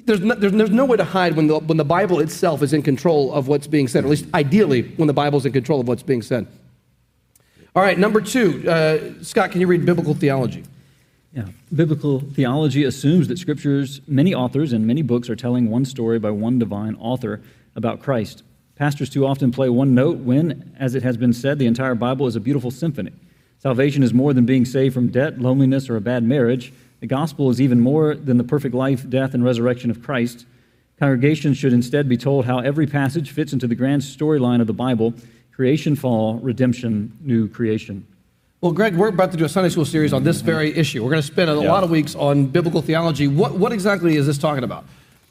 there's, 0.05 0.19
no, 0.19 0.35
there's, 0.35 0.53
there's 0.53 0.69
nowhere 0.69 0.97
to 0.97 1.03
hide 1.03 1.35
when 1.35 1.47
the, 1.47 1.57
when 1.57 1.77
the 1.77 1.85
Bible 1.85 2.19
itself 2.19 2.61
is 2.61 2.71
in 2.71 2.83
control 2.83 3.33
of 3.33 3.47
what's 3.47 3.65
being 3.65 3.87
said, 3.87 4.03
or 4.03 4.07
at 4.07 4.11
least 4.11 4.25
ideally 4.35 4.83
when 4.97 5.07
the 5.07 5.13
Bible's 5.13 5.47
in 5.47 5.53
control 5.53 5.81
of 5.81 5.87
what's 5.87 6.03
being 6.03 6.21
said. 6.21 6.45
All 7.75 7.81
right, 7.81 7.97
number 7.97 8.21
two. 8.21 8.69
Uh, 8.69 9.23
Scott, 9.23 9.51
can 9.51 9.59
you 9.59 9.65
read 9.65 9.83
biblical 9.83 10.13
theology? 10.13 10.63
Yeah. 11.35 11.47
Biblical 11.73 12.19
theology 12.19 12.83
assumes 12.83 13.27
that 13.29 13.39
scriptures, 13.39 13.99
many 14.07 14.35
authors 14.35 14.73
and 14.73 14.85
many 14.85 15.01
books 15.01 15.27
are 15.27 15.35
telling 15.35 15.71
one 15.71 15.83
story 15.83 16.19
by 16.19 16.29
one 16.29 16.59
divine 16.59 16.95
author 16.99 17.41
about 17.75 17.99
Christ. 17.99 18.43
Pastors 18.75 19.09
too 19.09 19.25
often 19.25 19.51
play 19.51 19.69
one 19.69 19.95
note 19.95 20.19
when, 20.19 20.75
as 20.77 20.93
it 20.93 21.01
has 21.01 21.17
been 21.17 21.33
said, 21.33 21.57
the 21.57 21.65
entire 21.65 21.95
Bible 21.95 22.27
is 22.27 22.35
a 22.35 22.39
beautiful 22.39 22.69
symphony. 22.69 23.11
Salvation 23.57 24.03
is 24.03 24.13
more 24.13 24.33
than 24.33 24.45
being 24.45 24.65
saved 24.65 24.93
from 24.93 25.07
debt, 25.07 25.39
loneliness, 25.39 25.89
or 25.89 25.95
a 25.95 26.01
bad 26.01 26.23
marriage. 26.23 26.71
The 26.99 27.07
gospel 27.07 27.49
is 27.49 27.59
even 27.59 27.79
more 27.79 28.13
than 28.13 28.37
the 28.37 28.43
perfect 28.43 28.75
life, 28.75 29.09
death, 29.09 29.33
and 29.33 29.43
resurrection 29.43 29.89
of 29.89 30.03
Christ. 30.03 30.45
Congregations 30.99 31.57
should 31.57 31.73
instead 31.73 32.07
be 32.07 32.17
told 32.17 32.45
how 32.45 32.59
every 32.59 32.85
passage 32.85 33.31
fits 33.31 33.51
into 33.51 33.65
the 33.65 33.73
grand 33.73 34.03
storyline 34.03 34.61
of 34.61 34.67
the 34.67 34.73
Bible 34.73 35.15
creation, 35.55 35.95
fall, 35.95 36.35
redemption, 36.39 37.17
new 37.21 37.47
creation. 37.47 38.05
Well, 38.61 38.71
Greg, 38.71 38.95
we're 38.95 39.09
about 39.09 39.31
to 39.31 39.37
do 39.37 39.45
a 39.45 39.49
Sunday 39.49 39.69
school 39.69 39.85
series 39.85 40.13
on 40.13 40.23
this 40.23 40.41
very 40.41 40.75
issue. 40.75 41.03
We're 41.03 41.11
going 41.11 41.21
to 41.21 41.27
spend 41.27 41.49
a 41.49 41.55
yeah. 41.55 41.71
lot 41.71 41.83
of 41.83 41.89
weeks 41.89 42.15
on 42.15 42.45
biblical 42.47 42.81
theology. 42.81 43.27
What, 43.27 43.55
what 43.55 43.73
exactly 43.73 44.15
is 44.15 44.25
this 44.25 44.37
talking 44.37 44.63
about? 44.63 44.85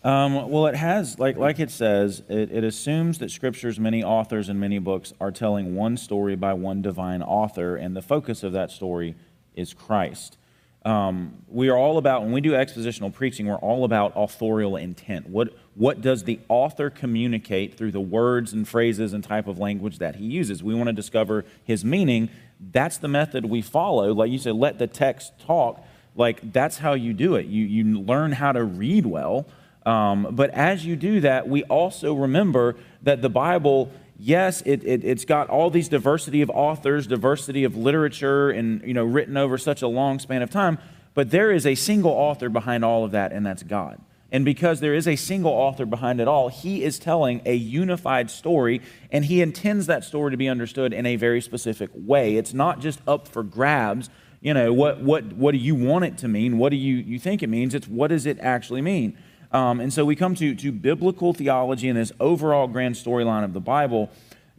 Um, 0.04 0.50
well, 0.50 0.66
it 0.66 0.74
has, 0.74 1.18
like, 1.18 1.36
like 1.36 1.60
it 1.60 1.70
says, 1.70 2.22
it, 2.28 2.50
it, 2.50 2.64
assumes 2.64 3.20
that 3.20 3.30
Scripture's 3.30 3.78
many 3.78 4.02
authors 4.02 4.48
and 4.48 4.58
many 4.58 4.80
books 4.80 5.12
are 5.20 5.30
telling 5.30 5.76
one 5.76 5.96
story 5.96 6.34
by 6.34 6.52
one 6.54 6.82
divine 6.82 7.22
author, 7.22 7.76
and 7.76 7.96
the 7.96 8.02
focus 8.02 8.42
of 8.42 8.52
that 8.52 8.72
story 8.72 9.14
is 9.54 9.72
Christ. 9.72 10.38
Um, 10.84 11.44
we 11.48 11.68
are 11.68 11.76
all 11.76 11.98
about, 11.98 12.22
when 12.22 12.32
we 12.32 12.40
do 12.40 12.50
expositional 12.50 13.14
preaching, 13.14 13.46
we're 13.46 13.54
all 13.56 13.84
about 13.84 14.12
authorial 14.16 14.76
intent. 14.76 15.28
What, 15.28 15.54
what 15.74 16.00
does 16.02 16.24
the 16.24 16.38
author 16.48 16.90
communicate 16.90 17.76
through 17.76 17.92
the 17.92 18.00
words 18.00 18.52
and 18.52 18.68
phrases 18.68 19.12
and 19.12 19.24
type 19.24 19.46
of 19.46 19.58
language 19.58 19.98
that 19.98 20.16
he 20.16 20.26
uses? 20.26 20.62
We 20.62 20.74
want 20.74 20.88
to 20.88 20.92
discover 20.92 21.44
his 21.64 21.84
meaning. 21.84 22.28
That's 22.60 22.98
the 22.98 23.08
method 23.08 23.46
we 23.46 23.62
follow. 23.62 24.12
Like 24.12 24.30
you 24.30 24.38
said, 24.38 24.54
let 24.54 24.78
the 24.78 24.86
text 24.86 25.32
talk. 25.46 25.82
Like 26.14 26.52
that's 26.52 26.78
how 26.78 26.92
you 26.92 27.14
do 27.14 27.36
it. 27.36 27.46
You, 27.46 27.64
you 27.64 28.00
learn 28.00 28.32
how 28.32 28.52
to 28.52 28.62
read 28.62 29.06
well. 29.06 29.46
Um, 29.86 30.28
but 30.30 30.50
as 30.50 30.84
you 30.84 30.94
do 30.94 31.20
that, 31.20 31.48
we 31.48 31.64
also 31.64 32.14
remember 32.14 32.76
that 33.02 33.22
the 33.22 33.30
Bible 33.30 33.90
yes, 34.22 34.62
it, 34.64 34.84
it, 34.84 35.02
has 35.02 35.24
got 35.24 35.50
all 35.50 35.68
these 35.68 35.88
diversity 35.88 36.42
of 36.42 36.50
authors, 36.50 37.06
diversity 37.08 37.64
of 37.64 37.76
literature, 37.76 38.50
and 38.50 38.80
you 38.82 38.94
know, 38.94 39.04
written 39.04 39.36
over 39.36 39.58
such 39.58 39.82
a 39.82 39.88
long 39.88 40.20
span 40.20 40.42
of 40.42 40.50
time, 40.50 40.78
but 41.14 41.30
there 41.30 41.50
is 41.50 41.66
a 41.66 41.74
single 41.74 42.12
author 42.12 42.48
behind 42.48 42.84
all 42.84 43.04
of 43.04 43.10
that, 43.10 43.32
and 43.32 43.44
that's 43.44 43.62
God. 43.62 44.00
And 44.32 44.46
because 44.46 44.80
there 44.80 44.94
is 44.94 45.06
a 45.06 45.14
single 45.14 45.52
author 45.52 45.84
behind 45.84 46.18
it 46.18 46.26
all, 46.26 46.48
he 46.48 46.82
is 46.82 46.98
telling 46.98 47.42
a 47.44 47.54
unified 47.54 48.30
story, 48.30 48.80
and 49.10 49.26
he 49.26 49.42
intends 49.42 49.86
that 49.86 50.04
story 50.04 50.30
to 50.30 50.38
be 50.38 50.48
understood 50.48 50.94
in 50.94 51.04
a 51.04 51.16
very 51.16 51.42
specific 51.42 51.90
way. 51.94 52.36
It's 52.36 52.54
not 52.54 52.80
just 52.80 53.00
up 53.06 53.28
for 53.28 53.42
grabs. 53.42 54.08
You 54.40 54.54
know, 54.54 54.72
what, 54.72 55.02
what, 55.02 55.34
what 55.34 55.52
do 55.52 55.58
you 55.58 55.74
want 55.74 56.06
it 56.06 56.16
to 56.18 56.28
mean? 56.28 56.56
What 56.56 56.70
do 56.70 56.76
you, 56.76 56.96
you 56.96 57.18
think 57.18 57.42
it 57.42 57.48
means? 57.48 57.74
It's 57.74 57.86
what 57.86 58.08
does 58.08 58.24
it 58.24 58.38
actually 58.40 58.80
mean? 58.80 59.18
Um, 59.52 59.80
and 59.80 59.92
so 59.92 60.06
we 60.06 60.16
come 60.16 60.34
to, 60.36 60.54
to 60.54 60.72
biblical 60.72 61.34
theology 61.34 61.90
and 61.90 61.98
this 61.98 62.10
overall 62.18 62.66
grand 62.66 62.94
storyline 62.94 63.44
of 63.44 63.52
the 63.52 63.60
Bible. 63.60 64.10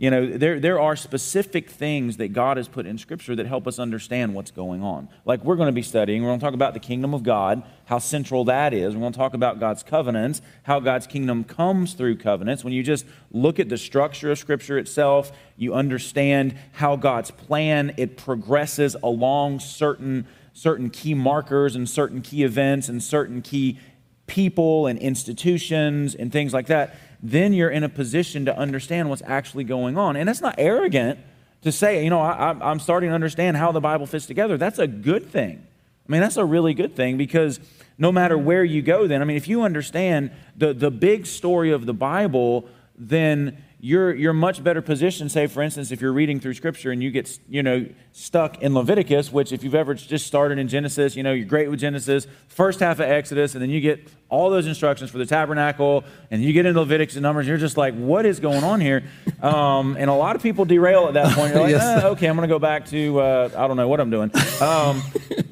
You 0.03 0.11
know, 0.11 0.27
there, 0.27 0.59
there 0.59 0.81
are 0.81 0.97
specific 0.97 1.69
things 1.69 2.17
that 2.17 2.33
God 2.33 2.57
has 2.57 2.67
put 2.67 2.85
in 2.85 2.97
Scripture 2.97 3.37
that 3.37 3.45
help 3.45 3.65
us 3.67 3.79
understand 3.79 4.35
what's 4.35 4.51
going 4.51 4.83
on. 4.83 5.07
Like 5.23 5.45
we're 5.45 5.55
going 5.55 5.69
to 5.69 5.71
be 5.71 5.81
studying, 5.81 6.23
we're 6.23 6.27
going 6.27 6.41
to 6.41 6.45
talk 6.45 6.53
about 6.53 6.73
the 6.73 6.81
kingdom 6.81 7.13
of 7.13 7.23
God, 7.23 7.63
how 7.85 7.99
central 7.99 8.43
that 8.43 8.73
is. 8.73 8.95
We're 8.95 8.99
going 8.99 9.13
to 9.13 9.17
talk 9.17 9.33
about 9.33 9.61
God's 9.61 9.81
covenants, 9.81 10.41
how 10.63 10.81
God's 10.81 11.07
kingdom 11.07 11.45
comes 11.45 11.93
through 11.93 12.17
covenants. 12.17 12.65
When 12.65 12.73
you 12.73 12.83
just 12.83 13.05
look 13.31 13.61
at 13.61 13.69
the 13.69 13.77
structure 13.77 14.29
of 14.29 14.37
Scripture 14.37 14.77
itself, 14.77 15.31
you 15.55 15.73
understand 15.73 16.57
how 16.73 16.97
God's 16.97 17.31
plan, 17.31 17.93
it 17.95 18.17
progresses 18.17 18.97
along 19.01 19.61
certain 19.61 20.27
certain 20.51 20.89
key 20.89 21.13
markers 21.13 21.77
and 21.77 21.89
certain 21.89 22.21
key 22.21 22.43
events 22.43 22.89
and 22.89 23.01
certain 23.01 23.41
key 23.41 23.79
people 24.27 24.87
and 24.87 24.99
institutions 24.99 26.15
and 26.15 26.31
things 26.31 26.53
like 26.53 26.67
that, 26.67 26.95
then 27.23 27.53
you're 27.53 27.69
in 27.69 27.83
a 27.83 27.89
position 27.89 28.45
to 28.45 28.57
understand 28.57 29.09
what's 29.09 29.21
actually 29.25 29.63
going 29.63 29.97
on. 29.97 30.17
And 30.17 30.29
it's 30.29 30.41
not 30.41 30.55
arrogant 30.57 31.19
to 31.61 31.71
say, 31.71 32.03
you 32.03 32.09
know, 32.09 32.19
I, 32.19 32.71
am 32.71 32.79
starting 32.81 33.09
to 33.09 33.15
understand 33.15 33.55
how 33.55 33.71
the 33.71 33.79
Bible 33.79 34.05
fits 34.05 34.25
together. 34.25 34.57
That's 34.57 34.77
a 34.77 34.87
good 34.87 35.31
thing. 35.31 35.65
I 36.07 36.11
mean, 36.11 36.19
that's 36.19 36.35
a 36.35 36.43
really 36.43 36.73
good 36.73 36.97
thing 36.97 37.17
because 37.17 37.61
no 37.97 38.11
matter 38.11 38.37
where 38.37 38.65
you 38.65 38.81
go, 38.81 39.07
then, 39.07 39.21
I 39.21 39.25
mean, 39.25 39.37
if 39.37 39.47
you 39.47 39.61
understand 39.61 40.31
the, 40.57 40.73
the 40.73 40.91
big 40.91 41.25
story 41.25 41.71
of 41.71 41.85
the 41.85 41.93
Bible, 41.93 42.67
then 42.97 43.63
you're 43.85 44.15
you're 44.15 44.31
much 44.31 44.63
better 44.63 44.81
positioned. 44.81 45.29
Say, 45.29 45.45
for 45.47 45.61
instance, 45.61 45.91
if 45.91 45.99
you're 45.99 46.13
reading 46.13 46.39
through 46.39 46.53
Scripture 46.53 46.91
and 46.91 47.03
you 47.03 47.11
get 47.11 47.37
you 47.49 47.61
know 47.61 47.85
stuck 48.13 48.61
in 48.61 48.73
Leviticus, 48.73 49.29
which 49.29 49.51
if 49.51 49.61
you've 49.61 49.75
ever 49.75 49.93
just 49.93 50.25
started 50.25 50.57
in 50.57 50.69
Genesis, 50.69 51.17
you 51.17 51.21
know 51.21 51.33
you're 51.33 51.45
great 51.45 51.69
with 51.69 51.81
Genesis, 51.81 52.25
first 52.47 52.79
half 52.79 53.01
of 53.01 53.09
Exodus, 53.09 53.55
and 53.55 53.61
then 53.61 53.69
you 53.69 53.81
get 53.81 54.07
all 54.29 54.49
those 54.49 54.67
instructions 54.67 55.11
for 55.11 55.17
the 55.17 55.25
tabernacle, 55.25 56.05
and 56.31 56.41
you 56.41 56.53
get 56.53 56.65
into 56.65 56.79
Leviticus 56.79 57.17
and 57.17 57.23
Numbers, 57.23 57.41
and 57.41 57.49
you're 57.49 57.57
just 57.57 57.75
like, 57.75 57.93
what 57.95 58.25
is 58.25 58.39
going 58.39 58.63
on 58.63 58.79
here? 58.79 59.03
Um, 59.43 59.97
and 59.99 60.09
a 60.09 60.13
lot 60.13 60.37
of 60.37 60.41
people 60.41 60.63
derail 60.63 61.07
at 61.09 61.15
that 61.15 61.35
point. 61.35 61.53
You're 61.53 61.63
like, 61.63 61.71
Yes. 61.71 62.03
"Ah, 62.05 62.07
okay, 62.11 62.27
I'm 62.27 62.37
going 62.37 62.47
to 62.47 62.53
go 62.53 62.59
back 62.59 62.85
to 62.91 63.19
uh, 63.19 63.49
I 63.57 63.67
don't 63.67 63.75
know 63.75 63.89
what 63.89 63.99
I'm 63.99 64.09
doing. 64.09 64.31
Um, 64.61 65.01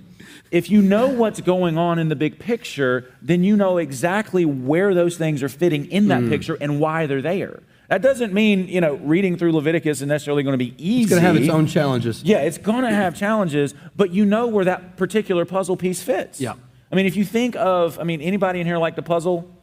if 0.52 0.70
you 0.70 0.82
know 0.82 1.08
what's 1.08 1.42
going 1.42 1.78
on 1.78 2.00
in 2.00 2.08
the 2.08 2.16
big 2.16 2.40
picture, 2.40 3.12
then 3.22 3.44
you 3.44 3.58
know 3.58 3.80
exactly 3.80 4.46
where 4.46 4.94
those 4.94 5.18
things 5.18 5.44
are 5.44 5.50
fitting 5.50 5.92
in 5.92 6.08
that 6.08 6.30
picture 6.30 6.58
and 6.62 6.80
why 6.80 7.06
they're 7.06 7.22
there. 7.22 7.64
That 7.92 8.02
doesn't 8.02 8.32
mean, 8.32 8.70
you 8.70 8.80
know, 8.80 8.94
reading 8.96 9.36
through 9.36 9.52
Leviticus 9.52 10.00
is 10.00 10.08
necessarily 10.08 10.44
going 10.44 10.54
to 10.54 10.58
be 10.58 10.74
easy. 10.78 11.02
It's 11.02 11.10
going 11.10 11.22
to 11.22 11.28
have 11.28 11.36
its 11.36 11.50
own 11.50 11.68
challenges. 11.68 12.24
Yeah, 12.24 12.38
it's 12.38 12.58
going 12.58 12.84
to 12.84 12.90
have 12.90 13.18
challenges, 13.18 13.76
but 13.98 14.12
you 14.12 14.24
know 14.24 14.48
where 14.48 14.64
that 14.64 14.96
particular 14.96 15.44
puzzle 15.44 15.76
piece 15.76 16.02
fits. 16.02 16.40
Yeah. 16.40 16.54
I 16.90 16.96
mean, 16.96 17.06
if 17.06 17.18
you 17.18 17.26
think 17.26 17.58
of, 17.58 18.00
I 18.00 18.04
mean, 18.04 18.22
anybody 18.22 18.62
in 18.62 18.66
here 18.66 18.78
like 18.78 18.96
the 18.96 19.02
puzzle? 19.02 19.54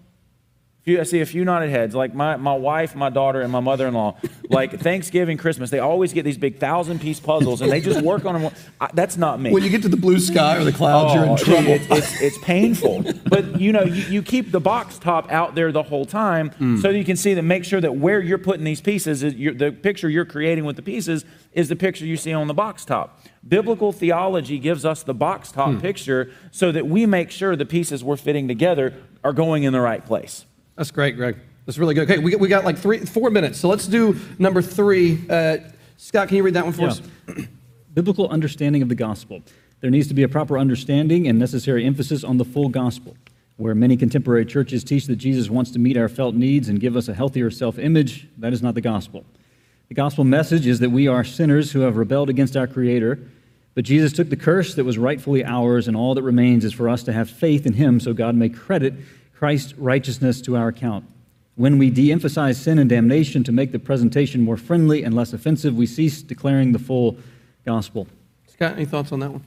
Few, 0.82 0.98
I 1.00 1.02
see 1.02 1.20
a 1.20 1.26
few 1.26 1.44
nodded 1.44 1.70
heads. 1.70 1.94
Like 1.94 2.14
my, 2.14 2.36
my 2.36 2.54
wife, 2.54 2.94
my 2.94 3.10
daughter, 3.10 3.40
and 3.42 3.50
my 3.52 3.60
mother 3.60 3.86
in 3.88 3.94
law. 3.94 4.16
Like 4.48 4.78
Thanksgiving, 4.80 5.36
Christmas, 5.36 5.70
they 5.70 5.80
always 5.80 6.12
get 6.12 6.22
these 6.24 6.38
big 6.38 6.58
thousand 6.58 7.00
piece 7.00 7.18
puzzles 7.20 7.60
and 7.60 7.70
they 7.70 7.80
just 7.80 8.00
work 8.00 8.24
on 8.24 8.40
them. 8.40 8.52
I, 8.80 8.88
that's 8.94 9.16
not 9.16 9.40
me. 9.40 9.50
When 9.52 9.62
you 9.64 9.70
get 9.70 9.82
to 9.82 9.88
the 9.88 9.96
blue 9.98 10.18
sky 10.20 10.56
or 10.56 10.64
the 10.64 10.72
clouds, 10.72 11.14
you're 11.14 11.24
in 11.24 11.30
Oh, 11.30 11.36
trouble. 11.36 11.78
dude, 11.78 11.90
It's, 11.90 12.20
it's, 12.22 12.38
painful. 12.38 13.04
but 13.28 13.60
you 13.60 13.72
know, 13.72 13.82
you, 13.82 14.02
you 14.04 14.22
keep 14.22 14.50
the 14.52 14.60
box 14.60 14.98
top 14.98 15.30
out 15.32 15.54
there 15.56 15.72
the 15.72 15.82
whole 15.82 16.06
time 16.06 16.50
Hmm. 16.50 16.76
so 16.78 16.88
you 16.90 17.04
can 17.04 17.16
see 17.16 17.34
that 17.34 17.42
make 17.42 17.64
sure 17.64 17.80
that 17.80 17.96
where 17.96 18.20
you're 18.20 18.38
putting 18.38 18.64
these 18.64 18.80
pieces, 18.80 19.22
is 19.22 19.34
your, 19.34 19.52
the 19.54 19.72
picture 19.72 20.08
you're 20.08 20.24
creating 20.24 20.64
with 20.64 20.76
the 20.76 20.82
pieces 20.82 21.24
is 21.52 21.68
the 21.68 21.76
picture 21.76 22.06
you 22.06 22.16
see 22.16 22.32
on 22.32 22.46
the 22.46 22.54
box 22.54 22.84
top. 22.84 23.20
Biblical 23.46 23.92
theology 23.92 24.58
gives 24.58 24.84
us 24.86 25.02
the 25.02 25.14
box 25.14 25.50
top 25.52 25.70
Hmm. 25.72 25.80
picture 25.80 26.30
so 26.50 26.70
that 26.72 26.86
we 26.86 27.04
make 27.04 27.30
sure 27.30 27.56
the 27.56 27.66
pieces 27.66 28.02
we're 28.04 28.16
fitting 28.16 28.48
together 28.48 28.94
are 29.24 29.32
going 29.34 29.64
in 29.64 29.72
the 29.74 29.80
right 29.80 30.04
place. 30.06 30.46
That's 30.78 30.92
great, 30.92 31.16
Greg. 31.16 31.36
That's 31.66 31.76
really 31.76 31.92
good. 31.92 32.08
Okay, 32.08 32.20
we, 32.20 32.36
we 32.36 32.46
got 32.46 32.64
like 32.64 32.78
three, 32.78 32.98
four 33.00 33.30
minutes. 33.30 33.58
So 33.58 33.68
let's 33.68 33.88
do 33.88 34.16
number 34.38 34.62
three. 34.62 35.18
Uh, 35.28 35.58
Scott, 35.96 36.28
can 36.28 36.36
you 36.36 36.44
read 36.44 36.54
that 36.54 36.64
one 36.64 36.72
for 36.72 36.82
Yeah. 36.82 36.88
us? 36.88 37.02
Biblical 37.94 38.28
understanding 38.28 38.80
of 38.80 38.88
the 38.88 38.94
gospel. 38.94 39.42
There 39.80 39.90
needs 39.90 40.06
to 40.06 40.14
be 40.14 40.22
a 40.22 40.28
proper 40.28 40.56
understanding 40.56 41.26
and 41.26 41.36
necessary 41.36 41.84
emphasis 41.84 42.22
on 42.22 42.36
the 42.36 42.44
full 42.44 42.68
gospel. 42.68 43.16
Where 43.56 43.74
many 43.74 43.96
contemporary 43.96 44.46
churches 44.46 44.84
teach 44.84 45.06
that 45.08 45.16
Jesus 45.16 45.50
wants 45.50 45.72
to 45.72 45.80
meet 45.80 45.96
our 45.96 46.08
felt 46.08 46.36
needs 46.36 46.68
and 46.68 46.78
give 46.78 46.96
us 46.96 47.08
a 47.08 47.14
healthier 47.14 47.50
self 47.50 47.76
image, 47.76 48.28
that 48.38 48.52
is 48.52 48.62
not 48.62 48.76
the 48.76 48.80
gospel. 48.80 49.24
The 49.88 49.94
gospel 49.94 50.22
message 50.22 50.64
is 50.64 50.78
that 50.78 50.90
we 50.90 51.08
are 51.08 51.24
sinners 51.24 51.72
who 51.72 51.80
have 51.80 51.96
rebelled 51.96 52.30
against 52.30 52.56
our 52.56 52.68
Creator, 52.68 53.18
but 53.74 53.84
Jesus 53.84 54.12
took 54.12 54.30
the 54.30 54.36
curse 54.36 54.76
that 54.76 54.84
was 54.84 54.96
rightfully 54.96 55.44
ours, 55.44 55.88
and 55.88 55.96
all 55.96 56.14
that 56.14 56.22
remains 56.22 56.64
is 56.64 56.72
for 56.72 56.88
us 56.88 57.02
to 57.02 57.12
have 57.12 57.28
faith 57.28 57.66
in 57.66 57.72
Him 57.72 57.98
so 57.98 58.12
God 58.12 58.36
may 58.36 58.48
credit 58.48 58.94
Christ's 59.38 59.74
righteousness 59.78 60.40
to 60.40 60.56
our 60.56 60.66
account. 60.66 61.04
When 61.54 61.78
we 61.78 61.90
de 61.90 62.10
emphasize 62.10 62.60
sin 62.60 62.80
and 62.80 62.90
damnation 62.90 63.44
to 63.44 63.52
make 63.52 63.70
the 63.70 63.78
presentation 63.78 64.42
more 64.42 64.56
friendly 64.56 65.04
and 65.04 65.14
less 65.14 65.32
offensive, 65.32 65.76
we 65.76 65.86
cease 65.86 66.22
declaring 66.22 66.72
the 66.72 66.80
full 66.80 67.16
gospel. 67.64 68.08
Scott, 68.48 68.72
any 68.72 68.84
thoughts 68.84 69.12
on 69.12 69.20
that 69.20 69.30
one? 69.30 69.44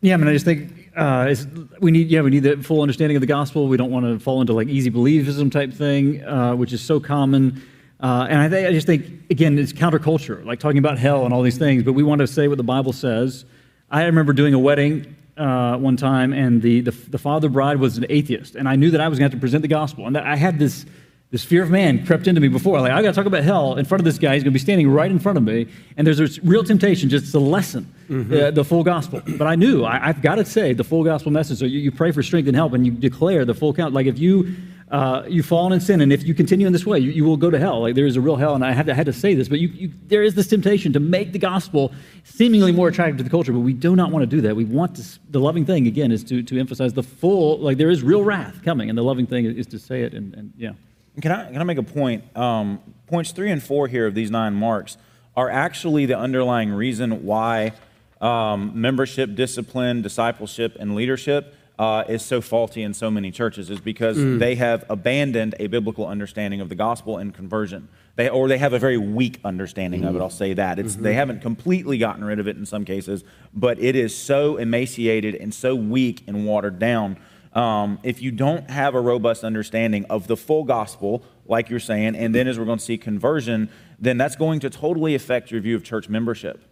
Yeah, 0.00 0.14
I 0.14 0.16
mean, 0.16 0.28
I 0.28 0.32
just 0.32 0.46
think 0.46 0.90
uh, 0.96 1.26
it's, 1.28 1.46
we 1.78 1.90
need, 1.90 2.08
yeah, 2.08 2.22
we 2.22 2.30
need 2.30 2.42
the 2.42 2.56
full 2.56 2.80
understanding 2.80 3.18
of 3.18 3.20
the 3.20 3.26
gospel. 3.26 3.68
We 3.68 3.76
don't 3.76 3.90
want 3.90 4.06
to 4.06 4.18
fall 4.18 4.40
into 4.40 4.54
like 4.54 4.68
easy 4.68 4.90
believism 4.90 5.52
type 5.52 5.70
thing, 5.70 6.24
uh, 6.24 6.54
which 6.54 6.72
is 6.72 6.80
so 6.80 6.98
common. 6.98 7.62
Uh, 8.00 8.26
and 8.30 8.38
I, 8.38 8.48
think, 8.48 8.66
I 8.66 8.72
just 8.72 8.86
think, 8.86 9.06
again, 9.28 9.58
it's 9.58 9.74
counterculture, 9.74 10.42
like 10.42 10.58
talking 10.58 10.78
about 10.78 10.98
hell 10.98 11.26
and 11.26 11.34
all 11.34 11.42
these 11.42 11.58
things, 11.58 11.82
but 11.82 11.92
we 11.92 12.02
want 12.02 12.20
to 12.20 12.26
say 12.26 12.48
what 12.48 12.56
the 12.56 12.64
Bible 12.64 12.94
says. 12.94 13.44
I 13.90 14.04
remember 14.04 14.32
doing 14.32 14.54
a 14.54 14.58
wedding 14.58 15.16
uh, 15.36 15.76
one 15.76 15.96
time, 15.96 16.32
and 16.32 16.62
the, 16.62 16.80
the, 16.80 16.90
the 16.90 17.18
father 17.18 17.48
bride 17.48 17.78
was 17.78 17.98
an 17.98 18.06
atheist, 18.08 18.54
and 18.54 18.68
I 18.68 18.76
knew 18.76 18.90
that 18.90 19.00
I 19.00 19.08
was 19.08 19.18
going 19.18 19.30
to 19.30 19.34
have 19.34 19.40
to 19.40 19.42
present 19.42 19.62
the 19.62 19.68
gospel. 19.68 20.06
And 20.06 20.14
that 20.16 20.24
I 20.24 20.36
had 20.36 20.58
this, 20.58 20.86
this 21.30 21.44
fear 21.44 21.62
of 21.62 21.70
man 21.70 22.06
crept 22.06 22.26
into 22.26 22.40
me 22.40 22.48
before. 22.48 22.80
Like, 22.80 22.92
I 22.92 23.02
got 23.02 23.08
to 23.08 23.14
talk 23.14 23.26
about 23.26 23.42
hell 23.42 23.76
in 23.76 23.84
front 23.84 24.00
of 24.00 24.04
this 24.04 24.18
guy. 24.18 24.34
He's 24.34 24.44
going 24.44 24.52
to 24.52 24.58
be 24.58 24.60
standing 24.60 24.88
right 24.88 25.10
in 25.10 25.18
front 25.18 25.38
of 25.38 25.44
me, 25.44 25.66
and 25.96 26.06
there's 26.06 26.18
this 26.18 26.38
real 26.44 26.62
temptation 26.62 27.08
just 27.08 27.32
to 27.32 27.38
lessen 27.40 27.92
the, 28.08 28.50
the 28.52 28.64
full 28.64 28.84
gospel. 28.84 29.22
But 29.26 29.46
I 29.46 29.54
knew 29.54 29.84
I, 29.84 30.08
I've 30.08 30.22
got 30.22 30.36
to 30.36 30.44
say 30.44 30.72
the 30.72 30.84
full 30.84 31.04
gospel 31.04 31.32
message. 31.32 31.58
So 31.58 31.64
you, 31.64 31.80
you 31.80 31.90
pray 31.90 32.12
for 32.12 32.22
strength 32.22 32.46
and 32.46 32.56
help, 32.56 32.72
and 32.72 32.86
you 32.86 32.92
declare 32.92 33.44
the 33.44 33.54
full 33.54 33.74
count. 33.74 33.94
Like 33.94 34.06
if 34.06 34.18
you 34.18 34.54
uh, 34.90 35.24
you've 35.26 35.46
fallen 35.46 35.72
in 35.72 35.80
sin, 35.80 36.00
and 36.00 36.12
if 36.12 36.24
you 36.24 36.34
continue 36.34 36.66
in 36.66 36.72
this 36.72 36.84
way, 36.84 36.98
you, 36.98 37.10
you 37.10 37.24
will 37.24 37.36
go 37.36 37.50
to 37.50 37.58
hell. 37.58 37.80
Like 37.80 37.94
there 37.94 38.06
is 38.06 38.16
a 38.16 38.20
real 38.20 38.36
hell, 38.36 38.54
and 38.54 38.64
I 38.64 38.72
had 38.72 38.86
to, 38.86 38.92
I 38.92 38.94
had 38.94 39.06
to 39.06 39.12
say 39.12 39.34
this, 39.34 39.48
but 39.48 39.58
you, 39.58 39.68
you, 39.68 39.92
there 40.06 40.22
is 40.22 40.34
this 40.34 40.46
temptation 40.46 40.92
to 40.92 41.00
make 41.00 41.32
the 41.32 41.38
gospel 41.38 41.92
seemingly 42.24 42.70
more 42.70 42.88
attractive 42.88 43.16
to 43.18 43.24
the 43.24 43.30
culture, 43.30 43.52
but 43.52 43.60
we 43.60 43.72
do 43.72 43.96
not 43.96 44.10
want 44.10 44.22
to 44.22 44.26
do 44.26 44.42
that. 44.42 44.54
We 44.54 44.64
want 44.64 44.96
to, 44.96 45.02
the 45.30 45.40
loving 45.40 45.64
thing 45.64 45.86
again 45.86 46.12
is 46.12 46.22
to, 46.24 46.42
to 46.42 46.60
emphasize 46.60 46.92
the 46.92 47.02
full. 47.02 47.58
Like 47.58 47.78
there 47.78 47.90
is 47.90 48.02
real 48.02 48.22
wrath 48.22 48.62
coming, 48.62 48.88
and 48.88 48.98
the 48.98 49.02
loving 49.02 49.26
thing 49.26 49.46
is 49.46 49.66
to 49.68 49.78
say 49.78 50.02
it, 50.02 50.12
and, 50.12 50.34
and 50.34 50.52
yeah. 50.56 50.72
Can 51.20 51.30
I, 51.30 51.50
can 51.50 51.60
I 51.60 51.64
make 51.64 51.78
a 51.78 51.82
point? 51.82 52.36
Um, 52.36 52.80
points 53.06 53.32
three 53.32 53.50
and 53.50 53.62
four 53.62 53.86
here 53.88 54.06
of 54.06 54.14
these 54.14 54.30
nine 54.30 54.54
marks 54.54 54.96
are 55.36 55.48
actually 55.48 56.06
the 56.06 56.18
underlying 56.18 56.70
reason 56.70 57.24
why 57.24 57.72
um, 58.20 58.72
membership, 58.74 59.34
discipline, 59.34 60.02
discipleship, 60.02 60.76
and 60.78 60.94
leadership 60.94 61.54
uh, 61.78 62.04
is 62.08 62.24
so 62.24 62.40
faulty 62.40 62.82
in 62.82 62.94
so 62.94 63.10
many 63.10 63.30
churches, 63.30 63.70
is 63.70 63.80
because 63.80 64.16
they 64.38 64.54
have 64.54 64.84
abandoned 64.88 65.54
a 65.58 65.66
biblical 65.66 66.06
understanding 66.06 66.60
of 66.60 66.68
the 66.68 66.74
gospel 66.74 67.18
and 67.18 67.34
conversion. 67.34 67.88
They, 68.16 68.28
or 68.28 68.46
they 68.46 68.58
have 68.58 68.72
a 68.72 68.78
very 68.78 68.96
weak 68.96 69.40
understanding 69.44 70.04
of 70.04 70.14
it. 70.14 70.20
I'll 70.20 70.30
say 70.30 70.54
that 70.54 70.78
it's 70.78 70.94
they 70.94 71.14
haven't 71.14 71.42
completely 71.42 71.98
gotten 71.98 72.24
rid 72.24 72.38
of 72.38 72.46
it 72.46 72.56
in 72.56 72.64
some 72.64 72.84
cases, 72.84 73.24
but 73.52 73.80
it 73.80 73.96
is 73.96 74.16
so 74.16 74.56
emaciated 74.56 75.34
and 75.34 75.52
so 75.52 75.74
weak 75.74 76.22
and 76.28 76.46
watered 76.46 76.78
down 76.78 77.16
um, 77.54 78.00
if 78.02 78.20
you 78.20 78.32
don't 78.32 78.68
have 78.68 78.94
a 78.94 79.00
robust 79.00 79.44
understanding 79.44 80.04
of 80.10 80.26
the 80.26 80.36
full 80.36 80.64
gospel, 80.64 81.22
like 81.46 81.70
you're 81.70 81.80
saying, 81.80 82.16
and 82.16 82.34
then 82.34 82.48
as 82.48 82.58
we're 82.58 82.64
going 82.64 82.78
to 82.78 82.84
see 82.84 82.98
conversion, 82.98 83.70
then 83.98 84.18
that's 84.18 84.36
going 84.36 84.60
to 84.60 84.70
totally 84.70 85.14
affect 85.14 85.50
your 85.50 85.60
view 85.60 85.76
of 85.76 85.84
church 85.84 86.08
membership. 86.08 86.64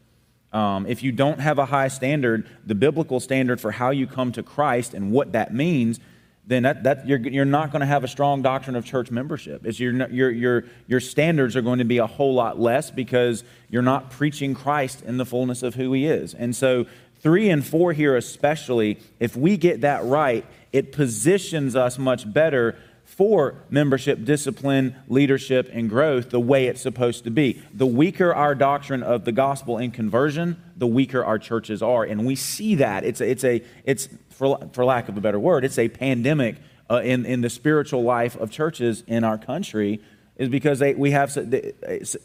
Um, 0.53 0.87
if 0.87 1.03
you 1.03 1.13
don't 1.13 1.41
have 1.41 1.59
a 1.59 1.67
high 1.67 1.89
standard, 1.89 2.47
the 2.67 2.75
biblical 2.75 3.21
standard 3.21 3.61
for 3.61 3.71
how 3.71 3.91
you 3.91 4.07
come 4.07 4.33
to 4.33 4.43
Christ 4.43 4.93
and 4.93 5.11
what 5.11 5.33
that 5.33 5.55
means, 5.55 5.99
then 6.47 6.65
that, 6.65 6.83
that 6.83 7.07
you're, 7.07 7.21
you're 7.21 7.45
not 7.45 7.71
going 7.71 7.81
to 7.81 7.87
have 7.87 8.05
a 8.05 8.09
strong 8.09 8.43
doctrine 8.43 8.77
of 8.77 8.85
church 8.85 9.11
membership. 9.11 9.65
It's 9.65 9.79
your, 9.79 10.09
your, 10.11 10.31
your, 10.31 10.65
your 10.87 11.01
standards 11.01 11.57
are 11.57 11.63
going 11.63 11.79
to 11.79 11.85
be 11.85 11.99
a 11.99 12.07
whole 12.07 12.35
lot 12.35 12.59
less 12.59 12.91
because 12.91 13.45
you're 13.71 13.81
not 13.81 14.11
preaching 14.11 14.55
Christ 14.55 15.03
in 15.03 15.17
the 15.17 15.25
fullness 15.25 15.63
of 15.63 15.75
who 15.77 15.93
he 15.93 16.07
is. 16.07 16.35
And 16.35 16.55
so, 16.55 16.87
three 17.21 17.49
and 17.49 17.65
four 17.65 17.93
here, 17.93 18.17
especially, 18.17 18.99
if 19.21 19.37
we 19.37 19.57
get 19.57 19.83
that 19.83 20.05
right, 20.05 20.45
it 20.73 20.91
positions 20.93 21.77
us 21.77 21.97
much 21.99 22.31
better 22.31 22.77
for 23.17 23.57
membership, 23.69 24.25
discipline, 24.25 24.97
leadership, 25.07 25.69
and 25.71 25.91
growth 25.91 26.31
the 26.31 26.41
way 26.41 26.67
it's 26.67 26.81
supposed 26.81 27.25
to 27.25 27.31
be. 27.31 27.61
The 27.75 27.87
weaker 27.87 28.35
our 28.35 28.55
doctrine 28.55 29.03
of 29.03 29.27
the 29.27 29.33
gospel 29.33 29.77
and 29.77 29.93
conversion, 29.93 30.57
the 30.79 30.87
weaker 30.87 31.23
our 31.23 31.39
churches 31.39 31.83
are, 31.83 32.05
and 32.05 32.25
we 32.25 32.37
see 32.37 32.77
that. 32.77 33.05
It's 33.05 33.21
a, 33.21 33.31
it's 33.31 33.45
a 33.45 33.63
it's 33.85 34.09
for 34.31 34.59
for 34.73 34.87
lack 34.87 35.11
of 35.11 35.19
a 35.19 35.21
better 35.21 35.39
word, 35.39 35.63
it's 35.63 35.79
a 35.79 35.89
pandemic 35.89 36.57
uh, 36.91 37.03
in 37.05 37.27
in 37.27 37.43
the 37.43 37.51
spiritual 37.51 38.03
life 38.03 38.35
of 38.37 38.51
churches 38.51 39.05
in 39.07 39.25
our 39.25 39.37
country. 39.37 40.01
Is 40.37 40.49
because 40.49 40.79
they, 40.79 40.95
we 40.95 41.11
have 41.11 41.35
the, 41.35 41.75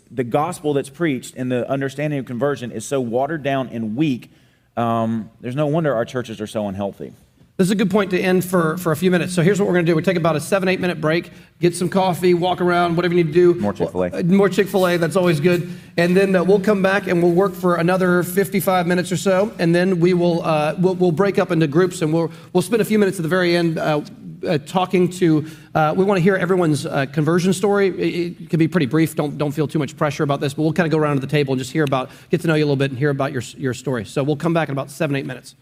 the 0.09 0.23
gospel 0.23 0.73
that's 0.73 0.89
preached 0.89 1.35
and 1.35 1.51
the 1.51 1.69
understanding 1.69 2.17
of 2.17 2.25
conversion 2.25 2.71
is 2.71 2.85
so 2.85 3.01
watered 3.01 3.43
down 3.43 3.67
and 3.67 3.97
weak. 3.97 4.31
Um, 4.77 5.29
there's 5.41 5.57
no 5.57 5.67
wonder 5.67 5.93
our 5.93 6.05
churches 6.05 6.39
are 6.39 6.47
so 6.47 6.69
unhealthy. 6.69 7.13
This 7.57 7.65
is 7.65 7.71
a 7.71 7.75
good 7.75 7.89
point 7.89 8.11
to 8.11 8.19
end 8.19 8.45
for, 8.45 8.77
for 8.77 8.91
a 8.91 8.95
few 8.95 9.09
minutes. 9.09 9.33
So 9.33 9.41
here's 9.41 9.59
what 9.59 9.65
we're 9.65 9.73
going 9.73 9.85
to 9.87 9.91
do. 9.91 9.95
We 9.95 10.03
take 10.03 10.15
about 10.15 10.35
a 10.35 10.39
seven, 10.39 10.69
eight 10.69 10.79
minute 10.79 11.01
break, 11.01 11.31
get 11.59 11.75
some 11.75 11.89
coffee, 11.89 12.35
walk 12.35 12.61
around, 12.61 12.95
whatever 12.95 13.15
you 13.15 13.23
need 13.23 13.33
to 13.33 13.53
do. 13.53 13.59
More 13.59 13.73
Chick-fil-A. 13.73 14.11
Uh, 14.11 14.23
More 14.25 14.47
Chick 14.47 14.67
fil 14.67 14.87
A, 14.87 14.97
that's 14.97 15.15
always 15.15 15.39
good. 15.39 15.67
And 15.97 16.15
then 16.15 16.35
uh, 16.35 16.43
we'll 16.43 16.59
come 16.59 16.83
back 16.83 17.07
and 17.07 17.23
we'll 17.23 17.31
work 17.31 17.55
for 17.55 17.77
another 17.77 18.21
55 18.21 18.85
minutes 18.85 19.11
or 19.11 19.17
so. 19.17 19.51
And 19.57 19.73
then 19.73 19.99
we 19.99 20.13
will 20.13 20.43
uh, 20.43 20.75
we'll, 20.77 20.93
we'll 20.93 21.11
break 21.11 21.39
up 21.39 21.49
into 21.49 21.65
groups 21.65 22.03
and 22.03 22.13
we'll, 22.13 22.31
we'll 22.53 22.61
spend 22.61 22.83
a 22.83 22.85
few 22.85 22.99
minutes 22.99 23.17
at 23.17 23.23
the 23.23 23.29
very 23.29 23.57
end 23.57 23.79
uh, 23.79 24.01
uh, 24.47 24.59
talking 24.59 25.09
to, 25.09 25.47
uh, 25.73 25.95
we 25.97 26.03
want 26.03 26.19
to 26.19 26.21
hear 26.21 26.35
everyone's 26.35 26.85
uh, 26.85 27.07
conversion 27.07 27.53
story. 27.53 27.87
It, 27.87 28.41
it 28.43 28.49
can 28.51 28.59
be 28.59 28.67
pretty 28.67 28.85
brief. 28.85 29.15
Don't, 29.15 29.35
don't 29.35 29.51
feel 29.51 29.67
too 29.67 29.79
much 29.79 29.97
pressure 29.97 30.21
about 30.21 30.41
this, 30.41 30.53
but 30.53 30.61
we'll 30.61 30.73
kind 30.73 30.85
of 30.85 30.91
go 30.91 30.99
around 30.99 31.15
to 31.15 31.21
the 31.21 31.27
table 31.27 31.53
and 31.53 31.59
just 31.59 31.71
hear 31.71 31.83
about, 31.83 32.11
get 32.29 32.41
to 32.41 32.47
know 32.47 32.53
you 32.53 32.63
a 32.63 32.67
little 32.67 32.75
bit 32.75 32.91
and 32.91 32.99
hear 32.99 33.09
about 33.09 33.31
your, 33.31 33.41
your 33.57 33.73
story. 33.73 34.05
So 34.05 34.21
we'll 34.23 34.35
come 34.35 34.53
back 34.53 34.69
in 34.69 34.73
about 34.73 34.91
seven, 34.91 35.15
eight 35.15 35.25
minutes. 35.25 35.55